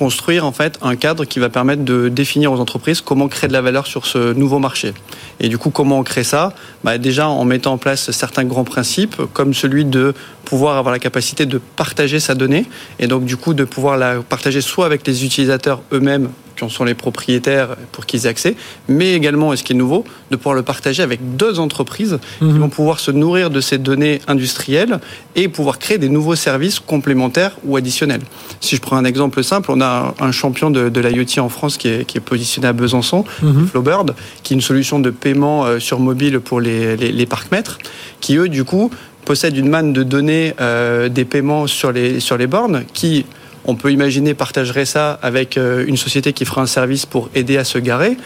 construire 0.01 0.47
en 0.47 0.51
fait 0.51 0.79
un 0.81 0.95
cadre 0.95 1.25
qui 1.25 1.37
va 1.37 1.49
permettre 1.49 1.83
de 1.83 2.09
définir 2.09 2.51
aux 2.51 2.59
entreprises 2.59 3.01
comment 3.01 3.27
créer 3.27 3.47
de 3.47 3.53
la 3.53 3.61
valeur 3.61 3.85
sur 3.85 4.07
ce 4.07 4.33
nouveau 4.33 4.57
marché. 4.57 4.95
Et 5.39 5.47
du 5.47 5.59
coup, 5.59 5.69
comment 5.69 5.99
on 5.99 6.03
crée 6.03 6.23
ça? 6.23 6.53
Bah, 6.83 6.97
Déjà 6.97 7.29
en 7.29 7.45
mettant 7.45 7.73
en 7.73 7.77
place 7.77 8.09
certains 8.09 8.43
grands 8.43 8.63
principes, 8.63 9.21
comme 9.33 9.53
celui 9.53 9.85
de 9.85 10.15
pouvoir 10.43 10.77
avoir 10.77 10.91
la 10.91 10.97
capacité 10.97 11.45
de 11.45 11.59
partager 11.75 12.19
sa 12.19 12.33
donnée, 12.33 12.65
et 12.97 13.05
donc 13.05 13.25
du 13.25 13.37
coup 13.37 13.53
de 13.53 13.63
pouvoir 13.63 13.95
la 13.95 14.21
partager 14.23 14.61
soit 14.61 14.87
avec 14.87 15.05
les 15.05 15.23
utilisateurs 15.23 15.83
eux-mêmes 15.93 16.29
qui 16.55 16.63
en 16.63 16.69
sont 16.69 16.83
les 16.83 16.93
propriétaires 16.93 17.75
pour 17.91 18.05
qu'ils 18.05 18.25
aient 18.25 18.29
accès, 18.29 18.55
mais 18.87 19.13
également, 19.13 19.53
et 19.53 19.57
ce 19.57 19.63
qui 19.63 19.73
est 19.73 19.75
nouveau, 19.75 20.03
de 20.29 20.35
pouvoir 20.35 20.55
le 20.55 20.63
partager 20.63 21.01
avec 21.01 21.35
deux 21.35 21.59
entreprises 21.59 22.19
qui 22.39 22.45
mhm. 22.45 22.59
vont 22.59 22.69
pouvoir 22.69 22.99
se 22.99 23.11
nourrir 23.11 23.49
de 23.49 23.61
ces 23.61 23.77
données 23.77 24.19
industrielles 24.27 24.99
et 25.35 25.47
pouvoir 25.47 25.79
créer 25.79 25.97
des 25.97 26.09
nouveaux 26.09 26.35
services 26.35 26.79
complémentaires 26.79 27.57
ou 27.63 27.77
additionnels. 27.77 28.21
Si 28.59 28.75
je 28.75 28.81
prends 28.81 28.97
un 28.97 29.05
exemple 29.05 29.43
simple, 29.43 29.71
on 29.71 29.81
a 29.81 29.87
un 30.19 30.31
champion 30.31 30.69
de, 30.69 30.89
de 30.89 31.01
l'IoT 31.01 31.39
en 31.39 31.49
France 31.49 31.77
qui 31.77 31.87
est, 31.87 32.05
qui 32.05 32.17
est, 32.17 32.21
positionné 32.21 32.67
à 32.67 32.73
Besançon, 32.73 33.23
mhm. 33.41 33.67
Flowbird, 33.67 34.15
qui 34.43 34.53
est 34.53 34.55
une 34.55 34.61
solution 34.61 34.99
de 34.99 35.09
paiement 35.09 35.65
euh, 35.65 35.79
sur 35.79 35.99
mobile 35.99 36.39
pour 36.39 36.61
les, 36.61 36.95
les, 36.97 37.11
les 37.11 37.25
parcs-mètres, 37.25 37.77
qui 38.19 38.35
eux, 38.37 38.49
du 38.49 38.63
coup, 38.63 38.91
possèdent 39.25 39.57
une 39.57 39.69
manne 39.69 39.93
de 39.93 40.03
données 40.03 40.53
euh, 40.59 41.09
des 41.09 41.25
paiements 41.25 41.67
sur 41.67 41.91
les, 41.91 42.19
sur 42.19 42.37
les 42.37 42.47
bornes 42.47 42.83
qui 42.93 43.25
On 43.65 43.75
peut 43.75 43.91
imaginer 43.91 44.33
partagerait 44.33 44.85
ça 44.85 45.19
avec 45.21 45.57
une 45.57 45.97
société 45.97 46.33
qui 46.33 46.45
fera 46.45 46.61
un 46.61 46.65
service 46.65 47.05
pour 47.05 47.29
aider 47.35 47.57
à 47.57 47.63
se 47.63 47.77
garer 47.77 48.17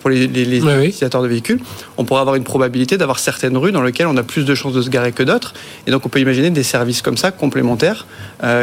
pour 0.00 0.10
les, 0.10 0.24
utilisateurs 0.24 1.22
de 1.22 1.28
véhicules. 1.28 1.60
On 1.96 2.04
pourrait 2.04 2.20
avoir 2.20 2.36
une 2.36 2.44
probabilité 2.44 2.98
d'avoir 2.98 3.18
certaines 3.18 3.56
rues 3.56 3.72
dans 3.72 3.82
lesquelles 3.82 4.06
on 4.06 4.16
a 4.16 4.22
plus 4.22 4.44
de 4.44 4.54
chances 4.54 4.74
de 4.74 4.82
se 4.82 4.90
garer 4.90 5.12
que 5.12 5.22
d'autres. 5.22 5.54
Et 5.86 5.90
donc 5.90 6.04
on 6.04 6.08
peut 6.08 6.20
imaginer 6.20 6.50
des 6.50 6.62
services 6.62 7.02
comme 7.02 7.16
ça 7.16 7.30
complémentaires 7.30 8.06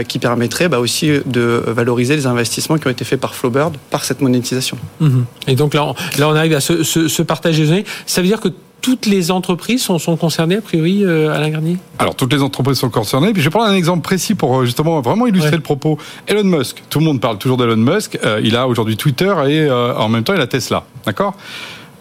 qui 0.07 0.19
permettraient 0.19 0.69
bah, 0.69 0.79
aussi 0.79 1.11
de 1.25 1.63
valoriser 1.67 2.15
les 2.15 2.27
investissements 2.27 2.77
qui 2.77 2.87
ont 2.87 2.91
été 2.91 3.05
faits 3.05 3.19
par 3.19 3.35
Flowbird 3.35 3.75
par 3.89 4.03
cette 4.03 4.21
monétisation. 4.21 4.77
Mhm. 4.99 5.25
Et 5.47 5.55
donc 5.55 5.73
là, 5.73 5.85
on, 5.85 5.95
là, 6.19 6.29
on 6.29 6.35
arrive 6.35 6.53
à 6.53 6.61
ce, 6.61 6.83
ce, 6.83 7.21
partage 7.21 7.57
des 7.57 7.65
données. 7.65 7.85
Ça 8.05 8.21
veut 8.21 8.27
dire 8.27 8.39
que 8.39 8.49
toutes 8.83 9.05
les 9.05 9.31
entreprises 9.31 9.81
sont, 9.81 9.97
sont, 9.97 10.17
concernées, 10.17 10.57
a 10.57 10.61
priori, 10.61 11.05
euh, 11.05 11.33
Alain 11.33 11.49
Garnier 11.49 11.77
Alors, 11.99 12.15
toutes 12.15 12.33
les 12.33 12.43
entreprises 12.43 12.77
sont 12.77 12.89
concernées. 12.89 13.31
Puis, 13.31 13.41
je 13.41 13.47
vais 13.47 13.51
prendre 13.51 13.71
un 13.71 13.75
exemple 13.75 14.01
précis 14.01 14.35
pour 14.35 14.59
euh, 14.59 14.65
justement 14.65 14.99
vraiment 14.99 15.25
illustrer 15.25 15.55
le 15.55 15.61
propos. 15.61 15.97
Elon 16.27 16.43
Musk. 16.43 16.83
Tout 16.89 16.99
le 16.99 17.05
monde 17.05 17.21
parle 17.21 17.37
toujours 17.37 17.55
d'Elon 17.55 17.77
Musk. 17.77 18.19
Euh, 18.25 18.41
il 18.43 18.57
a 18.57 18.67
aujourd'hui 18.67 18.97
Twitter 18.97 19.33
et 19.47 19.71
en 19.71 20.09
même 20.09 20.25
temps, 20.25 20.33
il 20.33 20.41
a 20.41 20.47
Tesla. 20.47 20.83
D'accord? 21.05 21.33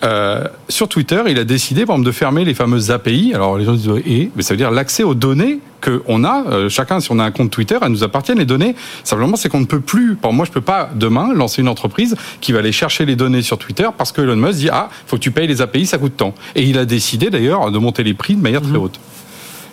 Euh, 0.05 0.45
sur 0.69 0.89
Twitter, 0.89 1.23
il 1.29 1.39
a 1.39 1.45
décidé, 1.45 1.87
par 1.87 1.95
exemple, 1.95 2.07
de 2.07 2.13
fermer 2.13 2.45
les 2.45 2.55
fameuses 2.55 2.91
API. 2.91 3.33
Alors 3.35 3.57
les 3.57 3.65
gens 3.65 3.75
disent 3.75 3.89
mais 4.35 4.43
ça 4.43 4.55
veut 4.55 4.59
dire 4.59 4.71
l'accès 4.73 5.05
aux 5.05 5.15
données 5.15 5.61
qu'on 5.81 6.25
a. 6.25 6.45
Euh, 6.49 6.69
chacun, 6.69 6.99
si 6.99 7.13
on 7.13 7.19
a 7.19 7.25
un 7.25 7.31
compte 7.31 7.51
Twitter, 7.51 7.79
elles 7.81 7.93
nous 7.93 8.03
appartiennent 8.03 8.39
les 8.39 8.45
données. 8.45 8.75
Simplement, 9.05 9.37
c'est 9.37 9.49
qu'on 9.49 9.61
ne 9.61 9.67
peut 9.67 9.81
plus. 9.81 10.17
Pour 10.17 10.33
moi, 10.33 10.45
je 10.45 10.51
peux 10.51 10.61
pas 10.61 10.91
demain 10.95 11.33
lancer 11.33 11.63
une 11.63 11.69
entreprise 11.69 12.17
qui 12.41 12.53
va 12.53 12.59
aller 12.59 12.73
chercher 12.73 13.05
les 13.05 13.15
données 13.15 13.43
sur 13.43 13.59
Twitter 13.59 13.89
parce 13.97 14.11
que 14.11 14.23
Elon 14.23 14.37
Musk 14.37 14.59
dit 14.59 14.71
ah, 14.73 14.89
faut 15.07 15.17
que 15.17 15.23
tu 15.23 15.31
payes 15.31 15.47
les 15.47 15.63
API, 15.63 15.87
ça 15.87 15.99
coûte 15.99 16.17
tant. 16.17 16.35
Et 16.57 16.65
il 16.65 16.79
a 16.79 16.85
décidé 16.85 17.31
d'ailleurs 17.31 17.71
de 17.71 17.79
monter 17.79 18.03
les 18.03 18.15
prix 18.15 18.35
de 18.35 18.43
manière 18.43 18.63
très 18.63 18.73
mhm. 18.73 18.83
haute. 18.83 19.01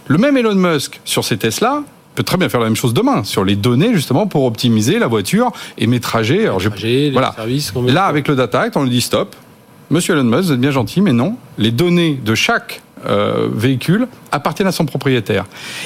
Le 0.08 0.18
même 0.18 0.38
Elon 0.38 0.56
Musk 0.56 1.02
sur 1.06 1.24
ces 1.24 1.38
Tesla 1.38 1.84
peut 2.14 2.24
très 2.24 2.38
bien 2.38 2.50
faire 2.50 2.60
la 2.60 2.66
même 2.68 2.76
chose 2.76 2.94
demain 2.94 3.24
sur 3.24 3.44
les 3.44 3.56
données 3.56 3.94
justement 3.94 4.28
pour 4.28 4.44
optimiser 4.44 5.00
la 5.00 5.08
voiture 5.08 5.52
et 5.78 5.88
mes 5.88 6.00
trajets. 6.00 6.44
Alors, 6.44 6.62
voilà. 7.14 7.36
Là, 7.88 8.06
avec 8.06 8.28
le 8.28 8.36
Data 8.36 8.62
Act, 8.62 8.78
on 8.78 8.84
lui 8.84 8.90
dit 8.90 9.02
stop. 9.02 9.36
Monsieur 9.92 10.14
Elon 10.14 10.24
Musk, 10.24 10.44
vous 10.44 10.52
êtes 10.54 10.60
bien 10.60 10.72
gentil, 10.72 11.02
mais 11.02 11.14
non. 11.14 11.36
Les 11.58 11.72
données 11.72 12.20
de 12.24 12.36
chaque 12.36 12.82
euh, 13.06 13.48
véhicule 13.52 14.08
appartiennent 14.32 14.68
à 14.68 14.72
son 14.72 14.86
propriétaire. 14.86 15.46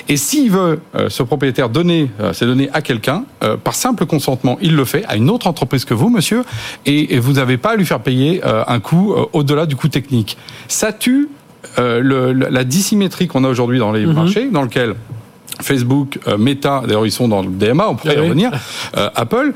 Et 0.10 0.18
s'il 0.18 0.52
veut, 0.52 0.82
euh, 0.96 1.10
ce 1.10 1.24
propriétaire, 1.24 1.70
donner 1.70 2.10
euh, 2.20 2.34
ces 2.34 2.46
données 2.46 2.70
à 2.74 2.82
quelqu'un, 2.82 3.24
par 3.64 3.76
simple 3.76 4.06
consentement, 4.06 4.58
il 4.62 4.76
le 4.76 4.84
fait 4.84 5.06
à 5.08 5.16
une 5.16 5.30
autre 5.30 5.48
entreprise 5.48 5.86
que 5.86 5.94
vous, 5.94 6.10
monsieur, 6.10 6.44
et, 6.86 7.20
vous 7.20 7.34
n'avez 7.34 7.58
pas 7.58 7.72
à 7.72 7.76
lui 7.76 7.86
faire 7.86 8.00
payer 8.00 8.42
un 8.44 8.80
coût 8.80 9.16
au-delà 9.34 9.66
du 9.66 9.76
coût 9.76 9.90
technique. 9.90 10.38
Ça 10.68 10.92
tue 10.92 11.30
la 11.78 12.64
dissymétrie 12.64 13.28
qu'on 13.28 13.44
a 13.44 13.50
aujourd'hui 13.50 13.80
dans 13.80 13.92
les 13.92 14.06
mhm. 14.06 14.14
marchés, 14.14 14.50
dans 14.50 14.64
lequel 14.64 14.96
Facebook, 15.62 16.20
Meta, 16.40 16.82
d'ailleurs 16.86 17.06
ils 17.06 17.12
sont 17.12 17.28
dans 17.28 17.42
le 17.42 17.50
DMA, 17.50 17.88
on 17.90 17.96
pourrait 17.96 18.16
y 18.16 18.20
revenir, 18.20 18.52
Apple, 18.94 19.54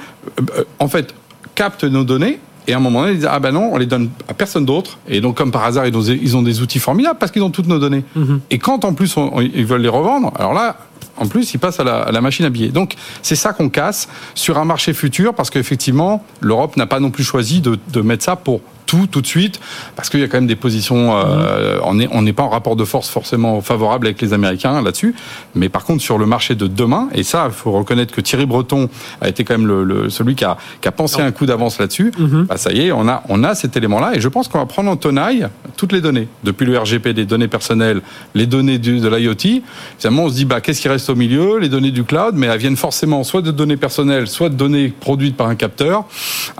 en 0.80 0.88
fait, 0.88 1.16
capte 1.56 1.84
nos 1.86 2.04
données 2.04 2.40
et 2.68 2.74
à 2.74 2.78
un 2.78 2.80
moment 2.80 3.02
donné, 3.02 3.14
ils 3.14 3.20
disent 3.20 3.30
ah 3.32 3.40
ben 3.40 3.52
non, 3.52 3.70
on 3.74 3.78
les 3.78 3.86
donne 3.86 4.10
à 4.28 4.34
personne 4.34 4.66
d'autre. 4.66 4.98
Et 5.08 5.22
donc 5.22 5.38
comme 5.38 5.52
par 5.52 5.64
hasard, 5.64 5.88
ils 5.88 5.98
ont, 5.98 6.02
ils 6.02 6.38
ont 6.38 6.42
des 6.42 6.62
outils 6.62 6.80
formidables 6.80 7.18
parce 7.20 7.32
qu'ils 7.32 7.44
ont 7.44 7.50
toutes 7.50 7.68
nos 7.68 7.80
données. 7.80 8.04
Mhm. 8.16 8.42
Et 8.52 8.60
quand 8.60 8.86
en 8.86 8.94
plus 8.94 9.16
ils 9.54 9.66
veulent 9.66 9.82
les 9.82 9.90
revendre, 9.90 10.32
alors 10.38 10.54
là, 10.54 10.78
en 11.20 11.28
plus, 11.28 11.54
ils 11.54 11.58
passent 11.58 11.80
à 11.80 11.84
la, 11.84 12.02
à 12.02 12.12
la 12.12 12.22
machine 12.22 12.46
à 12.46 12.50
billets. 12.50 12.70
Donc, 12.70 12.94
c'est 13.24 13.36
ça 13.36 13.52
qu'on 13.52 13.70
casse 13.70 14.08
sur 14.36 14.60
un 14.60 14.66
marché 14.66 14.94
futur, 14.94 15.34
parce 15.34 15.50
qu'effectivement, 15.50 16.24
l'Europe 16.42 16.78
n'a 16.78 16.86
pas 16.86 17.00
non 17.00 17.10
plus 17.10 17.24
choisi 17.24 17.60
de, 17.60 17.80
de 17.92 18.02
mettre 18.02 18.24
ça 18.24 18.36
pour 18.36 18.62
tout 18.88 19.06
tout 19.06 19.22
de 19.22 19.28
suite 19.28 19.60
parce 19.96 20.10
qu'il 20.10 20.22
y 20.22 20.24
a 20.24 20.28
quand 20.28 20.38
même 20.38 20.48
des 20.48 20.56
positions 20.56 21.16
euh, 21.16 21.80
on 21.84 21.96
n'est 21.96 22.08
on 22.12 22.24
n'est 22.24 22.34
pas 22.34 22.44
en 22.44 22.50
rapport 22.50 22.76
de 22.76 22.86
force 22.86 23.10
forcément 23.10 23.62
favorable 23.62 24.08
avec 24.08 24.20
les 24.22 24.34
Américains 24.34 24.82
là-dessus. 24.82 25.14
Mais 25.54 25.70
par 25.70 25.84
contre 25.84 26.02
sur 26.02 26.18
le 26.18 26.26
marché 26.26 26.56
de 26.56 26.66
demain 26.66 27.10
et 27.14 27.24
ça 27.24 27.46
il 27.48 27.54
faut 27.54 27.72
reconnaître 27.72 28.14
que 28.16 28.22
Thierry 28.22 28.48
Breton 28.48 28.90
a 29.22 29.28
été 29.28 29.44
quand 29.44 29.58
même 29.58 29.68
le, 29.68 30.10
celui 30.10 30.34
qui 30.36 30.46
a, 30.46 30.58
qui 30.82 30.88
a 30.88 30.92
pensé 30.92 31.22
un 31.22 31.32
coup 31.32 31.46
d'avance 31.46 31.78
là-dessus 31.80 32.12
mhm. 32.18 32.46
bah, 32.46 32.58
ça 32.58 32.72
y 32.72 32.88
est 32.88 32.92
on 32.92 33.08
a 33.08 33.24
on 33.30 33.44
a 33.44 33.54
cet 33.54 33.78
élément 33.78 34.00
là 34.00 34.16
et 34.16 34.22
je 34.22 34.28
pense 34.30 34.48
qu'on 34.48 34.58
va 34.58 34.66
prendre 34.66 34.90
en 34.90 34.96
tenaille 34.96 35.48
toutes 35.76 35.92
les 35.92 36.02
données. 36.02 36.28
Depuis 36.44 36.66
le 36.66 36.78
RGP 36.80 37.10
des 37.10 37.26
données 37.26 37.48
personnelles 37.48 38.02
les 38.34 38.48
données 38.48 38.80
du, 38.80 39.00
de 39.00 39.10
l'IoT. 39.10 39.62
Finalement 40.00 40.24
on 40.24 40.30
se 40.30 40.36
dit 40.36 40.46
bah 40.46 40.62
qu'est-ce 40.62 40.82
qui 40.82 40.88
reste 40.88 41.10
au 41.10 41.16
milieu? 41.16 41.60
Les 41.60 41.70
données 41.70 41.92
du 41.92 42.04
cloud. 42.06 42.36
Mais 42.36 42.48
elles 42.48 42.58
viennent 42.58 42.78
forcément 42.78 43.24
soit 43.24 43.42
de 43.42 43.52
données 43.52 43.78
personnelles 43.78 44.28
soit 44.28 44.50
de 44.50 44.56
données 44.56 44.88
produites 44.88 45.36
par 45.36 45.48
un 45.48 45.56
capteur 45.56 46.06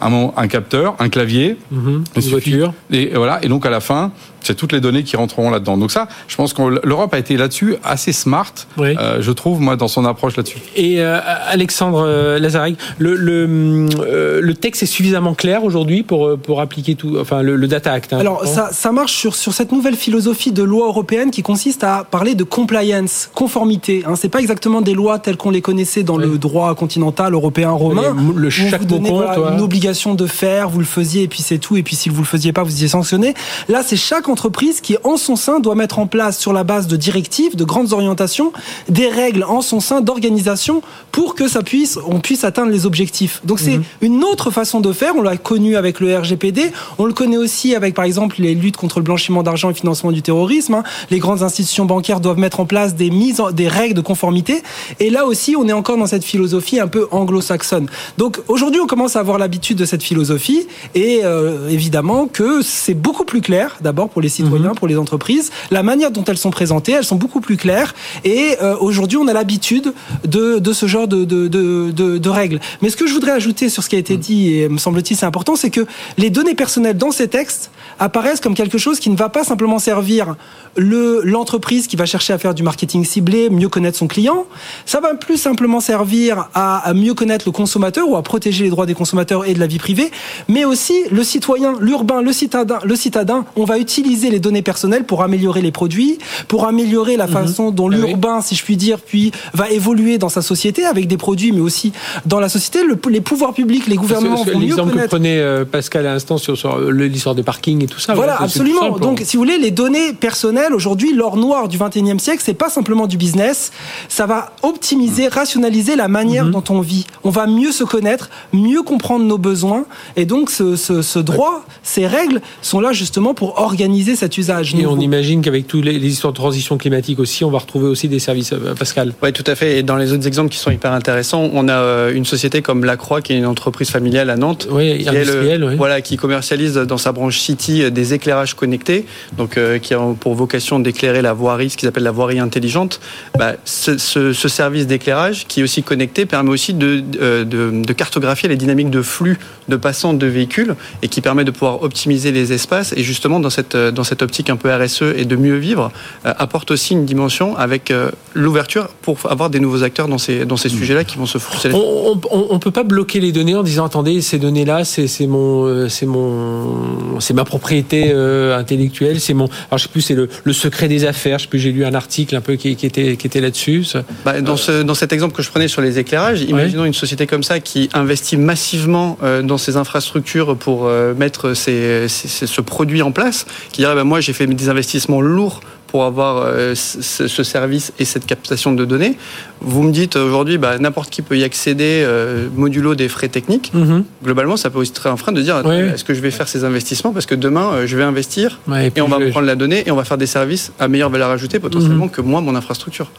un, 0.02 0.32
un 0.36 0.48
capteur 0.48 0.96
un 1.00 1.08
clavier. 1.08 1.58
Mhm 1.72 2.04
voiture. 2.26 2.74
Et 2.92 3.12
voilà. 3.16 3.40
Et 3.44 3.48
donc 3.48 3.66
à 3.66 3.70
la 3.70 3.80
fin, 3.80 4.12
c'est 4.48 4.56
toutes 4.56 4.72
les 4.72 4.80
données 4.80 5.04
qui 5.04 5.18
rentreront 5.18 5.50
là-dedans. 5.50 5.78
Donc 5.78 5.92
ça, 5.92 6.08
je 6.28 6.36
pense 6.36 6.54
que 6.54 6.62
l'Europe 6.84 7.14
a 7.14 7.20
été 7.20 7.38
là-dessus 7.38 7.76
assez 7.84 8.14
smart, 8.14 8.54
euh, 8.80 9.18
je 9.22 9.32
trouve, 9.32 9.60
moi, 9.60 9.76
dans 9.76 9.88
son 9.88 10.06
approche 10.06 10.38
là-dessus. 10.38 10.60
Et 10.76 11.02
euh, 11.02 11.20
Alexandre 11.48 12.04
euh, 12.08 12.40
Lazarek, 12.40 12.78
le, 12.98 13.16
le, 13.16 14.54
texte 14.54 14.84
est 14.84 14.88
suffisamment 14.88 15.36
clair 15.36 15.64
aujourd'hui 15.64 16.02
pour, 16.02 16.38
pour 16.38 16.62
appliquer 16.62 16.96
tout, 16.96 17.18
enfin 17.20 17.42
le, 17.42 17.68
Data 17.68 17.92
Act. 17.92 18.14
Hein, 18.14 18.20
Alors 18.20 18.46
ça, 18.46 18.70
ça 18.72 18.92
marche 18.92 19.14
sur, 19.14 19.36
sur 19.36 19.54
cette 19.54 19.72
nouvelle 19.72 19.96
philosophie 19.96 20.52
de 20.52 20.64
loi 20.64 20.88
européenne 20.88 21.30
qui 21.30 21.44
consiste 21.44 21.84
à 21.84 22.06
parler 22.10 22.34
de 22.34 22.44
compliance, 22.44 23.30
conformité. 23.36 24.04
Hein. 24.08 24.14
C'est 24.16 24.30
pas 24.30 24.40
exactement 24.40 24.82
des 24.82 24.94
lois 24.94 25.20
telles 25.20 25.38
qu'on 25.38 25.52
les 25.52 25.62
connaissait 25.62 26.04
dans 26.04 26.18
le 26.18 26.38
droit 26.38 26.74
continental 26.76 27.34
européen 27.34 27.72
romain. 27.72 28.16
Le 28.36 28.50
chaque 28.50 28.82
vous 28.82 28.88
donnez, 28.88 29.10
une 29.10 29.62
obligation 29.62 30.16
de 30.16 30.26
faire, 30.26 30.70
vous 30.70 30.80
le 30.80 30.86
faisiez 30.86 31.24
et 31.24 31.28
puis 31.28 31.42
c'est 31.42 31.58
tout. 31.58 31.76
Et 31.78 31.84
puis 31.84 31.96
si 31.96 32.10
vous 32.10 32.22
le 32.22 32.28
faisiez 32.28 32.54
pas, 32.54 32.64
vous 32.64 32.72
étiez 32.72 32.88
sanctionné. 32.88 33.34
Là, 33.68 33.84
c'est 33.84 33.98
chaque 33.98 34.30
entreprise 34.38 34.82
qui, 34.82 34.98
en 35.04 35.18
son 35.18 35.36
sein, 35.36 35.60
doit 35.60 35.74
mettre 35.74 35.98
en 35.98 36.06
place, 36.06 36.38
sur 36.38 36.54
la 36.54 36.64
base 36.64 36.86
de 36.86 36.96
directives, 36.96 37.56
de 37.56 37.64
grandes 37.64 37.92
orientations, 37.92 38.54
des 38.88 39.08
règles 39.08 39.44
en 39.44 39.62
son 39.62 39.80
sein 39.80 40.00
d'organisation 40.02 40.84
pour 41.12 41.34
que 41.34 41.48
ça 41.48 41.64
puisse, 41.64 41.98
on 42.08 42.20
puisse 42.20 42.44
atteindre 42.44 42.72
les 42.72 42.86
objectifs. 42.86 43.42
Donc 43.46 43.60
c'est 43.60 43.78
mhm. 43.78 43.84
une 44.02 44.24
autre 44.24 44.52
façon 44.52 44.80
de 44.80 44.94
faire. 44.94 45.16
On 45.16 45.24
l'a 45.24 45.38
connu 45.38 45.76
avec 45.76 46.00
le 46.00 46.16
RGPD. 46.16 46.72
On 47.00 47.06
le 47.06 47.14
connaît 47.14 47.38
aussi 47.38 47.74
avec, 47.74 47.96
par 47.96 48.06
exemple, 48.06 48.36
les 48.38 48.54
luttes 48.54 48.78
contre 48.78 49.00
le 49.00 49.04
blanchiment 49.04 49.42
d'argent 49.42 49.72
et 49.72 49.74
financement 49.74 50.12
du 50.12 50.22
terrorisme. 50.22 50.76
Hein. 50.76 50.84
Les 51.10 51.18
grandes 51.18 51.42
institutions 51.42 51.86
bancaires 51.86 52.20
doivent 52.20 52.38
mettre 52.38 52.60
en 52.60 52.66
place 52.68 52.94
des 52.94 53.10
mises, 53.10 53.42
des 53.54 53.68
règles 53.68 53.96
de 53.96 54.02
conformité. 54.02 54.62
Et 55.00 55.10
là 55.10 55.26
aussi, 55.26 55.56
on 55.56 55.68
est 55.68 55.74
encore 55.74 55.98
dans 55.98 56.06
cette 56.06 56.24
philosophie 56.24 56.80
un 56.80 56.88
peu 56.88 57.08
anglo-saxonne. 57.10 57.88
Donc 58.20 58.40
aujourd'hui, 58.48 58.82
on 58.82 58.88
commence 58.88 59.16
à 59.16 59.20
avoir 59.20 59.40
l'habitude 59.40 59.80
de 59.80 59.86
cette 59.86 60.04
philosophie 60.04 60.68
et 60.94 61.22
euh, 61.24 61.70
évidemment 61.70 62.28
que 62.28 62.62
c'est 62.62 62.94
beaucoup 62.94 63.26
plus 63.26 63.42
clair, 63.42 63.78
d'abord 63.82 64.10
pour 64.10 64.22
les 64.22 64.27
citoyens, 64.30 64.70
mhm. 64.70 64.76
pour 64.76 64.88
les 64.88 64.98
entreprises. 64.98 65.52
La 65.72 65.84
manière 65.84 66.12
dont 66.12 66.24
elles 66.24 66.38
sont 66.38 66.52
présentées, 66.52 66.94
elles 66.94 67.04
sont 67.04 67.16
beaucoup 67.16 67.42
plus 67.42 67.58
claires. 67.58 67.96
Et 68.24 68.56
euh, 68.62 68.76
aujourd'hui, 68.80 69.18
on 69.18 69.28
a 69.28 69.34
l'habitude 69.34 69.94
de, 70.24 70.60
de, 70.60 70.74
ce 70.74 70.86
genre 70.86 71.08
de, 71.08 71.26
de, 71.26 71.48
de, 71.48 71.92
de, 71.92 72.30
règles. 72.30 72.60
Mais 72.82 72.90
ce 72.90 72.98
que 72.98 73.08
je 73.08 73.14
voudrais 73.14 73.32
ajouter 73.32 73.70
sur 73.70 73.84
ce 73.84 73.90
qui 73.90 73.96
a 73.96 74.00
été 74.00 74.16
mhm. 74.16 74.20
dit, 74.20 74.54
et 74.54 74.70
me 74.70 74.78
semble-t-il 74.78 75.18
c'est 75.18 75.26
important, 75.26 75.56
c'est 75.56 75.70
que 75.70 75.86
les 76.18 76.30
données 76.30 76.56
personnelles 76.56 76.98
dans 76.98 77.12
ces 77.12 77.28
textes 77.28 77.72
apparaissent 78.00 78.42
comme 78.42 78.54
quelque 78.54 78.78
chose 78.78 79.00
qui 79.00 79.10
ne 79.10 79.16
va 79.16 79.30
pas 79.30 79.44
simplement 79.44 79.80
servir 79.80 80.36
le 80.76 81.22
l'entreprise 81.24 81.88
qui 81.88 81.96
va 81.96 82.06
chercher 82.06 82.34
à 82.34 82.38
faire 82.38 82.54
du 82.54 82.64
marketing 82.64 83.04
ciblé, 83.04 83.50
mieux 83.50 83.70
connaître 83.70 83.98
son 83.98 84.08
client. 84.08 84.46
Ça 84.86 85.00
va 85.00 85.16
plus 85.16 85.38
simplement 85.38 85.80
servir 85.80 86.50
à, 86.54 86.78
à 86.78 86.94
mieux 86.94 87.14
connaître 87.14 87.46
le 87.48 87.52
consommateur 87.52 88.08
ou 88.08 88.16
à 88.16 88.24
protéger 88.24 88.64
les 88.64 88.70
droits 88.70 88.86
des 88.86 88.94
consommateurs 88.94 89.46
et 89.46 89.54
de 89.54 89.60
la 89.60 89.68
vie 89.68 89.80
privée, 89.80 90.12
mais 90.48 90.66
aussi 90.66 90.94
le 91.12 91.24
citoyen, 91.24 91.74
l'urbain, 91.80 92.22
le 92.22 92.34
citadin, 92.34 92.80
le 92.84 92.96
citadin. 92.96 93.46
On 93.56 93.66
va 93.66 93.80
utiliser 93.80 94.17
les 94.18 94.40
données 94.40 94.62
personnelles 94.62 95.04
pour 95.04 95.24
améliorer 95.24 95.62
les 95.62 95.72
produits, 95.72 96.18
pour 96.48 96.66
améliorer 96.66 97.18
la 97.18 97.28
mhm. 97.28 97.34
façon 97.34 97.72
dont 97.72 97.90
ah 97.92 97.96
l'urbain, 97.96 98.42
si 98.42 98.56
je 98.56 98.64
puis 98.64 98.78
dire, 98.78 99.00
puis 99.00 99.32
va 99.54 99.70
évoluer 99.70 100.18
dans 100.18 100.30
sa 100.30 100.42
société 100.42 100.86
avec 100.86 101.08
des 101.08 101.18
produits, 101.18 101.52
mais 101.52 101.62
aussi 101.62 101.94
dans 102.26 102.40
la 102.40 102.50
société. 102.50 102.80
les 103.10 103.22
pouvoirs 103.22 103.54
publics, 103.54 103.88
les 103.88 103.96
gouvernements 103.96 104.44
vont 104.44 104.60
mieux 104.60 104.76
connaître. 104.76 105.04
que 105.04 105.08
prenait 105.08 105.40
euh, 105.40 105.66
Pascal 105.66 106.06
à 106.08 106.14
l'instant 106.14 106.38
sur, 106.38 106.58
sur 106.58 106.80
l'histoire 106.92 107.36
des 107.36 107.44
parkings 107.44 107.84
et 107.84 107.88
tout 107.88 108.00
ça. 108.00 108.14
Voilà, 108.14 108.42
absolument. 108.42 108.98
Donc, 108.98 109.22
si 109.24 109.38
vous 109.38 109.44
voulez, 109.44 109.58
les 109.58 109.72
données 109.72 110.14
personnelles 110.14 110.74
aujourd'hui, 110.74 111.14
l'or 111.14 111.38
noir 111.38 111.68
du 111.68 111.78
21e 111.78 112.20
siècle, 112.20 112.42
c'est 112.44 112.54
pas 112.54 112.70
simplement 112.70 113.08
du 113.08 113.18
business. 113.18 113.72
Ça 114.10 114.26
va 114.26 114.54
optimiser, 114.64 115.28
rationaliser 115.28 115.96
la 115.96 116.08
manière 116.08 116.46
mhm. 116.46 116.52
dont 116.52 116.64
on 116.70 116.82
vit. 116.82 117.06
On 117.24 117.30
va 117.30 117.48
mieux 117.48 117.72
se 117.72 117.84
connaître, 117.84 118.30
mieux 118.54 118.82
comprendre 118.82 119.26
nos 119.26 119.38
besoins, 119.38 119.86
et 120.16 120.26
donc 120.26 120.50
ce, 120.50 120.76
ce, 120.76 121.20
droit, 121.20 121.66
ces 121.84 122.08
règles 122.08 122.42
sont 122.62 122.80
là 122.80 122.94
justement 122.94 123.34
pour 123.34 123.60
organiser 123.60 124.07
cet 124.16 124.38
usage. 124.38 124.76
Et 124.76 124.86
on 124.86 125.00
imagine 125.00 125.42
qu'avec 125.42 125.68
toutes 125.68 125.86
les, 125.86 125.98
histoires 125.98 126.34
de 126.34 126.38
transition 126.38 126.78
climatique 126.78 127.20
aussi, 127.20 127.44
on 127.44 127.52
va 127.52 127.60
retrouver 127.60 127.88
aussi 127.88 128.08
des 128.08 128.20
services, 128.20 128.54
euh, 128.54 128.74
Pascal. 128.78 129.14
Oui, 129.22 129.34
tout 129.34 129.44
à 129.48 129.56
fait. 129.56 129.80
Et 129.80 129.84
dans 129.84 129.98
les 129.98 130.14
autres 130.14 130.28
exemples 130.28 130.50
qui 130.50 130.58
sont 130.58 130.72
hyper 130.72 130.92
intéressants, 130.92 131.50
on 131.54 131.68
a 131.68 131.74
euh, 131.74 132.14
une 132.14 132.26
société 132.26 132.62
comme 132.62 132.86
Lacroix, 132.86 133.22
qui 133.22 133.34
est 133.34 133.38
une 133.38 133.46
entreprise 133.46 133.90
familiale 133.90 134.30
à 134.30 134.38
Nantes, 134.38 134.68
oui, 134.72 135.00
qui, 135.00 135.10
oui. 135.10 135.76
voilà, 135.76 136.02
qui 136.02 136.18
commercialise 136.18 136.76
dans 136.76 136.98
sa 136.98 137.12
branche 137.12 137.40
City 137.40 137.92
des 137.92 138.14
éclairages 138.14 138.54
connectés, 138.54 139.06
donc 139.38 139.60
qui 139.82 139.94
a 139.94 140.00
pour 140.20 140.36
vocation 140.36 140.80
d'éclairer 140.80 141.22
la 141.22 141.34
voirie, 141.34 141.70
ce 141.70 141.78
qu'ils 141.78 141.88
appellent 141.88 142.04
la 142.04 142.12
voirie 142.12 142.40
intelligente. 142.40 143.00
Bah, 143.38 143.54
ce, 143.66 143.98
ce, 143.98 144.48
service 144.48 144.88
d'éclairage, 144.88 145.46
qui 145.48 145.60
est 145.60 145.64
aussi 145.64 145.84
connecté, 145.84 146.26
permet 146.26 146.50
aussi 146.50 146.74
de, 146.74 147.02
de, 147.02 147.44
de, 147.44 147.94
cartographier 147.94 148.50
les 148.50 148.56
dynamiques 148.56 148.90
de 148.90 149.02
flux 149.02 149.38
de 149.68 149.76
passants 149.76 150.14
de 150.14 150.28
véhicules 150.28 150.76
et 151.02 151.08
qui 151.08 151.22
permet 151.22 151.44
de 151.44 151.52
pouvoir 151.52 151.84
optimiser 151.84 152.32
les 152.32 152.54
espaces. 152.54 152.94
Et 152.96 153.04
justement, 153.04 153.40
dans 153.40 153.50
cette, 153.50 153.76
dans 153.92 154.04
cette 154.04 154.22
optique 154.22 154.50
un 154.50 154.56
peu 154.56 154.74
RSE 154.74 155.04
et 155.16 155.26
de 155.26 155.36
mieux 155.36 155.58
vivre, 155.58 155.92
apporte 156.24 156.72
aussi 156.72 156.94
une 156.94 157.06
dimension 157.06 157.56
avec 157.58 157.94
l'ouverture 158.34 158.90
pour 159.02 159.18
avoir 159.30 159.50
des 159.50 159.60
nouveaux 159.60 159.84
acteurs 159.84 160.08
dans 160.08 160.18
ces, 160.18 160.46
dans 160.46 160.58
ces 160.58 160.70
mm. 160.70 160.78
sujets-là 160.78 161.04
qui 161.04 161.18
vont 161.18 161.26
se 161.26 161.38
On 161.74 162.16
ne 162.54 162.60
peut 162.60 162.72
pas 162.72 162.84
bloquer 162.84 163.20
les 163.20 163.32
données 163.32 163.56
en 163.56 163.64
disant 163.64 163.86
attendez, 163.86 164.22
ces 164.22 164.40
données-là, 164.40 164.86
c'est 164.86 165.28
mon, 165.28 165.90
c'est 165.90 166.06
mon, 166.06 167.20
c'est 167.20 167.34
ma 167.34 167.46
propriété 167.46 168.12
intellectuelle, 168.12 169.20
c'est 169.20 169.34
mon, 169.34 169.46
alors 169.46 169.78
je 169.78 169.84
sais 169.84 169.90
plus, 169.90 170.02
c'est 170.02 170.16
le, 170.16 170.30
le, 170.44 170.54
secret 170.54 170.88
des 170.88 171.06
affaires. 171.06 171.40
Je 171.40 171.44
sais 171.44 171.50
plus, 171.50 171.60
j'ai 171.60 171.72
lu 171.72 171.86
un 171.86 171.94
article 171.94 172.36
un 172.36 172.42
peu 172.42 172.56
qui, 172.56 172.76
qui 172.76 172.86
était, 172.86 173.18
qui 173.18 173.28
était 173.28 173.42
là-dessus. 173.42 173.86
Bah, 174.26 174.42
dans, 174.42 174.58
ce, 174.58 174.84
dans 174.84 174.94
cet 174.94 175.14
exemple 175.14 175.36
que 175.36 175.42
je 175.42 175.50
prenais 175.50 175.68
sur 175.68 175.82
les 175.82 176.00
éclairages, 176.00 176.42
imaginons 176.42 176.86
une 176.86 176.94
société 176.94 177.28
comme 177.28 177.44
ça 177.44 177.60
qui 177.60 177.90
investit 177.94 178.38
massivement 178.38 179.18
dans 179.44 179.58
ses 179.58 179.78
infrastructures 179.78 180.58
pour 180.58 180.90
mettre 181.18 181.54
ce 181.54 182.62
produit 182.62 183.02
en 183.02 183.12
place, 183.12 183.46
qui 183.78 183.84
bah, 183.84 184.04
moi 184.04 184.22
j'ai 184.22 184.34
fait 184.34 184.48
des 184.48 184.70
investissements 184.70 185.22
lourds 185.22 185.62
pour 185.88 186.04
avoir 186.04 186.44
euh, 186.46 186.76
ce, 186.76 187.44
service 187.44 187.94
et 187.98 188.06
cette 188.06 188.26
captation 188.26 188.74
de 188.74 188.86
données. 188.86 189.18
Vous 189.62 189.82
me 189.82 189.92
dites 189.92 190.16
aujourd'hui, 190.16 190.58
bah, 190.58 190.78
n'importe 190.78 191.10
qui 191.10 191.22
peut 191.22 191.38
y 191.38 191.44
accéder 191.44 192.04
euh, 192.06 192.50
modulo 192.56 192.94
des 192.94 193.08
frais 193.08 193.30
techniques. 193.30 193.72
Mhm. 193.74 194.04
Globalement, 194.24 194.58
ça 194.58 194.70
peut 194.70 194.80
aussi 194.80 194.92
être 194.92 195.08
un 195.08 195.18
frein 195.18 195.32
de 195.32 195.42
dire 195.42 195.58
est-ce 195.68 196.04
que 196.04 196.14
je 196.14 196.22
vais 196.22 196.32
faire 196.32 196.48
ces 196.48 196.64
investissements 196.64 197.12
parce 197.12 197.26
que 197.26 197.36
demain 197.36 197.72
euh, 197.72 197.88
je 197.88 197.98
vais 197.98 198.04
investir 198.04 198.60
et, 198.68 199.02
on 199.02 199.08
va 199.08 199.20
prendre 199.30 199.48
la 199.48 199.56
donnée 199.56 199.84
et 199.86 199.92
on 199.92 199.96
va 199.96 200.04
faire 200.04 200.18
des 200.18 200.28
services 200.28 200.72
à 200.80 200.88
meilleure 200.88 201.10
valeur 201.10 201.30
ajoutée 201.30 201.60
potentiellement 201.60 202.06
mhm. 202.06 202.12
que 202.12 202.22
moi 202.22 202.42
mon 202.42 202.56
infrastructure. 202.56 203.10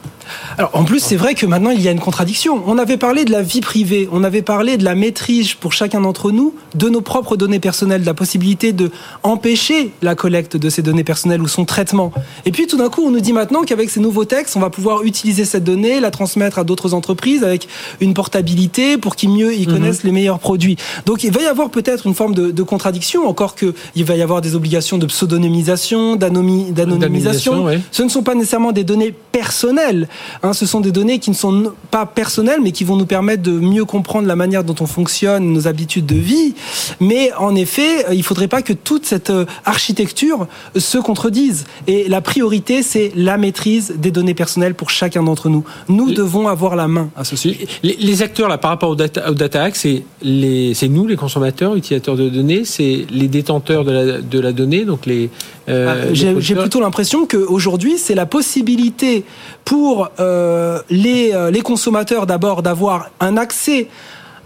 Alors 0.59 0.71
en 0.75 0.85
plus, 0.85 1.01
c'est 1.01 1.17
vrai 1.17 1.35
que 1.35 1.47
maintenant 1.47 1.71
il 1.71 1.81
y 1.81 1.89
a 1.89 1.91
une 1.91 2.01
contradiction. 2.01 2.63
On 2.67 2.79
avait 2.79 2.99
parlé 2.99 3.25
de 3.25 3.33
la 3.33 3.43
vie 3.43 3.61
privée, 3.61 4.09
on 4.13 4.23
avait 4.25 4.43
parlé 4.43 4.77
de 4.77 4.85
la 4.85 4.95
maîtrise 4.95 5.55
pour 5.55 5.73
chacun 5.73 6.03
d'entre 6.03 6.31
nous 6.31 6.55
de 6.75 6.89
nos 6.89 7.01
propres 7.01 7.37
données 7.37 7.61
personnelles, 7.61 8.03
de 8.03 8.07
la 8.07 8.15
possibilité 8.15 8.73
de 8.73 8.91
empêcher 9.23 9.93
la 10.03 10.15
collecte 10.15 10.57
de 10.57 10.69
ces 10.69 10.83
données 10.83 11.05
personnelles 11.05 11.41
ou 11.41 11.49
son 11.49 11.65
traitement. 11.65 12.13
Et 12.45 12.53
puis 12.53 12.58
tout 12.67 12.77
d'un 12.77 12.89
coup, 12.89 13.03
on 13.05 13.11
nous 13.11 13.21
dit 13.21 13.33
maintenant 13.33 13.63
qu'avec 13.63 13.91
ces 13.91 14.01
nouveaux 14.01 14.25
textes, 14.25 14.57
on 14.57 14.61
va 14.61 14.71
pouvoir 14.71 15.03
utiliser 15.03 15.45
cette 15.45 15.65
donnée, 15.65 16.01
la 16.01 16.11
transmettre 16.11 16.59
à 16.59 16.65
d'autres 16.65 16.95
entreprises 16.95 17.45
avec 17.45 17.69
une 18.01 18.15
portabilité 18.15 18.99
pour 18.99 19.17
qu'ils 19.17 19.31
mieux 19.31 19.55
y 19.55 19.67
mhm. 19.67 19.73
connaissent 19.73 20.05
les 20.05 20.13
meilleurs 20.13 20.39
produits. 20.39 20.77
Donc 21.07 21.25
il 21.25 21.33
va 21.33 21.43
y 21.43 21.47
avoir 21.47 21.71
peut-être 21.71 22.07
une 22.07 22.15
forme 22.15 22.35
de, 22.35 22.63
contradiction, 22.63 23.27
encore 23.27 23.55
qu'il 23.55 24.05
va 24.05 24.17
y 24.17 24.23
avoir 24.23 24.41
des 24.41 24.55
obligations 24.55 24.99
de 24.99 25.07
pseudonymisation, 25.07 26.17
d'anonymisation. 26.17 27.67
Ce 27.91 28.03
ne 28.03 28.09
sont 28.09 28.23
pas 28.23 28.35
nécessairement 28.35 28.73
des 28.73 28.85
données 28.85 29.15
personnelles 29.33 30.09
Hein, 30.43 30.53
ce 30.53 30.67
sont 30.67 30.81
des 30.81 30.93
données 30.93 31.19
qui 31.19 31.31
ne 31.31 31.35
sont 31.35 31.73
pas 31.91 32.07
personnelles, 32.07 32.61
mais 32.63 32.73
qui 32.73 32.85
vont 32.85 32.97
nous 32.97 33.07
permettre 33.07 33.43
de 33.43 33.53
mieux 33.53 33.85
comprendre 33.85 34.27
la 34.27 34.37
manière 34.37 34.65
dont 34.65 34.75
on 34.81 34.87
fonctionne, 34.87 35.53
nos 35.53 35.67
habitudes 35.67 36.07
de 36.07 36.17
vie. 36.17 36.55
Mais 37.01 37.33
en 37.35 37.55
effet, 37.55 38.07
euh, 38.07 38.15
il 38.15 38.19
ne 38.19 38.23
faudrait 38.23 38.49
pas 38.49 38.63
que 38.63 38.73
toute 38.73 39.07
cette 39.07 39.31
euh, 39.31 39.47
architecture 39.65 40.47
se 40.77 40.99
contredise. 40.99 41.65
Et 41.87 42.09
la 42.09 42.21
priorité, 42.21 42.48
c'est 42.83 43.13
la 43.15 43.37
maîtrise 43.37 43.95
des 43.97 44.11
données 44.11 44.35
personnelles 44.35 44.75
pour 44.75 44.91
chacun 44.91 45.23
d'entre 45.23 45.49
nous. 45.49 45.65
Nous 45.89 46.13
devons 46.13 46.49
avoir 46.49 46.77
la 46.77 46.89
main 46.89 47.11
à 47.17 47.25
ce 47.25 47.37
sujet. 47.37 47.67
Les, 47.83 48.23
acteurs, 48.23 48.49
là, 48.49 48.59
par 48.59 48.71
rapport 48.71 48.91
au 48.91 48.95
Data, 48.95 49.31
au 49.31 49.35
data 49.35 49.63
Act, 49.63 49.77
c'est 49.77 50.03
nous, 50.89 51.07
les 51.07 51.17
consommateurs, 51.17 51.75
utilisateurs 51.77 52.17
de 52.17 52.29
données, 52.29 52.65
c'est 52.65 53.07
les 53.11 53.29
détenteurs 53.29 53.85
de 53.85 53.93
la, 53.93 54.21
de 54.21 54.39
la 54.39 54.53
donnée, 54.53 54.85
donc 54.85 55.07
les, 55.07 55.31
euh, 55.69 56.05
ah, 56.07 56.15
j'ai 56.15 56.55
plutôt 56.55 56.81
l'impression 56.81 57.27
qu'aujourd'hui, 57.27 57.99
c'est 57.99 58.15
la 58.15 58.27
possibilité 58.27 59.25
pour 59.65 60.09
euh, 60.19 60.81
les, 60.91 61.33
euh, 61.35 61.51
les 61.51 61.61
consommateurs 61.61 62.27
d'abord 62.27 62.63
d'avoir 62.63 63.11
un 63.21 63.37
accès 63.37 63.89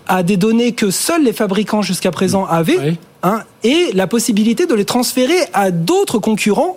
à 0.08 0.22
des 0.22 0.36
données 0.36 0.72
que 0.72 0.90
seuls 0.90 1.22
les 1.22 1.32
fabricants 1.32 1.82
jusqu'à 1.82 2.10
présent 2.10 2.44
avaient, 2.46 2.98
hein, 3.22 3.42
et 3.62 3.90
la 3.94 4.06
possibilité 4.06 4.66
de 4.66 4.74
les 4.74 4.84
transférer 4.84 5.38
à 5.52 5.70
d'autres 5.70 6.18
concurrents 6.18 6.76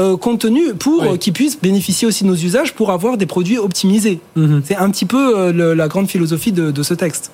euh, 0.00 0.16
compte 0.16 0.40
tenu 0.40 0.74
pour 0.74 1.18
qu'ils 1.18 1.32
puissent 1.32 1.60
bénéficier 1.60 2.06
aussi 2.08 2.24
de 2.24 2.28
nos 2.28 2.34
usages 2.34 2.74
pour 2.74 2.90
avoir 2.90 3.16
des 3.16 3.26
produits 3.26 3.58
optimisés. 3.58 4.20
Mhm. 4.36 4.62
C'est 4.64 4.76
un 4.76 4.90
petit 4.90 5.06
peu 5.06 5.50
la 5.52 5.88
grande 5.88 6.08
philosophie 6.08 6.52
de, 6.52 6.70
de 6.70 6.82
ce 6.82 6.94
texte. 6.94 7.30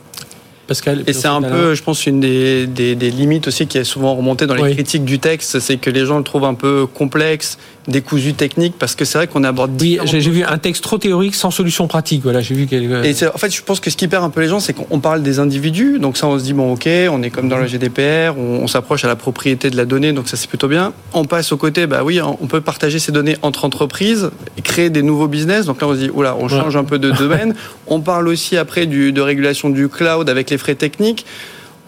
Et 1.07 1.13
c'est 1.13 1.27
un 1.27 1.43
peu, 1.43 1.75
je 1.75 1.83
pense, 1.83 2.07
une 2.07 2.21
des, 2.21 2.67
des, 2.67 2.95
des, 2.95 3.11
limites 3.11 3.49
aussi 3.49 3.67
qui 3.67 3.79
est 3.79 3.85
souvent 3.85 4.15
remontée 4.15 4.47
dans 4.47 4.55
les 4.55 4.73
critiques 4.73 5.05
du 5.05 5.19
texte, 5.19 5.59
c'est 5.59 5.79
que 5.79 5.91
les 5.91 6.07
gens 6.07 6.19
le 6.19 6.25
trouvent 6.25 6.45
un 6.45 6.55
peu 6.55 6.87
complexe, 6.87 7.59
décousu 7.89 8.35
technique, 8.35 8.75
parce 8.79 8.95
que 8.95 9.05
c'est 9.05 9.19
vrai 9.19 9.27
qu'on 9.27 9.45
aborde. 9.45 9.81
Oui, 9.81 9.99
j'ai 10.05 10.19
vu 10.21 10.45
un 10.45 10.59
texte 10.59 10.83
trop 10.83 10.99
théorique 10.99 11.35
sans 11.35 11.51
solution 11.51 11.87
pratique. 11.87 12.23
Voilà, 12.23 12.41
j'ai 12.41 12.55
vu. 12.55 12.67
Quelques... 12.67 13.05
Et 13.05 13.27
en 13.27 13.39
fait, 13.39 13.55
je 13.55 13.63
pense 13.63 13.81
que 13.81 13.91
ce 13.91 13.97
qui 13.97 14.09
perd 14.09 14.25
un 14.25 14.31
peu 14.31 14.41
les 14.41 14.49
gens, 14.49 14.61
c'est 14.61 14.73
qu'on 14.73 15.01
parle 15.01 15.23
des 15.23 15.39
individus, 15.39 15.99
donc 15.99 16.17
ça, 16.17 16.27
on 16.27 16.39
se 16.39 16.45
dit 16.45 16.53
bon, 16.53 16.73
ok, 16.73 16.89
on 17.11 17.23
est 17.23 17.31
comme 17.31 17.49
dans 17.49 17.59
le 17.59 17.67
GDPR, 17.67 18.39
on, 18.39 18.67
s'approche 18.67 19.05
à 19.05 19.09
la 19.09 19.17
propriété 19.17 19.71
de 19.71 19.77
la 19.77 19.85
donnée, 19.85 20.13
donc 20.13 20.29
ça 20.29 20.37
c'est 20.37 20.49
plutôt 20.49 20.69
bien. 20.69 20.93
On 21.13 21.25
passe 21.25 21.53
au 21.53 21.57
côté, 21.57 21.87
bah 21.87 22.03
oui, 22.05 22.21
on 22.23 22.47
peut 22.47 22.61
partager 22.61 22.99
ces 22.99 23.13
données 23.13 23.37
entre 23.43 23.65
entreprises, 23.65 24.31
et 24.57 24.63
créer 24.63 24.91
des 24.91 25.03
nouveaux 25.03 25.29
business. 25.29 25.67
Donc 25.67 25.81
là, 25.81 25.89
on 25.89 25.95
se 25.95 25.99
dit, 25.99 26.11
oula, 26.11 26.37
on 26.39 26.49
change 26.49 26.77
un 26.77 26.85
peu 26.85 26.99
de 26.99 27.11
domaine. 27.19 27.55
on 27.87 28.01
parle 28.01 28.29
aussi 28.29 28.57
après 28.57 28.87
du, 28.87 29.13
de 29.13 29.21
régulation 29.21 29.71
du 29.71 29.89
cloud 29.89 30.29
avec 30.29 30.51
les 30.51 30.59
frais 30.59 30.75
techniques 30.75 31.27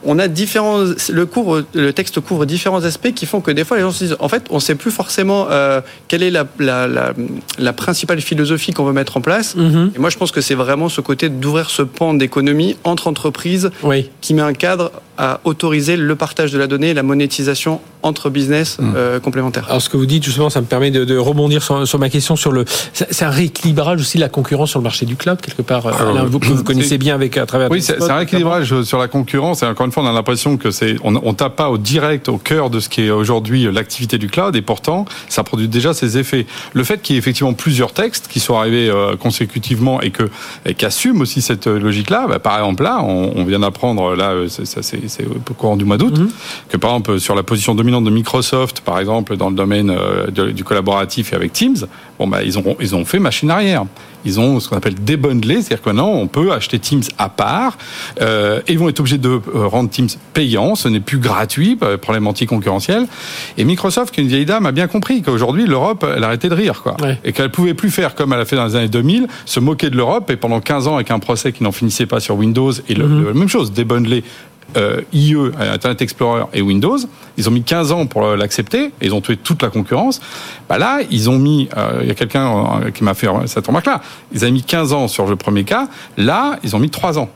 on 0.04 0.18
a 0.18 0.28
différents 0.28 0.84
le 1.10 1.26
cours 1.26 1.60
le 1.74 1.92
texte 1.92 2.20
couvre 2.20 2.46
différents 2.46 2.84
aspects 2.84 3.12
qui 3.14 3.26
font 3.26 3.40
que 3.40 3.50
des 3.50 3.64
fois 3.64 3.76
les 3.76 3.82
gens 3.82 3.92
se 3.92 4.04
disent 4.04 4.16
en 4.18 4.28
fait 4.28 4.44
on 4.50 4.60
sait 4.60 4.74
plus 4.74 4.90
forcément 4.90 5.48
euh, 5.50 5.80
quelle 6.08 6.22
est 6.22 6.30
la, 6.30 6.46
la, 6.58 6.86
la, 7.58 7.72
principale 7.72 8.20
philosophie 8.20 8.72
qu'on 8.72 8.84
veut 8.84 8.92
mettre 8.92 9.16
en 9.16 9.20
place 9.20 9.54
mhm. 9.56 9.92
et 9.94 9.98
moi 9.98 10.10
je 10.10 10.18
pense 10.18 10.32
que 10.32 10.40
c'est 10.40 10.54
vraiment 10.54 10.88
ce 10.88 11.00
côté 11.00 11.28
d'ouvrir 11.28 11.70
ce 11.70 11.82
pan 11.82 12.14
d'économie 12.14 12.76
entre 12.84 13.06
entreprises 13.06 13.70
qui 14.20 14.34
met 14.34 14.42
un 14.42 14.52
cadre 14.52 14.92
à 15.18 15.40
autoriser 15.44 15.96
le 15.96 16.16
partage 16.16 16.52
de 16.52 16.58
la 16.58 16.66
donnée 16.66 16.90
et 16.90 16.94
la 16.94 17.02
monétisation 17.02 17.80
entre 18.02 18.30
business 18.30 18.78
hmm. 18.78 18.92
euh, 18.96 19.20
complémentaires. 19.20 19.66
Alors 19.68 19.82
ce 19.82 19.88
que 19.88 19.96
vous 19.96 20.06
dites 20.06 20.24
justement, 20.24 20.50
ça 20.50 20.60
me 20.60 20.66
permet 20.66 20.90
de, 20.90 21.16
rebondir 21.16 21.62
sur, 21.62 21.98
ma 21.98 22.08
question 22.08 22.34
sur 22.34 22.50
le. 22.50 22.64
C'est 22.92 23.22
un 23.22 23.30
rééquilibrage 23.30 24.00
aussi 24.00 24.16
de 24.16 24.22
la 24.22 24.28
concurrence 24.28 24.70
sur 24.70 24.78
le 24.78 24.84
marché 24.84 25.06
du 25.06 25.16
cloud 25.16 25.40
quelque 25.40 25.62
part. 25.62 25.86
Euh, 25.86 26.24
vous, 26.26 26.38
que 26.38 26.46
vous 26.46 26.64
connaissez 26.64 26.98
bien 26.98 27.14
avec 27.14 27.36
à 27.36 27.46
travers. 27.46 27.70
Oui, 27.70 27.82
c'est 27.82 28.02
un 28.02 28.16
rééquilibrage 28.16 28.82
sur 28.82 28.98
la 28.98 29.08
concurrence. 29.08 29.62
Et 29.62 29.66
encore 29.66 29.86
une 29.86 29.92
fois, 29.92 30.02
on 30.02 30.06
a 30.06 30.12
l'impression 30.12 30.56
que 30.56 30.70
c'est 30.70 30.96
on, 31.04 31.14
on 31.14 31.34
tape 31.34 31.56
pas 31.56 31.70
au 31.70 31.78
direct 31.78 32.28
au 32.28 32.38
cœur 32.38 32.70
de 32.70 32.80
ce 32.80 32.88
qui 32.88 33.02
est 33.02 33.10
aujourd'hui 33.10 33.70
l'activité 33.70 34.18
du 34.18 34.28
cloud, 34.28 34.56
et 34.56 34.62
pourtant 34.62 35.04
ça 35.28 35.44
produit 35.44 35.68
déjà 35.68 35.94
ses 35.94 36.18
effets. 36.18 36.46
Le 36.72 36.84
fait 36.84 37.02
qu'il 37.02 37.14
y 37.14 37.16
ait 37.16 37.20
effectivement 37.20 37.52
plusieurs 37.52 37.92
textes 37.92 38.28
qui 38.28 38.40
sont 38.40 38.56
arrivés 38.56 38.88
euh, 38.88 39.16
consécutivement 39.16 40.00
et 40.00 40.10
que 40.10 40.24
et 40.66 40.74
qu'assument 40.74 41.20
aussi 41.20 41.42
cette 41.42 41.66
logique-là, 41.66 42.26
bah, 42.28 42.38
par 42.38 42.58
exemple 42.58 42.82
là, 42.82 43.00
on, 43.02 43.32
on 43.36 43.44
vient 43.44 43.60
d'apprendre 43.60 44.14
là, 44.14 44.34
c'est 44.48 45.01
au 45.50 45.54
courant 45.54 45.76
du 45.76 45.84
mois 45.84 45.98
d'août, 45.98 46.18
mhm. 46.18 46.30
que 46.68 46.76
par 46.76 46.90
exemple 46.90 47.20
sur 47.20 47.34
la 47.34 47.42
position 47.42 47.74
dominante 47.74 48.04
de 48.04 48.10
Microsoft, 48.10 48.80
par 48.80 48.98
exemple, 48.98 49.36
dans 49.36 49.50
le 49.50 49.56
domaine 49.56 49.90
euh, 49.90 50.30
du 50.30 50.64
collaboratif 50.64 51.32
et 51.32 51.36
avec 51.36 51.52
Teams, 51.52 51.86
bon, 52.18 52.28
bah, 52.28 52.42
ils, 52.42 52.58
ont, 52.58 52.76
ils 52.80 52.94
ont 52.94 53.04
fait 53.04 53.18
machine 53.18 53.50
arrière. 53.50 53.84
Ils 54.24 54.38
ont 54.38 54.60
ce 54.60 54.68
qu'on 54.68 54.76
appelle 54.76 54.94
débundlé, 54.94 55.56
c'est-à-dire 55.56 55.82
que 55.82 55.90
non, 55.90 56.12
on 56.12 56.28
peut 56.28 56.52
acheter 56.52 56.78
Teams 56.78 57.02
à 57.18 57.28
part, 57.28 57.76
euh, 58.20 58.60
et 58.68 58.72
ils 58.72 58.78
vont 58.78 58.88
être 58.88 59.00
obligés 59.00 59.18
de 59.18 59.28
euh, 59.28 59.66
rendre 59.66 59.90
Teams 59.90 60.08
payant, 60.32 60.74
ce 60.76 60.88
n'est 60.88 61.00
plus 61.00 61.18
gratuit, 61.18 61.76
problème 62.00 62.26
anticoncurrentiel. 62.26 63.06
Et 63.58 63.64
Microsoft, 63.64 64.14
qui 64.14 64.20
est 64.20 64.22
une 64.22 64.28
vieille 64.28 64.46
dame, 64.46 64.66
a 64.66 64.72
bien 64.72 64.86
compris 64.86 65.22
qu'aujourd'hui, 65.22 65.66
l'Europe, 65.66 66.06
elle 66.16 66.22
arrêtait 66.22 66.48
de 66.48 66.54
rire, 66.54 66.82
quoi. 66.82 66.96
Et 67.24 67.32
qu'elle 67.32 67.50
pouvait 67.50 67.74
plus 67.74 67.90
faire 67.90 68.14
comme 68.14 68.32
elle 68.32 68.40
a 68.40 68.44
fait 68.44 68.56
dans 68.56 68.66
les 68.66 68.76
années 68.76 68.88
2000, 68.88 69.26
se 69.44 69.60
moquer 69.60 69.90
de 69.90 69.96
l'Europe, 69.96 70.30
et 70.30 70.36
pendant 70.36 70.60
15 70.60 70.86
ans, 70.86 70.94
avec 70.94 71.10
un 71.10 71.18
procès 71.18 71.52
qui 71.52 71.62
n'en 71.64 71.72
finissait 71.72 72.06
pas 72.06 72.20
sur 72.20 72.36
Windows, 72.36 72.72
et 72.88 72.94
le, 72.94 73.06
mhm. 73.06 73.32
même 73.32 73.48
chose, 73.48 73.72
débundler 73.72 74.22
euh, 74.76 75.00
IE, 75.12 75.36
Internet 75.58 76.02
Explorer 76.02 76.44
et 76.52 76.62
Windows. 76.62 76.98
Ils 77.36 77.48
ont 77.48 77.52
mis 77.52 77.62
15 77.62 77.92
ans 77.92 78.06
pour 78.06 78.22
l'accepter 78.36 78.86
et 79.00 79.06
ils 79.06 79.14
ont 79.14 79.20
tué 79.20 79.36
toute 79.36 79.62
la 79.62 79.70
concurrence. 79.70 80.20
Bah 80.68 80.78
là, 80.78 81.00
ils 81.10 81.30
ont 81.30 81.38
mis, 81.38 81.68
euh, 81.76 82.00
il 82.02 82.08
y 82.08 82.10
a 82.10 82.14
quelqu'un 82.14 82.80
euh, 82.84 82.90
qui 82.90 83.04
m'a 83.04 83.14
fait 83.14 83.28
cette 83.46 83.66
remarque-là, 83.66 84.00
ils 84.32 84.42
avaient 84.42 84.52
mis 84.52 84.62
15 84.62 84.92
ans 84.92 85.08
sur 85.08 85.26
le 85.26 85.36
premier 85.36 85.64
cas. 85.64 85.88
Là, 86.16 86.58
ils 86.62 86.74
ont 86.76 86.78
mis 86.78 86.90
3 86.90 87.18
ans. 87.18 87.28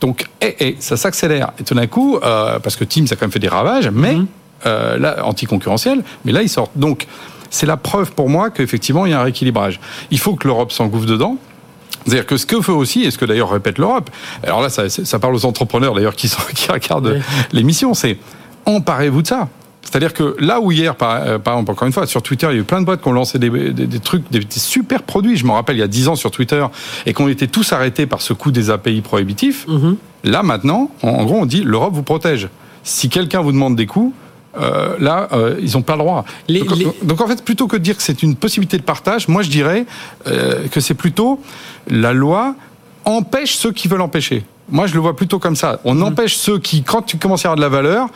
Donc, 0.00 0.26
eh, 0.40 0.56
eh, 0.60 0.76
ça 0.80 0.96
s'accélère. 0.96 1.52
Et 1.60 1.64
tout 1.64 1.74
d'un 1.74 1.86
coup, 1.86 2.16
euh, 2.16 2.58
parce 2.58 2.76
que 2.76 2.84
Teams 2.84 3.06
a 3.10 3.14
quand 3.14 3.22
même 3.22 3.32
fait 3.32 3.38
des 3.38 3.48
ravages, 3.48 3.90
mais 3.90 4.14
mm 4.14 4.26
-hmm. 4.64 4.96
là, 4.96 5.24
anticoncurrentiel, 5.24 6.02
mais 6.24 6.32
là, 6.32 6.42
ils 6.42 6.48
sortent. 6.48 6.76
Donc, 6.76 7.06
c'est 7.50 7.66
la 7.66 7.76
preuve 7.76 8.12
pour 8.12 8.28
moi 8.28 8.50
qu'effectivement, 8.50 9.04
il 9.06 9.10
y 9.10 9.14
a 9.14 9.20
un 9.20 9.24
rééquilibrage. 9.24 9.78
Il 10.10 10.18
faut 10.18 10.34
que 10.36 10.48
l'Europe 10.48 10.72
s'engouffre 10.72 11.06
dedans. 11.06 11.36
C'est-à-dire 12.04 12.26
que 12.26 12.36
ce 12.36 12.46
que 12.46 12.60
fait 12.60 12.72
aussi, 12.72 13.02
et 13.02 13.10
ce 13.10 13.18
que 13.18 13.24
d'ailleurs 13.24 13.50
répète 13.50 13.78
l'Europe, 13.78 14.10
alors 14.42 14.62
là, 14.62 14.68
ça, 14.68 14.88
ça, 14.88 15.18
parle 15.18 15.34
aux 15.34 15.44
entrepreneurs 15.44 15.94
d'ailleurs 15.94 16.16
qui, 16.16 16.30
qui 16.54 16.70
regardent 16.70 17.20
l'émission, 17.52 17.94
c'est 17.94 18.18
emparez-vous 18.66 19.22
de 19.22 19.26
ça. 19.26 19.48
C'est-à-dire 19.82 20.14
que 20.14 20.36
là 20.38 20.60
où 20.60 20.70
hier, 20.72 20.94
par, 20.94 21.40
par, 21.40 21.54
exemple, 21.54 21.72
encore 21.72 21.86
une 21.86 21.92
fois, 21.92 22.06
sur 22.06 22.22
Twitter, 22.22 22.46
il 22.50 22.54
y 22.54 22.58
a 22.58 22.60
eu 22.60 22.64
plein 22.64 22.80
de 22.80 22.86
boîtes 22.86 23.02
qui 23.02 23.08
ont 23.08 23.12
lancé 23.12 23.38
des, 23.38 23.50
des, 23.50 23.86
des 23.86 24.00
trucs, 24.00 24.30
des, 24.30 24.40
super 24.48 25.02
produits. 25.02 25.36
Je 25.36 25.44
me 25.44 25.50
rappelle, 25.50 25.76
il 25.76 25.80
y 25.80 25.82
a 25.82 25.88
10 25.88 26.08
ans 26.08 26.14
sur 26.14 26.30
Twitter, 26.30 26.64
et 27.04 27.12
qu'on 27.12 27.28
était 27.28 27.48
tous 27.48 27.72
arrêtés 27.72 28.06
par 28.06 28.22
ce 28.22 28.32
coup 28.32 28.52
des 28.52 28.70
API 28.70 29.00
prohibitifs. 29.00 29.66
Mm-hmm. 29.68 29.96
Là, 30.24 30.42
maintenant, 30.42 30.90
en, 31.02 31.08
en, 31.08 31.24
gros, 31.24 31.36
on 31.36 31.46
dit 31.46 31.62
l'Europe 31.62 31.92
vous 31.94 32.04
protège. 32.04 32.48
Si 32.84 33.08
quelqu'un 33.08 33.40
vous 33.40 33.52
demande 33.52 33.76
des 33.76 33.86
coûts, 33.86 34.14
euh, 34.58 34.96
là, 34.98 35.28
euh, 35.32 35.56
ils 35.60 35.72
n'ont 35.72 35.82
pas 35.82 35.94
le 35.94 36.00
droit. 36.00 36.24
Les, 36.48 36.60
donc, 36.60 36.78
les... 36.78 36.86
donc, 37.02 37.20
en 37.20 37.26
fait, 37.26 37.42
plutôt 37.42 37.66
que 37.66 37.76
de 37.76 37.82
dire 37.82 37.96
que 37.96 38.02
c'est 38.02 38.22
une 38.22 38.36
possibilité 38.36 38.76
de 38.76 38.82
partage, 38.82 39.28
moi 39.28 39.42
je 39.42 39.50
dirais 39.50 39.86
euh, 40.26 40.66
que 40.68 40.80
c'est 40.80 40.94
plutôt 40.94 41.40
la 41.88 42.12
loi 42.12 42.54
empêche 43.04 43.54
ceux 43.54 43.72
qui 43.72 43.88
veulent 43.88 44.00
empêcher. 44.00 44.44
Moi, 44.68 44.86
je 44.86 44.94
le 44.94 45.00
vois 45.00 45.16
plutôt 45.16 45.38
comme 45.38 45.56
ça. 45.56 45.80
On 45.84 45.96
mmh. 45.96 46.02
empêche 46.02 46.36
ceux 46.36 46.58
qui, 46.58 46.82
quand 46.82 47.02
tu 47.02 47.18
commences 47.18 47.44
à 47.44 47.48
avoir 47.50 47.56
de 47.56 47.62
la 47.62 47.68
valeur, 47.68 48.08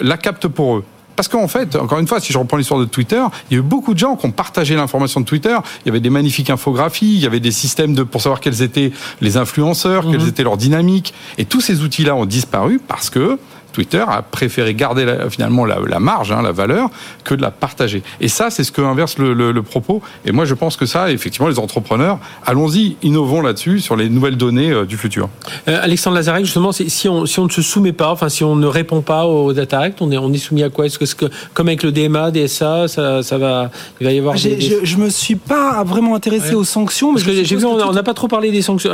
la 0.00 0.16
captent 0.16 0.48
pour 0.48 0.78
eux 0.78 0.84
Parce 1.14 1.28
qu'en 1.28 1.46
fait, 1.46 1.76
encore 1.76 1.98
une 1.98 2.06
fois, 2.06 2.20
si 2.20 2.32
je 2.32 2.38
reprends 2.38 2.56
l'histoire 2.56 2.80
de 2.80 2.86
Twitter, 2.86 3.22
il 3.50 3.54
y 3.54 3.56
a 3.56 3.60
eu 3.60 3.62
beaucoup 3.62 3.94
de 3.94 3.98
gens 3.98 4.16
qui 4.16 4.26
ont 4.26 4.30
partagé 4.30 4.74
l'information 4.74 5.20
de 5.20 5.26
Twitter. 5.26 5.56
Il 5.84 5.88
y 5.88 5.90
avait 5.90 6.00
des 6.00 6.10
magnifiques 6.10 6.50
infographies, 6.50 7.14
il 7.14 7.20
y 7.20 7.26
avait 7.26 7.40
des 7.40 7.50
systèmes 7.50 7.94
de, 7.94 8.02
pour 8.02 8.22
savoir 8.22 8.40
quels 8.40 8.62
étaient 8.62 8.92
les 9.20 9.36
influenceurs, 9.36 10.04
quelles 10.10 10.22
mhm. 10.22 10.28
étaient 10.28 10.42
leurs 10.42 10.56
dynamiques. 10.56 11.14
Et 11.38 11.44
tous 11.44 11.60
ces 11.60 11.82
outils-là 11.82 12.16
ont 12.16 12.26
disparu 12.26 12.80
parce 12.86 13.10
que 13.10 13.38
Twitter 13.72 14.04
a 14.06 14.22
préféré 14.22 14.74
garder 14.74 15.06
finalement 15.30 15.64
la, 15.64 16.00
marge, 16.00 16.32
hein, 16.32 16.42
la 16.42 16.52
valeur, 16.52 16.90
que 17.24 17.34
de 17.34 17.42
la 17.42 17.50
partager. 17.50 18.02
Et 18.20 18.28
ça, 18.28 18.50
c'est 18.50 18.64
ce 18.64 18.72
que 18.72 18.82
inverse 18.82 19.18
le, 19.18 19.60
propos. 19.62 20.00
Et 20.24 20.32
moi, 20.32 20.44
je 20.44 20.54
pense 20.54 20.76
que 20.76 20.86
ça, 20.86 21.10
effectivement, 21.10 21.48
les 21.48 21.58
entrepreneurs, 21.58 22.18
allons-y, 22.46 22.96
innovons 23.02 23.42
là-dessus 23.42 23.80
sur 23.80 23.94
les 23.94 24.08
nouvelles 24.08 24.36
données 24.36 24.70
euh, 24.70 24.84
du 24.84 24.96
futur. 24.96 25.28
Euh, 25.68 25.78
Alexandre 25.82 26.16
Lazarek, 26.16 26.44
justement, 26.44 26.72
si 26.72 27.08
on, 27.08 27.26
si 27.26 27.38
on 27.38 27.44
ne 27.44 27.50
se 27.50 27.62
soumet 27.62 27.92
pas, 27.92 28.10
enfin, 28.10 28.28
si 28.28 28.42
on 28.42 28.56
ne 28.56 28.66
répond 28.66 29.02
pas 29.02 29.26
au 29.26 29.52
Data 29.52 29.80
Act, 29.80 30.00
on 30.00 30.10
est, 30.10 30.18
on 30.18 30.32
est 30.32 30.38
soumis 30.38 30.62
à 30.62 30.70
quoi? 30.70 30.86
Est-ce 30.86 31.14
que, 31.14 31.26
comme 31.52 31.68
avec 31.68 31.82
le 31.82 31.92
DMA, 31.92 32.30
DSA, 32.30 32.88
ça, 32.88 33.22
ça 33.22 33.38
va, 33.38 33.70
il 34.00 34.06
va 34.06 34.12
y 34.12 34.18
avoir. 34.18 34.34
Des, 34.34 34.60
Je, 34.60 34.76
je, 34.82 34.96
me 34.96 35.10
suis 35.10 35.36
pas 35.36 35.84
vraiment 35.84 36.14
intéressé 36.14 36.54
aux 36.54 36.64
sanctions, 36.64 37.12
parce 37.12 37.24
que 37.24 37.44
j'ai 37.44 37.56
vu, 37.56 37.64
on 37.64 37.92
n'a 37.92 38.02
pas 38.02 38.14
trop 38.14 38.28
parlé 38.28 38.50
des 38.50 38.62
sanctions. 38.62 38.90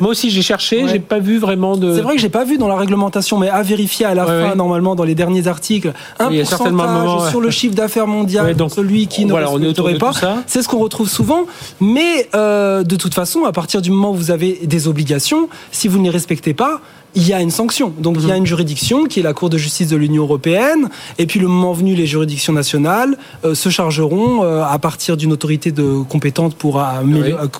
moi 0.00 0.10
aussi, 0.10 0.30
j'ai 0.30 0.42
cherché, 0.42 0.86
j'ai 0.88 0.98
pas 0.98 1.18
vu 1.18 1.38
vraiment 1.38 1.76
de. 1.76 1.94
C'est 1.94 2.02
vrai 2.02 2.16
que 2.16 2.20
j'ai 2.20 2.28
pas 2.28 2.44
vu 2.44 2.58
dans 2.58 2.68
la 2.68 2.76
réglementation, 2.76 3.38
mais 3.38 3.48
à 3.48 3.62
vérifier 3.62 4.06
à 4.10 4.14
la 4.14 4.26
fin, 4.26 4.54
normalement, 4.54 4.94
dans 4.94 5.04
les 5.04 5.14
derniers 5.14 5.46
articles, 5.46 5.92
un 6.18 6.28
pourcentage 6.28 7.30
sur 7.30 7.40
le 7.40 7.50
chiffre 7.50 7.74
d'affaires 7.74 8.06
mondial, 8.06 8.54
donc, 8.54 8.72
celui 8.72 9.06
qui 9.06 9.24
ne 9.24 9.30
voilà, 9.30 9.48
respecterait 9.48 9.98
pas. 9.98 10.12
C'est 10.46 10.62
ce 10.62 10.68
qu'on 10.68 10.78
retrouve 10.78 11.08
souvent. 11.08 11.46
Mais 11.80 12.28
euh, 12.34 12.82
de 12.82 12.96
toute 12.96 13.14
façon, 13.14 13.44
à 13.44 13.52
partir 13.52 13.82
du 13.82 13.90
moment 13.90 14.10
où 14.10 14.14
vous 14.14 14.30
avez 14.30 14.60
des 14.64 14.88
obligations, 14.88 15.48
si 15.72 15.88
vous 15.88 15.98
ne 15.98 16.04
les 16.04 16.10
respectez 16.10 16.54
pas, 16.54 16.80
il 17.14 17.26
y 17.26 17.32
a 17.32 17.40
une 17.40 17.50
sanction. 17.50 17.92
Donc 17.98 18.16
il 18.20 18.28
y 18.28 18.30
a 18.30 18.34
mhm. 18.34 18.40
une 18.40 18.46
juridiction 18.46 19.04
qui 19.04 19.20
est 19.20 19.22
la 19.22 19.32
Cour 19.32 19.50
de 19.50 19.58
justice 19.58 19.88
de 19.88 19.96
l'Union 19.96 20.22
européenne. 20.22 20.88
Et 21.18 21.26
puis 21.26 21.40
le 21.40 21.48
moment 21.48 21.72
venu, 21.72 21.94
les 21.94 22.06
juridictions 22.06 22.52
nationales 22.52 23.16
euh, 23.44 23.54
se 23.54 23.68
chargeront 23.68 24.44
euh, 24.44 24.62
à 24.62 24.78
partir 24.78 25.16
d'une 25.16 25.32
autorité 25.32 25.72
de 25.72 26.02
compétente 26.08 26.54
pour 26.54 26.78
ah 26.78 27.02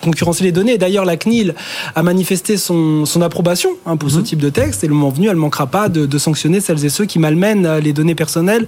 concurrencer 0.02 0.44
les 0.44 0.52
données. 0.52 0.78
D'ailleurs, 0.78 1.04
la 1.04 1.16
CNIL 1.16 1.54
a 1.94 2.02
manifesté 2.02 2.56
son, 2.56 3.04
son 3.06 3.22
approbation 3.22 3.70
hein, 3.86 3.96
pour 3.96 4.10
ce 4.10 4.18
mhm. 4.18 4.22
type 4.24 4.38
de 4.38 4.50
texte. 4.50 4.84
Et 4.84 4.86
le 4.86 4.94
moment 4.94 5.10
venu, 5.10 5.28
elle 5.28 5.36
ne 5.36 5.40
manquera 5.40 5.66
pas 5.66 5.88
de, 5.88 6.06
de, 6.06 6.18
sanctionner 6.18 6.60
celles 6.60 6.84
et 6.84 6.90
ceux 6.90 7.06
qui 7.06 7.18
malmènent 7.18 7.66
euh, 7.66 7.80
les 7.80 7.92
données 7.92 8.14
personnelles 8.14 8.66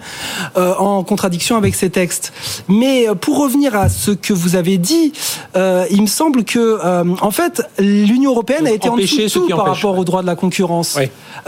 en 0.56 1.04
contradiction 1.04 1.56
avec 1.56 1.74
ces 1.74 1.90
textes. 1.90 2.32
Mais 2.68 3.06
pour 3.20 3.38
revenir 3.38 3.74
à 3.76 3.88
ce 3.88 4.10
que 4.10 4.32
vous 4.32 4.56
avez 4.56 4.78
dit, 4.78 5.12
il 5.54 6.02
me 6.02 6.06
semble 6.06 6.44
que, 6.44 6.78
en 7.22 7.30
fait, 7.30 7.62
l'Union 7.78 8.30
européenne 8.30 8.66
a 8.66 8.70
été 8.70 8.88
en 8.88 8.96
dessous 8.96 9.48
par 9.48 9.66
rapport 9.66 9.98
au 9.98 10.04
droit 10.04 10.22
de 10.22 10.26
la 10.26 10.36
concurrence. 10.36 10.71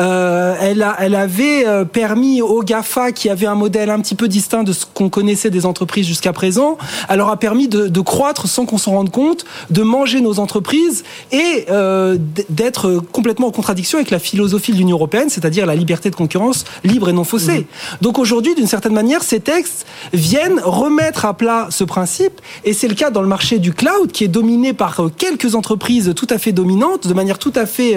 Euh, 0.01 0.55
elle, 0.61 0.83
a, 0.83 0.97
elle 0.99 1.15
avait 1.15 1.67
euh, 1.67 1.85
permis 1.85 2.43
aux 2.43 2.63
GAFA, 2.63 3.13
qui 3.13 3.29
avaient 3.29 3.47
un 3.47 3.55
modèle 3.55 3.91
un 3.91 4.01
petit 4.01 4.15
peu 4.15 4.29
distinct 4.29 4.65
de 4.65 4.73
ce 4.73 4.87
qu'on 4.87 5.09
connaissait 5.09 5.51
des 5.51 5.67
entreprises 5.67 6.07
jusqu'à 6.07 6.33
présent, 6.33 6.79
elle 7.09 7.19
leur 7.19 7.29
a 7.29 7.37
permis 7.37 7.69
de, 7.69 7.89
de 7.89 8.01
croître 8.01 8.49
sans 8.49 8.67
qu'on 8.67 8.79
s'en 8.79 8.93
rende 8.93 9.11
compte, 9.11 9.45
de 9.71 9.83
manger 9.83 10.21
nos 10.21 10.39
entreprises 10.39 11.05
et 11.33 11.67
euh, 11.71 12.17
d'être 12.49 13.03
complètement 13.13 13.49
en 13.49 13.51
contradiction 13.51 13.99
avec 13.99 14.11
la 14.11 14.19
philosophie 14.19 14.73
de 14.73 14.79
l'Union 14.79 14.97
européenne, 14.97 15.29
c'est-à-dire 15.31 15.67
la 15.67 15.75
liberté 15.75 16.11
de 16.11 16.17
concurrence 16.17 16.65
libre 16.83 17.09
et 17.09 17.13
non 17.13 17.25
faussée. 17.25 17.61
Mhm. 17.61 17.65
Donc 18.01 18.19
aujourd'hui, 18.19 18.55
d'une 18.55 18.67
certaine 18.67 18.95
manière, 18.95 19.23
ces 19.23 19.41
textes 19.41 19.87
viennent 20.13 20.61
remettre 20.65 21.25
à 21.25 21.35
plat 21.35 21.69
ce 21.71 21.85
principe, 21.85 22.41
et 22.65 22.73
c'est 22.73 22.89
le 22.89 22.95
cas 22.95 23.11
dans 23.11 23.23
le 23.23 23.29
marché 23.29 23.59
du 23.59 23.73
cloud, 23.73 24.11
qui 24.11 24.25
est 24.25 24.29
dominé 24.29 24.73
par 24.73 25.01
quelques 25.17 25.55
entreprises 25.55 26.13
tout 26.17 26.27
à 26.31 26.39
fait 26.39 26.53
dominantes, 26.53 27.07
de 27.07 27.15
manière 27.15 27.39
tout 27.39 27.53
à 27.55 27.67
fait, 27.67 27.97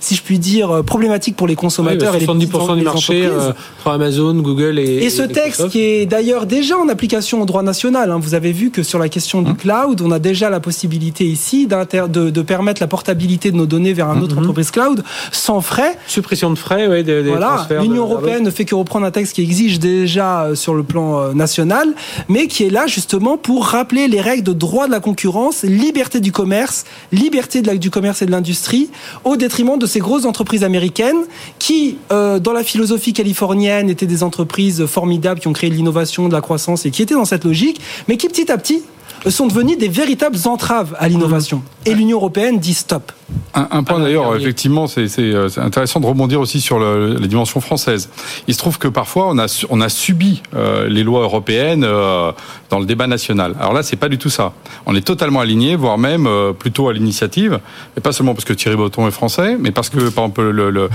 si 0.00 0.14
je 0.14 0.22
puis 0.22 0.38
dire, 0.38 0.59
euh, 0.68 0.82
problématique 0.82 1.36
pour 1.36 1.46
les 1.46 1.54
consommateurs 1.54 2.14
et 2.14 2.20
les 2.20 2.26
70% 2.26 2.76
du 2.76 2.82
marché 2.82 3.26
euh, 3.26 3.52
pour 3.82 3.92
Amazon, 3.92 4.34
Google 4.34 4.78
et 4.78 5.04
et 5.04 5.10
ce 5.10 5.22
texte 5.22 5.68
qui 5.68 5.80
est 5.80 6.06
d'ailleurs 6.06 6.46
déjà 6.46 6.76
en 6.76 6.88
application 6.88 7.40
au 7.40 7.46
droit 7.46 7.62
national. 7.62 8.10
Hein. 8.10 8.18
vous 8.20 8.34
avez 8.34 8.52
vu 8.52 8.70
que 8.70 8.82
sur 8.82 8.98
la 8.98 9.08
question 9.08 9.42
du 9.42 9.52
hum. 9.52 9.56
cloud, 9.56 10.00
on 10.02 10.10
a 10.10 10.18
déjà 10.18 10.50
la 10.50 10.60
possibilité 10.60 11.24
ici 11.24 11.66
de, 11.66 12.30
de, 12.30 12.42
permettre 12.42 12.80
la 12.82 12.86
portabilité 12.86 13.50
de 13.50 13.56
nos 13.56 13.66
données 13.66 13.92
vers 13.92 14.08
un 14.08 14.20
autre 14.20 14.36
hum. 14.36 14.42
entreprise 14.42 14.70
cloud 14.70 15.02
sans 15.32 15.60
frais. 15.60 15.96
Suppression 16.06 16.50
de 16.50 16.56
frais, 16.56 16.86
oui. 16.88 17.04
Des, 17.04 17.22
voilà. 17.22 17.66
L'Union 17.80 18.02
européenne 18.02 18.42
ne 18.42 18.50
fait 18.50 18.64
que 18.64 18.74
reprendre 18.74 19.06
un 19.06 19.10
texte 19.10 19.34
qui 19.34 19.42
exige 19.42 19.78
déjà 19.78 20.42
euh, 20.42 20.54
sur 20.54 20.74
le 20.74 20.82
plan 20.82 21.34
national, 21.34 21.94
mais 22.28 22.46
qui 22.46 22.64
est 22.64 22.70
là 22.70 22.86
justement 22.86 23.36
pour 23.36 23.66
rappeler 23.66 24.08
les 24.08 24.20
règles 24.20 24.42
de 24.42 24.52
droit 24.52 24.86
de 24.86 24.92
la 24.92 25.00
concurrence, 25.00 25.62
liberté 25.62 26.20
du 26.20 26.32
commerce, 26.32 26.84
liberté 27.12 27.62
de 27.62 27.68
la, 27.68 27.76
du 27.76 27.90
commerce 27.90 28.22
et 28.22 28.26
de 28.26 28.30
l'industrie, 28.30 28.90
au 29.24 29.36
détriment 29.36 29.78
de 29.78 29.86
ces 29.86 30.00
grosses 30.00 30.24
entreprises 30.24 30.49
entreprises 30.50 30.64
américaines 30.64 31.26
qui, 31.60 31.98
euh, 32.10 32.40
dans 32.40 32.52
la 32.52 32.64
philosophie 32.64 33.12
californienne, 33.12 33.88
étaient 33.88 34.06
des 34.06 34.24
entreprises 34.24 34.84
formidables 34.86 35.38
qui 35.38 35.46
ont 35.46 35.52
créé 35.52 35.70
de 35.70 35.76
l'innovation, 35.76 36.26
de 36.26 36.32
la 36.32 36.40
croissance 36.40 36.86
et 36.86 36.90
qui 36.90 37.02
étaient 37.02 37.14
dans 37.14 37.24
cette 37.24 37.44
logique, 37.44 37.80
mais 38.08 38.16
qui 38.16 38.26
petit 38.26 38.50
à 38.50 38.58
petit 38.58 38.82
sont 39.28 39.46
devenus 39.46 39.78
des 39.78 39.86
véritables 39.88 40.38
entraves 40.46 40.96
à 40.98 41.08
l'innovation. 41.08 41.58
Mmh. 41.58 41.88
Et 41.88 41.94
l'Union 41.94 42.16
européenne 42.16 42.58
dit 42.58 42.74
stop. 42.74 43.12
Un, 43.52 43.82
point 43.82 43.98
d'ailleurs, 43.98 44.36
effectivement, 44.36 44.86
euh, 44.96 45.48
c'est 45.48 45.60
intéressant 45.60 45.98
de 45.98 46.06
rebondir 46.06 46.40
aussi 46.40 46.60
sur 46.60 46.78
le, 46.78 47.14
la 47.14 47.26
dimension 47.26 47.60
française. 47.60 48.08
Il 48.46 48.54
se 48.54 48.58
trouve 48.58 48.78
que 48.78 48.86
parfois 48.86 49.28
on 49.28 49.38
a, 49.38 49.66
on 49.70 49.80
a 49.80 49.88
subi 49.88 50.42
euh, 50.54 50.88
les 50.88 51.02
lois 51.02 51.22
européennes 51.22 51.84
euh, 51.84 52.30
dans 52.70 52.78
le 52.78 52.86
débat 52.86 53.08
national. 53.08 53.56
Alors 53.58 53.72
là, 53.72 53.82
c'est 53.82 53.96
pas 53.96 54.08
du 54.08 54.18
tout 54.18 54.30
ça. 54.30 54.52
On 54.86 54.94
est 54.94 55.04
totalement 55.04 55.40
aligné, 55.40 55.74
voire 55.74 55.98
même 55.98 56.28
plutôt 56.58 56.88
à 56.88 56.92
l'initiative, 56.92 57.58
et 57.96 58.00
pas 58.00 58.12
seulement 58.12 58.34
parce 58.34 58.44
que 58.44 58.52
Thierry 58.52 58.76
Breton 58.76 59.08
est 59.08 59.12
français, 59.12 59.56
mais 59.58 59.72
parce 59.72 59.90
que 59.90 60.08
par 60.10 60.24
exemple 60.26 60.88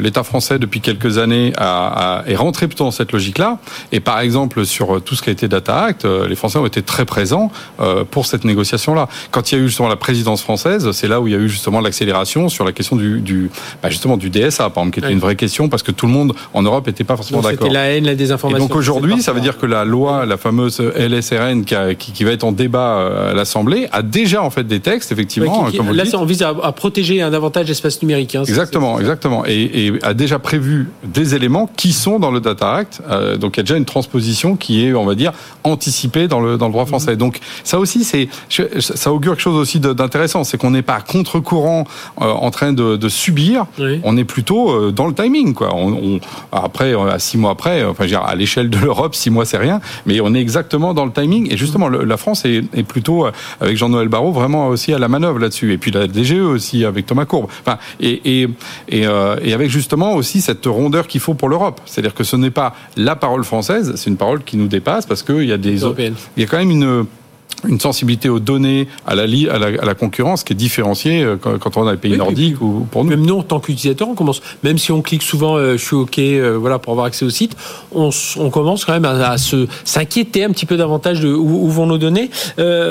l'État 0.00 0.22
français 0.22 0.58
depuis 0.58 0.80
quelques 0.80 1.18
années 1.18 1.52
a, 1.56 2.22
est 2.26 2.36
rentré 2.36 2.68
plutôt 2.68 2.84
dans 2.84 2.90
cette 2.90 3.12
logique-là. 3.12 3.58
Et 3.92 4.00
par 4.00 4.20
exemple 4.20 4.66
sur 4.66 5.00
tout 5.02 5.14
ce 5.14 5.22
qui 5.22 5.30
a 5.30 5.32
été 5.32 5.48
Data 5.48 5.84
Act, 5.84 6.04
les 6.04 6.36
Français 6.36 6.58
ont 6.58 6.66
été 6.66 6.82
très 6.82 7.06
présents 7.06 7.50
pour 8.10 8.26
cette 8.26 8.44
négociation-là. 8.44 9.08
Quand 9.30 9.50
il 9.50 9.58
y 9.58 9.60
a 9.60 9.64
eu 9.64 9.68
justement 9.68 9.88
la 9.88 9.96
présidence 9.96 10.42
française, 10.42 10.90
c'est 10.92 11.08
là 11.08 11.20
où 11.20 11.26
il 11.26 11.32
y 11.32 11.36
a 11.36 11.38
eu 11.38 11.48
justement 11.48 11.65
l'accélération 11.80 12.48
sur 12.48 12.64
la 12.64 12.72
question 12.72 12.96
du, 12.96 13.20
du 13.20 13.50
bah, 13.82 13.90
justement 13.90 14.16
du 14.16 14.30
DSA, 14.30 14.70
par 14.70 14.82
exemple, 14.82 14.94
qui 14.94 15.04
était 15.04 15.12
une 15.12 15.18
vraie 15.18 15.36
question 15.36 15.68
parce 15.68 15.82
que 15.82 15.92
tout 15.92 16.06
le 16.06 16.12
monde 16.12 16.34
en 16.54 16.62
Europe 16.62 16.86
n'était 16.86 17.04
pas 17.04 17.16
forcément 17.16 17.40
d'accord. 17.40 17.58
C'était 17.66 17.72
la 17.72 17.90
haine, 17.90 18.04
la 18.04 18.14
désinformation. 18.14 18.64
Et 18.64 18.68
donc 18.68 18.76
aujourd'hui, 18.76 19.20
ça 19.22 19.32
veut 19.32 19.40
dire 19.40 19.58
que 19.58 19.66
la 19.66 19.84
loi, 19.84 20.26
la 20.26 20.36
fameuse 20.36 20.80
LSRN 20.80 21.64
qui, 21.64 21.74
qui, 21.96 22.24
va 22.24 22.32
être 22.32 22.44
en 22.44 22.52
débat 22.52 22.98
euh, 22.98 23.30
à 23.32 23.34
l'Assemblée, 23.34 23.88
a 23.92 24.02
déjà 24.02 24.42
en 24.42 24.50
fait 24.50 24.64
des 24.64 24.80
textes, 24.80 25.12
effectivement. 25.12 25.70
comme 25.76 25.92
là, 25.92 26.04
on 26.14 26.24
vise 26.24 26.42
à, 26.42 26.54
protéger 26.72 27.22
un 27.22 27.30
davantage 27.30 27.68
l'espace 27.68 28.00
numérique. 28.02 28.34
Hein, 28.34 28.44
exactement, 28.44 28.98
exactement. 29.00 29.44
Et, 29.46 29.86
et, 29.86 29.92
a 30.02 30.14
déjà 30.14 30.38
prévu 30.38 30.88
des 31.04 31.34
éléments 31.34 31.68
qui 31.76 31.92
sont 31.92 32.18
dans 32.18 32.30
le 32.30 32.40
Data 32.40 32.74
Act. 32.74 33.02
Euh, 33.08 33.36
donc 33.36 33.56
il 33.56 33.58
y 33.58 33.60
a 33.60 33.62
déjà 33.64 33.76
une 33.76 33.84
transposition 33.84 34.56
qui 34.56 34.86
est, 34.86 34.94
on 34.94 35.04
va 35.04 35.14
dire, 35.14 35.32
anticipée 35.64 36.28
dans 36.28 36.40
le, 36.40 36.56
dans 36.56 36.66
le 36.66 36.72
droit 36.72 36.86
français. 36.86 37.12
Mhm. 37.12 37.18
Donc 37.18 37.40
ça 37.64 37.78
aussi, 37.78 38.04
c'est 38.04 38.28
ça 38.78 39.12
augure 39.12 39.32
quelque 39.32 39.42
chose 39.42 39.56
aussi 39.56 39.80
d'intéressant, 39.80 40.44
c'est 40.44 40.58
qu'on 40.58 40.70
n'est 40.70 40.82
pas 40.82 40.94
à 40.94 41.00
contre-courant 41.00 41.55
euh, 41.64 41.84
en 42.16 42.50
train 42.50 42.72
de, 42.72 43.08
subir, 43.08 43.66
on 44.04 44.16
est 44.16 44.24
plutôt 44.24 44.70
euh, 44.70 44.92
dans 44.92 45.06
le 45.06 45.14
timing. 45.14 45.54
Quoi. 45.54 45.74
On, 45.74 46.18
après, 46.52 46.94
euh, 46.94 47.10
à 47.10 47.18
six 47.18 47.38
mois 47.38 47.52
après, 47.52 47.84
enfin, 47.84 48.06
à 48.24 48.34
l'échelle 48.34 48.70
de 48.70 48.78
l'Europe, 48.78 49.14
six 49.14 49.30
mois 49.30 49.44
c'est 49.44 49.58
rien, 49.58 49.80
mais 50.06 50.20
on 50.20 50.34
est 50.34 50.40
exactement 50.40 50.94
dans 50.94 51.04
le 51.04 51.12
timing. 51.12 51.52
Et 51.52 51.56
justement, 51.56 51.88
la 51.88 52.16
France 52.16 52.44
est, 52.44 52.82
plutôt, 52.82 53.26
avec 53.60 53.76
Jean-Noël 53.76 54.08
Barrot, 54.08 54.32
vraiment 54.32 54.68
aussi 54.68 54.92
à 54.92 54.98
la 54.98 55.08
manœuvre 55.08 55.38
là-dessus. 55.38 55.72
Et 55.72 55.78
puis 55.78 55.90
la 55.90 56.06
DGE 56.06 56.40
aussi, 56.40 56.84
avec 56.84 57.06
Thomas 57.06 57.24
Courbe. 57.24 57.46
Enfin, 57.60 57.78
et, 58.00 58.42
et, 58.42 58.48
et, 58.88 59.06
avec 59.06 59.70
justement 59.70 60.14
aussi 60.14 60.40
cette 60.40 60.66
rondeur 60.66 61.06
qu'il 61.06 61.20
faut 61.20 61.34
pour 61.34 61.48
l'Europe. 61.48 61.80
C'est-à-dire 61.86 62.14
que 62.14 62.24
ce 62.24 62.36
n'est 62.36 62.50
pas 62.50 62.74
la 62.96 63.16
parole 63.16 63.44
française, 63.44 63.94
c'est 63.96 64.10
une 64.10 64.16
parole 64.16 64.42
qui 64.42 64.56
nous 64.56 64.68
dépasse 64.68 65.06
parce 65.06 65.22
qu'il 65.22 65.44
y 65.44 65.52
a 65.52 65.58
des... 65.58 65.84
Il 66.36 66.42
y 66.42 66.42
a 66.42 66.46
quand 66.46 66.58
même 66.58 66.70
une 66.70 67.06
une 67.68 67.80
sensibilité 67.80 68.28
aux 68.28 68.40
données, 68.40 68.88
à 69.06 69.14
la, 69.14 69.22
à 69.22 69.58
la, 69.58 69.66
à 69.82 69.84
la 69.84 69.94
concurrence 69.94 70.44
qui 70.44 70.52
est 70.52 70.56
différenciée 70.56 71.22
euh, 71.22 71.36
quand, 71.36 71.76
on 71.76 71.82
est 71.82 71.84
dans 71.84 71.90
les 71.90 71.96
pays 71.96 72.16
nordiques 72.16 72.60
ou 72.60 72.86
pour 72.90 73.04
nous. 73.04 73.10
Même 73.10 73.24
nous, 73.24 73.38
en 73.38 73.42
tant 73.42 73.60
qu'utilisateurs, 73.60 74.08
on 74.08 74.14
commence, 74.14 74.40
même 74.62 74.78
si 74.78 74.92
on 74.92 75.02
clique 75.02 75.22
souvent, 75.22 75.56
euh, 75.56 75.76
je 75.76 75.84
suis 75.84 75.96
OK, 75.96 76.18
euh, 76.18 76.56
voilà, 76.58 76.78
pour 76.78 76.92
avoir 76.92 77.06
accès 77.06 77.24
au 77.24 77.30
site, 77.30 77.56
on, 77.92 78.10
on 78.38 78.50
commence 78.50 78.84
quand 78.84 78.92
même 78.92 79.04
à, 79.04 79.38
se 79.38 79.66
s'inquiéter 79.84 80.44
un 80.44 80.50
petit 80.50 80.66
peu 80.66 80.76
davantage 80.76 81.20
de 81.20 81.32
où, 81.32 81.68
vont 81.68 81.86
nos 81.86 81.98
données. 81.98 82.30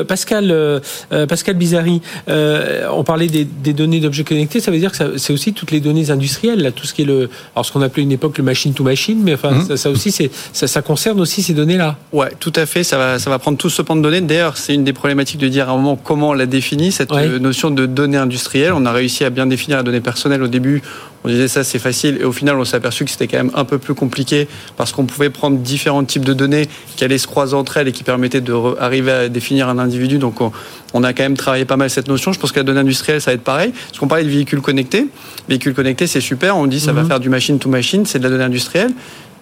Pascal, 0.07 0.81
Pascal 1.09 1.55
Bizarri, 1.55 2.01
on 2.27 3.03
parlait 3.03 3.27
des, 3.27 3.45
des 3.45 3.73
données 3.73 3.99
d'objets 3.99 4.23
connectés, 4.23 4.59
ça 4.59 4.71
veut 4.71 4.79
dire 4.79 4.91
que 4.91 5.17
c'est 5.17 5.33
aussi 5.33 5.53
toutes 5.53 5.71
les 5.71 5.79
données 5.79 6.11
industrielles, 6.11 6.61
là, 6.61 6.71
tout 6.71 6.85
ce 6.85 6.93
qui 6.93 7.01
est 7.03 7.05
le, 7.05 7.29
alors 7.55 7.65
ce 7.65 7.71
qu'on 7.71 7.81
appelait 7.81 8.03
une 8.03 8.11
époque 8.11 8.37
le 8.37 8.43
machine 8.43 8.73
to 8.73 8.83
machine, 8.83 9.21
mais 9.23 9.33
enfin, 9.33 9.51
mmh. 9.51 9.67
ça, 9.67 9.77
ça, 9.77 9.89
aussi, 9.89 10.11
c'est, 10.11 10.29
ça, 10.53 10.67
ça 10.67 10.81
concerne 10.81 11.19
aussi 11.19 11.41
ces 11.41 11.53
données-là. 11.53 11.97
Ouais, 12.11 12.31
tout 12.39 12.53
à 12.55 12.65
fait, 12.65 12.83
ça 12.83 12.97
va, 12.97 13.19
ça 13.19 13.29
va 13.29 13.39
prendre 13.39 13.57
tout 13.57 13.69
ce 13.69 13.81
pan 13.81 13.95
de 13.95 14.01
données. 14.01 14.21
D'ailleurs, 14.21 14.54
c'est 14.57 14.73
une 14.73 14.83
des 14.83 14.93
problématiques 14.93 15.39
de 15.39 15.47
dire 15.47 15.69
à 15.69 15.73
un 15.73 15.75
moment 15.75 15.95
comment 15.95 16.29
on 16.29 16.33
la 16.33 16.45
définit, 16.45 16.91
cette 16.91 17.11
euh, 17.11 17.39
notion 17.39 17.71
de 17.71 17.85
données 17.85 18.17
industrielles. 18.17 18.73
On 18.73 18.85
a 18.85 18.91
réussi 18.91 19.23
à 19.23 19.29
bien 19.29 19.45
définir 19.45 19.77
la 19.77 19.83
donnée 19.83 20.01
personnelle 20.01 20.43
au 20.43 20.47
début. 20.47 20.81
On 21.23 21.27
disait 21.27 21.47
ça 21.47 21.63
c'est 21.63 21.79
facile 21.79 22.17
et 22.21 22.23
au 22.23 22.31
final 22.31 22.55
on 22.57 22.65
s'est 22.65 22.75
aperçu 22.75 23.03
que 23.03 23.11
c'était 23.11 23.27
quand 23.27 23.37
même 23.37 23.51
un 23.55 23.65
peu 23.65 23.79
plus 23.79 23.95
compliqué 23.95 24.47
parce 24.77 24.91
qu'on 24.91 25.05
pouvait 25.05 25.31
prendre 25.31 25.57
différents 25.57 26.03
types 26.03 26.23
de 26.23 26.33
données 26.33 26.67
qui 26.95 27.03
allaient 27.03 27.17
se 27.17 27.25
croiser 27.25 27.55
entre 27.55 27.77
elles 27.77 27.87
et 27.87 27.91
qui 27.91 28.03
permettaient 28.03 28.41
d'arriver 28.41 29.11
à 29.11 29.29
définir 29.29 29.67
un 29.67 29.79
individu. 29.79 30.19
Donc 30.19 30.39
on, 30.41 31.03
a 31.03 31.13
quand 31.13 31.23
même 31.23 31.37
travaillé 31.37 31.65
pas 31.65 31.77
mal 31.77 31.89
cette 31.89 32.07
notion. 32.07 32.31
Je 32.31 32.39
pense 32.39 32.51
que 32.51 32.59
la 32.59 32.63
donnée 32.63 32.81
industrielle 32.81 33.21
ça 33.21 33.31
va 33.31 33.35
être 33.35 33.43
pareil. 33.43 33.71
Parce 33.71 33.99
qu'on 33.99 34.07
parlait 34.07 34.23
de 34.23 34.29
véhicules 34.29 34.61
connectés. 34.61 35.07
Véhicules 35.49 35.73
connectés 35.73 36.05
c'est 36.05 36.21
super. 36.21 36.57
On 36.57 36.67
dit 36.67 36.79
ça 36.79 36.93
va 36.93 37.01
mhm. 37.01 37.07
faire 37.07 37.19
du 37.19 37.29
machine 37.29 37.57
to 37.57 37.69
machine, 37.69 38.05
c'est 38.05 38.19
de 38.19 38.23
la 38.23 38.29
donnée 38.29 38.43
industrielle. 38.43 38.91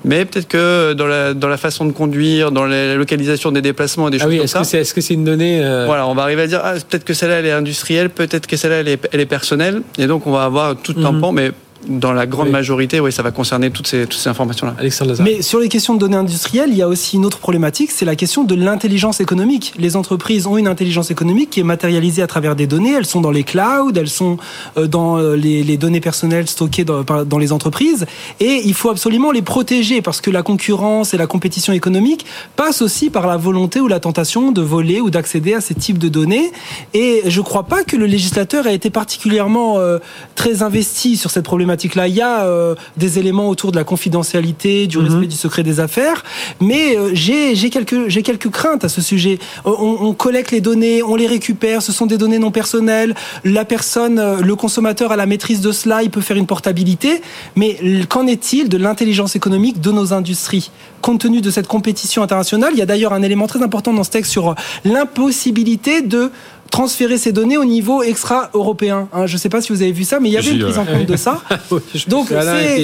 Mais 0.06 0.26
peut-être 0.26 0.48
que 0.48 0.94
dans 0.94 1.08
la, 1.08 1.34
dans 1.34 1.48
la 1.48 1.58
façon 1.58 1.86
de 1.86 1.92
conduire, 1.92 2.52
dans 2.52 2.66
la 2.66 2.96
localisation 2.96 3.52
des 3.52 3.62
déplacements 3.62 4.08
et 4.08 4.12
des 4.12 4.18
ah 4.18 4.24
choses 4.24 4.32
oui, 4.32 4.38
comme 4.40 4.48
ça. 4.48 4.80
Est-ce 4.80 4.94
que 4.94 5.02
c'est 5.02 5.14
une 5.14 5.24
donnée 5.24 5.64
euh, 5.64 5.86
Voilà, 5.86 6.08
on 6.08 6.14
va 6.14 6.24
arriver 6.24 6.44
à 6.44 6.48
dire 6.48 6.62
ah, 6.64 6.74
peut-être 6.74 7.04
que 7.04 7.14
celle-là 7.14 7.40
elle 7.40 7.46
est 7.46 7.52
industrielle, 7.52 8.10
peut-être 8.10 8.48
que 8.48 8.58
celle-là 8.58 8.78
elle 8.78 8.88
est, 8.88 9.08
elle 9.12 9.20
est 9.20 9.26
personnelle, 9.26 9.82
et 9.98 10.08
donc 10.08 10.28
on 10.28 10.32
va 10.32 10.44
avoir 10.44 10.76
tout 10.76 10.96
un 10.98 11.12
mhm. 11.12 11.22
pan, 11.22 11.32
mais 11.32 11.52
dans 11.88 12.14
la 12.14 12.26
grande 12.26 12.50
majorité, 12.50 13.00
oui, 13.00 13.12
ça 13.12 13.24
va 13.24 13.32
concerner 13.32 13.72
toutes 13.72 13.88
ces, 13.88 14.04
toutes 14.04 14.20
ces 14.20 14.30
informations-là. 14.30 14.76
Mais 15.20 15.42
sur 15.42 15.60
les 15.60 15.70
questions 15.70 15.94
de 15.94 16.00
données 16.00 16.18
industrielles, 16.18 16.70
il 16.70 16.78
y 16.78 16.82
a 16.82 16.88
aussi 16.88 17.18
une 17.18 17.26
autre 17.26 17.40
problématique, 17.40 17.92
c'est 17.92 18.06
la 18.06 18.16
question 18.16 18.44
de 18.44 18.56
l'intelligence 18.56 19.20
économique. 19.20 19.74
Les 19.78 19.96
entreprises 19.96 20.48
ont 20.48 20.58
une 20.58 20.68
intelligence 20.68 21.12
économique 21.12 21.50
qui 21.50 21.60
est 21.60 21.64
matérialisée 21.64 22.22
à 22.22 22.28
travers 22.28 22.56
des 22.56 22.68
données. 22.68 22.94
Elles 22.94 23.06
sont 23.06 23.22
dans 23.22 23.32
les 23.32 23.44
clouds, 23.44 23.92
elles 23.96 24.10
sont 24.10 24.38
euh, 24.78 24.88
dans 24.88 25.18
euh, 25.18 25.36
les, 25.36 25.64
les 25.64 25.78
données 25.78 26.02
personnelles 26.02 26.48
stockées 26.48 26.86
dans, 26.86 27.04
dans, 27.04 27.38
les 27.38 27.52
entreprises. 27.52 28.06
Et 28.40 28.62
il 28.66 28.74
faut 28.74 28.90
absolument 28.90 29.32
les 29.32 29.42
protéger 29.42 30.02
parce 30.02 30.22
que 30.22 30.32
la 30.32 30.44
concurrence 30.44 31.14
et 31.14 31.18
la 31.18 31.28
compétition 31.28 31.74
économique 31.74 32.26
passent 32.56 32.82
aussi 32.82 33.10
par 33.10 33.28
la 33.28 33.38
volonté 33.38 33.80
ou 33.80 33.88
la 33.88 34.00
tentation 34.00 34.52
de 34.52 34.62
voler 34.62 35.02
ou 35.02 35.10
d'accéder 35.10 35.54
à 35.54 35.62
ces 35.62 35.76
types 35.76 35.98
de 35.98 36.10
données. 36.10 36.52
Et 36.94 37.24
je 37.28 37.40
ne 37.40 37.46
crois 37.46 37.64
pas 37.64 37.84
que 37.84 37.96
le 37.96 38.06
législateur 38.06 38.68
ait 38.68 38.76
été 38.76 38.90
particulièrement 38.90 39.80
euh, 39.80 40.00
très 40.36 40.62
investi 40.62 41.18
sur 41.18 41.32
cette 41.32 41.46
problématique 41.46 41.73
là 41.96 42.08
Il 42.08 42.16
y 42.16 42.22
a 42.22 42.46
euh, 42.46 42.76
des 42.98 43.20
éléments 43.20 43.50
autour 43.50 43.72
de 43.72 43.78
la 43.78 43.84
confidentialité, 43.84 44.88
du 44.88 44.98
mhm. 44.98 45.06
respect 45.06 45.28
du 45.28 45.36
secret 45.36 45.64
des 45.64 45.80
affaires, 45.80 46.24
mais 46.60 46.98
euh, 46.98 47.12
j'ai 47.14 47.70
quelques, 47.70 48.10
quelques 48.24 48.50
craintes 48.50 48.84
à 48.84 48.90
ce 48.90 49.02
sujet. 49.02 49.40
On, 49.66 50.14
collecte 50.14 50.52
les 50.52 50.62
données, 50.62 51.04
on 51.04 51.16
les 51.16 51.28
récupère, 51.28 51.82
ce 51.82 51.92
sont 51.92 52.06
des 52.06 52.18
données 52.18 52.40
non 52.40 52.52
personnelles. 52.52 53.16
La 53.44 53.66
personne, 53.66 54.20
euh, 54.20 54.38
le 54.42 54.56
consommateur 54.56 55.12
a 55.12 55.16
la 55.16 55.26
maîtrise 55.26 55.62
de 55.62 55.72
cela, 55.72 56.04
il 56.04 56.10
peut 56.10 56.22
faire 56.22 56.38
une 56.38 56.48
portabilité, 56.48 57.22
mais 57.56 57.78
qu'en 58.08 58.28
est-il 58.28 58.70
de 58.70 58.78
l'intelligence 58.78 59.36
économique 59.36 59.82
de 59.82 59.92
nos 59.92 60.14
industries? 60.14 60.72
Compte 61.02 61.22
tenu 61.22 61.42
de 61.42 61.52
cette 61.52 61.68
compétition 61.68 62.24
internationale, 62.24 62.72
il 62.74 62.80
y 62.80 62.82
a 62.82 62.86
d'ailleurs 62.86 63.14
un 63.14 63.22
élément 63.22 63.48
très 63.48 63.62
important 63.62 63.94
dans 63.94 64.04
ce 64.04 64.12
texte 64.12 64.32
sur 64.32 64.56
l'impossibilité 64.86 66.02
de 66.02 66.32
transférer 66.74 67.20
ces 67.20 67.32
données 67.32 67.56
au 67.56 67.66
niveau 67.66 68.02
extra-européen. 68.02 69.08
Hein, 69.14 69.28
je 69.28 69.34
ne 69.34 69.38
sais 69.38 69.48
pas 69.48 69.62
si 69.62 69.72
vous 69.72 69.84
avez 69.84 69.92
vu 69.92 70.04
ça, 70.04 70.20
mais 70.20 70.30
il 70.30 70.32
y 70.32 70.38
avait 70.38 70.50
une 70.50 70.64
prise 70.64 70.80
en 70.80 70.86
compte 70.86 71.06
de 71.06 71.16
ça. 71.16 71.40
Donc 72.08 72.28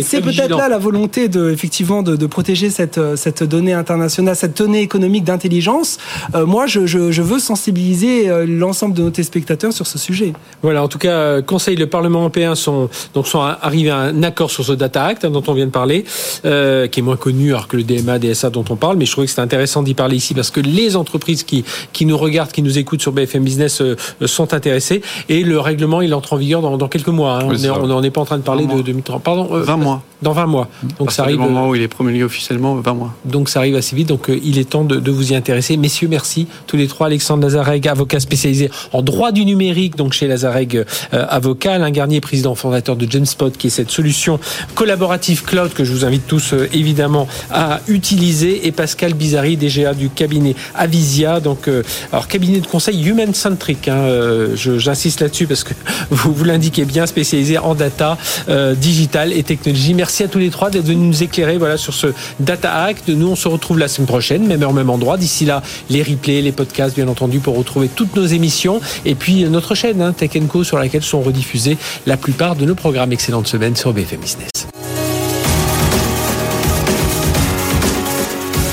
c'est 0.03 0.21
peut-être 0.21 0.57
là 0.57 0.69
la 0.69 0.77
volonté 0.77 1.27
de, 1.27 1.49
effectivement 1.51 2.03
de, 2.03 2.25
protéger 2.27 2.69
cette, 2.69 2.99
cette 3.15 3.43
donnée 3.43 3.73
internationale, 3.73 4.36
cette 4.36 4.57
donnée 4.57 4.82
économique 4.82 5.23
d'intelligence. 5.23 5.97
Euh, 6.36 6.45
moi, 6.45 6.67
je, 6.67 6.86
je, 6.86 7.21
veux 7.21 7.39
sensibiliser 7.39 8.30
euh, 8.30 8.45
l'ensemble 8.47 8.93
de 8.95 9.03
nos 9.03 9.09
téléspectateurs 9.09 9.73
sur 9.73 9.88
ce 9.88 9.97
sujet. 9.97 10.34
Voilà, 10.61 10.84
en 10.84 10.88
tout 10.88 10.97
cas, 10.97 11.11
euh, 11.11 11.41
Conseil 11.41 11.75
et 11.75 11.77
le 11.77 11.88
Parlement 11.88 12.19
européen 12.19 12.55
sont, 12.55 12.89
donc 13.13 13.27
sont 13.27 13.41
arrivés 13.41 13.89
à 13.89 13.97
un 13.97 14.23
accord 14.23 14.51
sur 14.51 14.63
ce 14.63 14.73
Data 14.73 15.05
Act 15.05 15.25
hein, 15.25 15.30
dont 15.30 15.43
on 15.47 15.53
vient 15.53 15.65
de 15.65 15.71
parler, 15.71 16.05
euh, 16.45 16.88
qui 16.88 16.99
est 16.99 17.03
moins 17.03 17.17
connu 17.17 17.51
alors 17.51 17.67
que 17.67 17.77
le 17.77 17.84
DMA, 17.84 18.19
DSA 18.19 18.49
dont 18.49 18.65
on 18.69 18.75
parle, 18.75 18.97
mais 18.97 19.05
je 19.05 19.11
trouvais 19.11 19.25
que 19.25 19.32
c'était 19.32 19.41
intéressant 19.41 19.84
d'y 19.84 19.93
parler 19.93 20.17
ici 20.17 20.34
parce 20.34 20.51
que 20.51 20.59
les 20.59 20.95
entreprises 20.95 21.43
qui, 21.43 21.63
qui 21.93 22.05
nous 22.05 22.17
regardent, 22.17 22.51
qui 22.51 22.61
nous 22.61 22.77
écoutent 22.77 23.01
sur 23.01 23.11
BFM 23.11 23.43
Business 23.43 23.82
euh, 23.82 23.95
sont 24.25 24.53
intéressés. 24.53 25.01
Et 25.30 25.43
le 25.43 25.59
règlement, 25.59 26.01
il 26.01 26.13
entre 26.13 26.34
en 26.34 26.38
vigueur 26.38 26.61
dans, 26.61 26.88
quelques 26.88 27.07
mois. 27.07 27.39
Hein. 27.41 27.49
on 27.82 27.88
n'en 27.88 28.03
est 28.03 28.11
pas 28.11 28.21
en 28.21 28.25
train 28.25 28.38
de 28.38 28.43
parler 28.43 28.65
de 28.78 28.82
2030. 28.82 29.24
Pardon. 29.24 29.47
20 29.51 29.74
euh, 29.74 29.78
mois. 29.78 30.01
Dans 30.22 30.34
20 30.34 30.45
mois. 30.47 30.67
Donc 30.97 31.11
ça 31.11 31.24
arrive. 31.24 31.39
Au 31.39 31.43
moment 31.43 31.70
où 31.70 31.76
il 31.76 31.82
est 31.82 31.88
promulgué 31.88 32.24
officiellement, 32.24 32.76
20 32.76 32.93
mois. 32.93 33.13
Donc 33.26 33.49
ça 33.49 33.59
arrive 33.59 33.76
assez 33.76 33.95
vite. 33.95 34.07
Donc 34.07 34.30
euh, 34.30 34.39
il 34.43 34.59
est 34.59 34.70
temps 34.70 34.84
de, 34.84 35.11
vous 35.11 35.32
y 35.32 35.36
intéresser. 35.36 35.78
Messieurs, 35.78 36.07
merci 36.09 36.47
tous 36.67 36.78
les 36.78 36.88
trois. 36.88 37.07
Alexandre 37.07 37.43
Lazareg, 37.43 37.88
avocat 37.88 38.20
spécialisé 38.20 38.70
en 38.91 39.01
droit 39.01 39.32
du 39.32 39.45
numérique, 39.45 39.95
donc 39.95 40.13
chez 40.13 40.28
Lazareg 40.28 40.86
Avocat. 41.11 41.74
Alain 41.74 41.91
Garnier, 41.91 42.22
président 42.22 42.55
fondateur 42.55 42.95
de 42.95 43.09
GenSpot, 43.09 43.51
qui 43.51 43.67
est 43.67 43.70
cette 43.70 43.91
solution 43.91 44.39
collaborative 44.76 45.43
cloud 45.43 45.74
que 45.74 45.84
je 45.84 45.91
vous 45.91 46.05
invite 46.05 46.28
tous 46.28 46.53
évidemment 46.74 47.28
à 47.51 47.80
utiliser. 47.88 48.67
Et 48.67 48.72
Pascal 48.72 49.13
Bizarri, 49.13 49.57
DGA 49.57 49.93
du 49.93 50.09
cabinet 50.09 50.55
Avisia. 50.76 51.39
Donc, 51.39 51.70
alors 52.11 52.28
cabinet 52.28 52.59
de 52.59 52.67
conseil 52.67 53.07
human 53.07 53.34
centric. 53.34 53.88
Hein, 53.88 53.97
euh, 53.97 54.55
j'insiste 54.55 55.22
là-dessus 55.22 55.47
parce 55.47 55.63
que 55.63 55.74
vous, 56.09 56.34
vous 56.34 56.43
l'indiquez 56.43 56.86
bien, 56.86 57.05
spécialisé 57.05 57.57
en 57.57 57.76
data, 57.76 58.17
euh, 58.60 58.76
digital 58.76 59.34
et 59.34 59.43
technologie. 59.43 59.93
Merci 59.93 60.24
à 60.24 60.28
tous 60.28 60.39
les 60.39 60.49
trois 60.49 60.70
d'être 60.70 60.86
venus 60.86 61.20
nous 61.20 61.24
éclairer 61.24 61.57
voilà, 61.57 61.78
sur 61.78 61.93
ce 61.93 62.07
Data 62.39 62.84
Act. 62.84 63.10
Nous, 63.10 63.28
on 63.28 63.36
se 63.36 63.47
retrouve 63.47 63.80
la 63.80 63.88
semaine 63.88 64.07
prochaine, 64.07 64.45
même 64.45 64.62
heure, 64.64 64.74
même 64.74 64.89
endroit. 64.89 65.18
D'ici 65.18 65.45
là, 65.45 65.62
les 65.89 66.03
replays, 66.03 66.41
les 66.41 66.51
podcasts, 66.51 66.95
bien 66.95 67.07
entendu, 67.07 67.39
pour 67.39 67.57
retrouver 67.57 67.88
toutes 67.88 68.16
nos 68.16 68.26
émissions. 68.26 68.82
Et 69.05 69.16
puis 69.16 69.43
notre 69.45 69.76
chaîne, 69.76 70.01
hein, 70.01 70.14
Tech 70.14 70.32
Co, 70.47 70.64
sur 70.64 70.78
laquelle 70.78 71.03
sont 71.03 71.22
rediffusés 71.22 71.78
la 72.05 72.18
plupart 72.18 72.55
de 72.55 72.66
nos 72.66 72.76
programmes. 72.76 73.12
Excellente 73.12 73.47
semaine 73.47 73.76
sur 73.76 73.93
BFM 73.93 74.20
Business. 74.20 74.49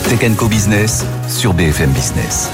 Tech 0.09 0.37
Co 0.37 0.49
Business 0.49 1.05
sur 1.29 1.55
BFM 1.55 1.91
Business. 1.91 2.51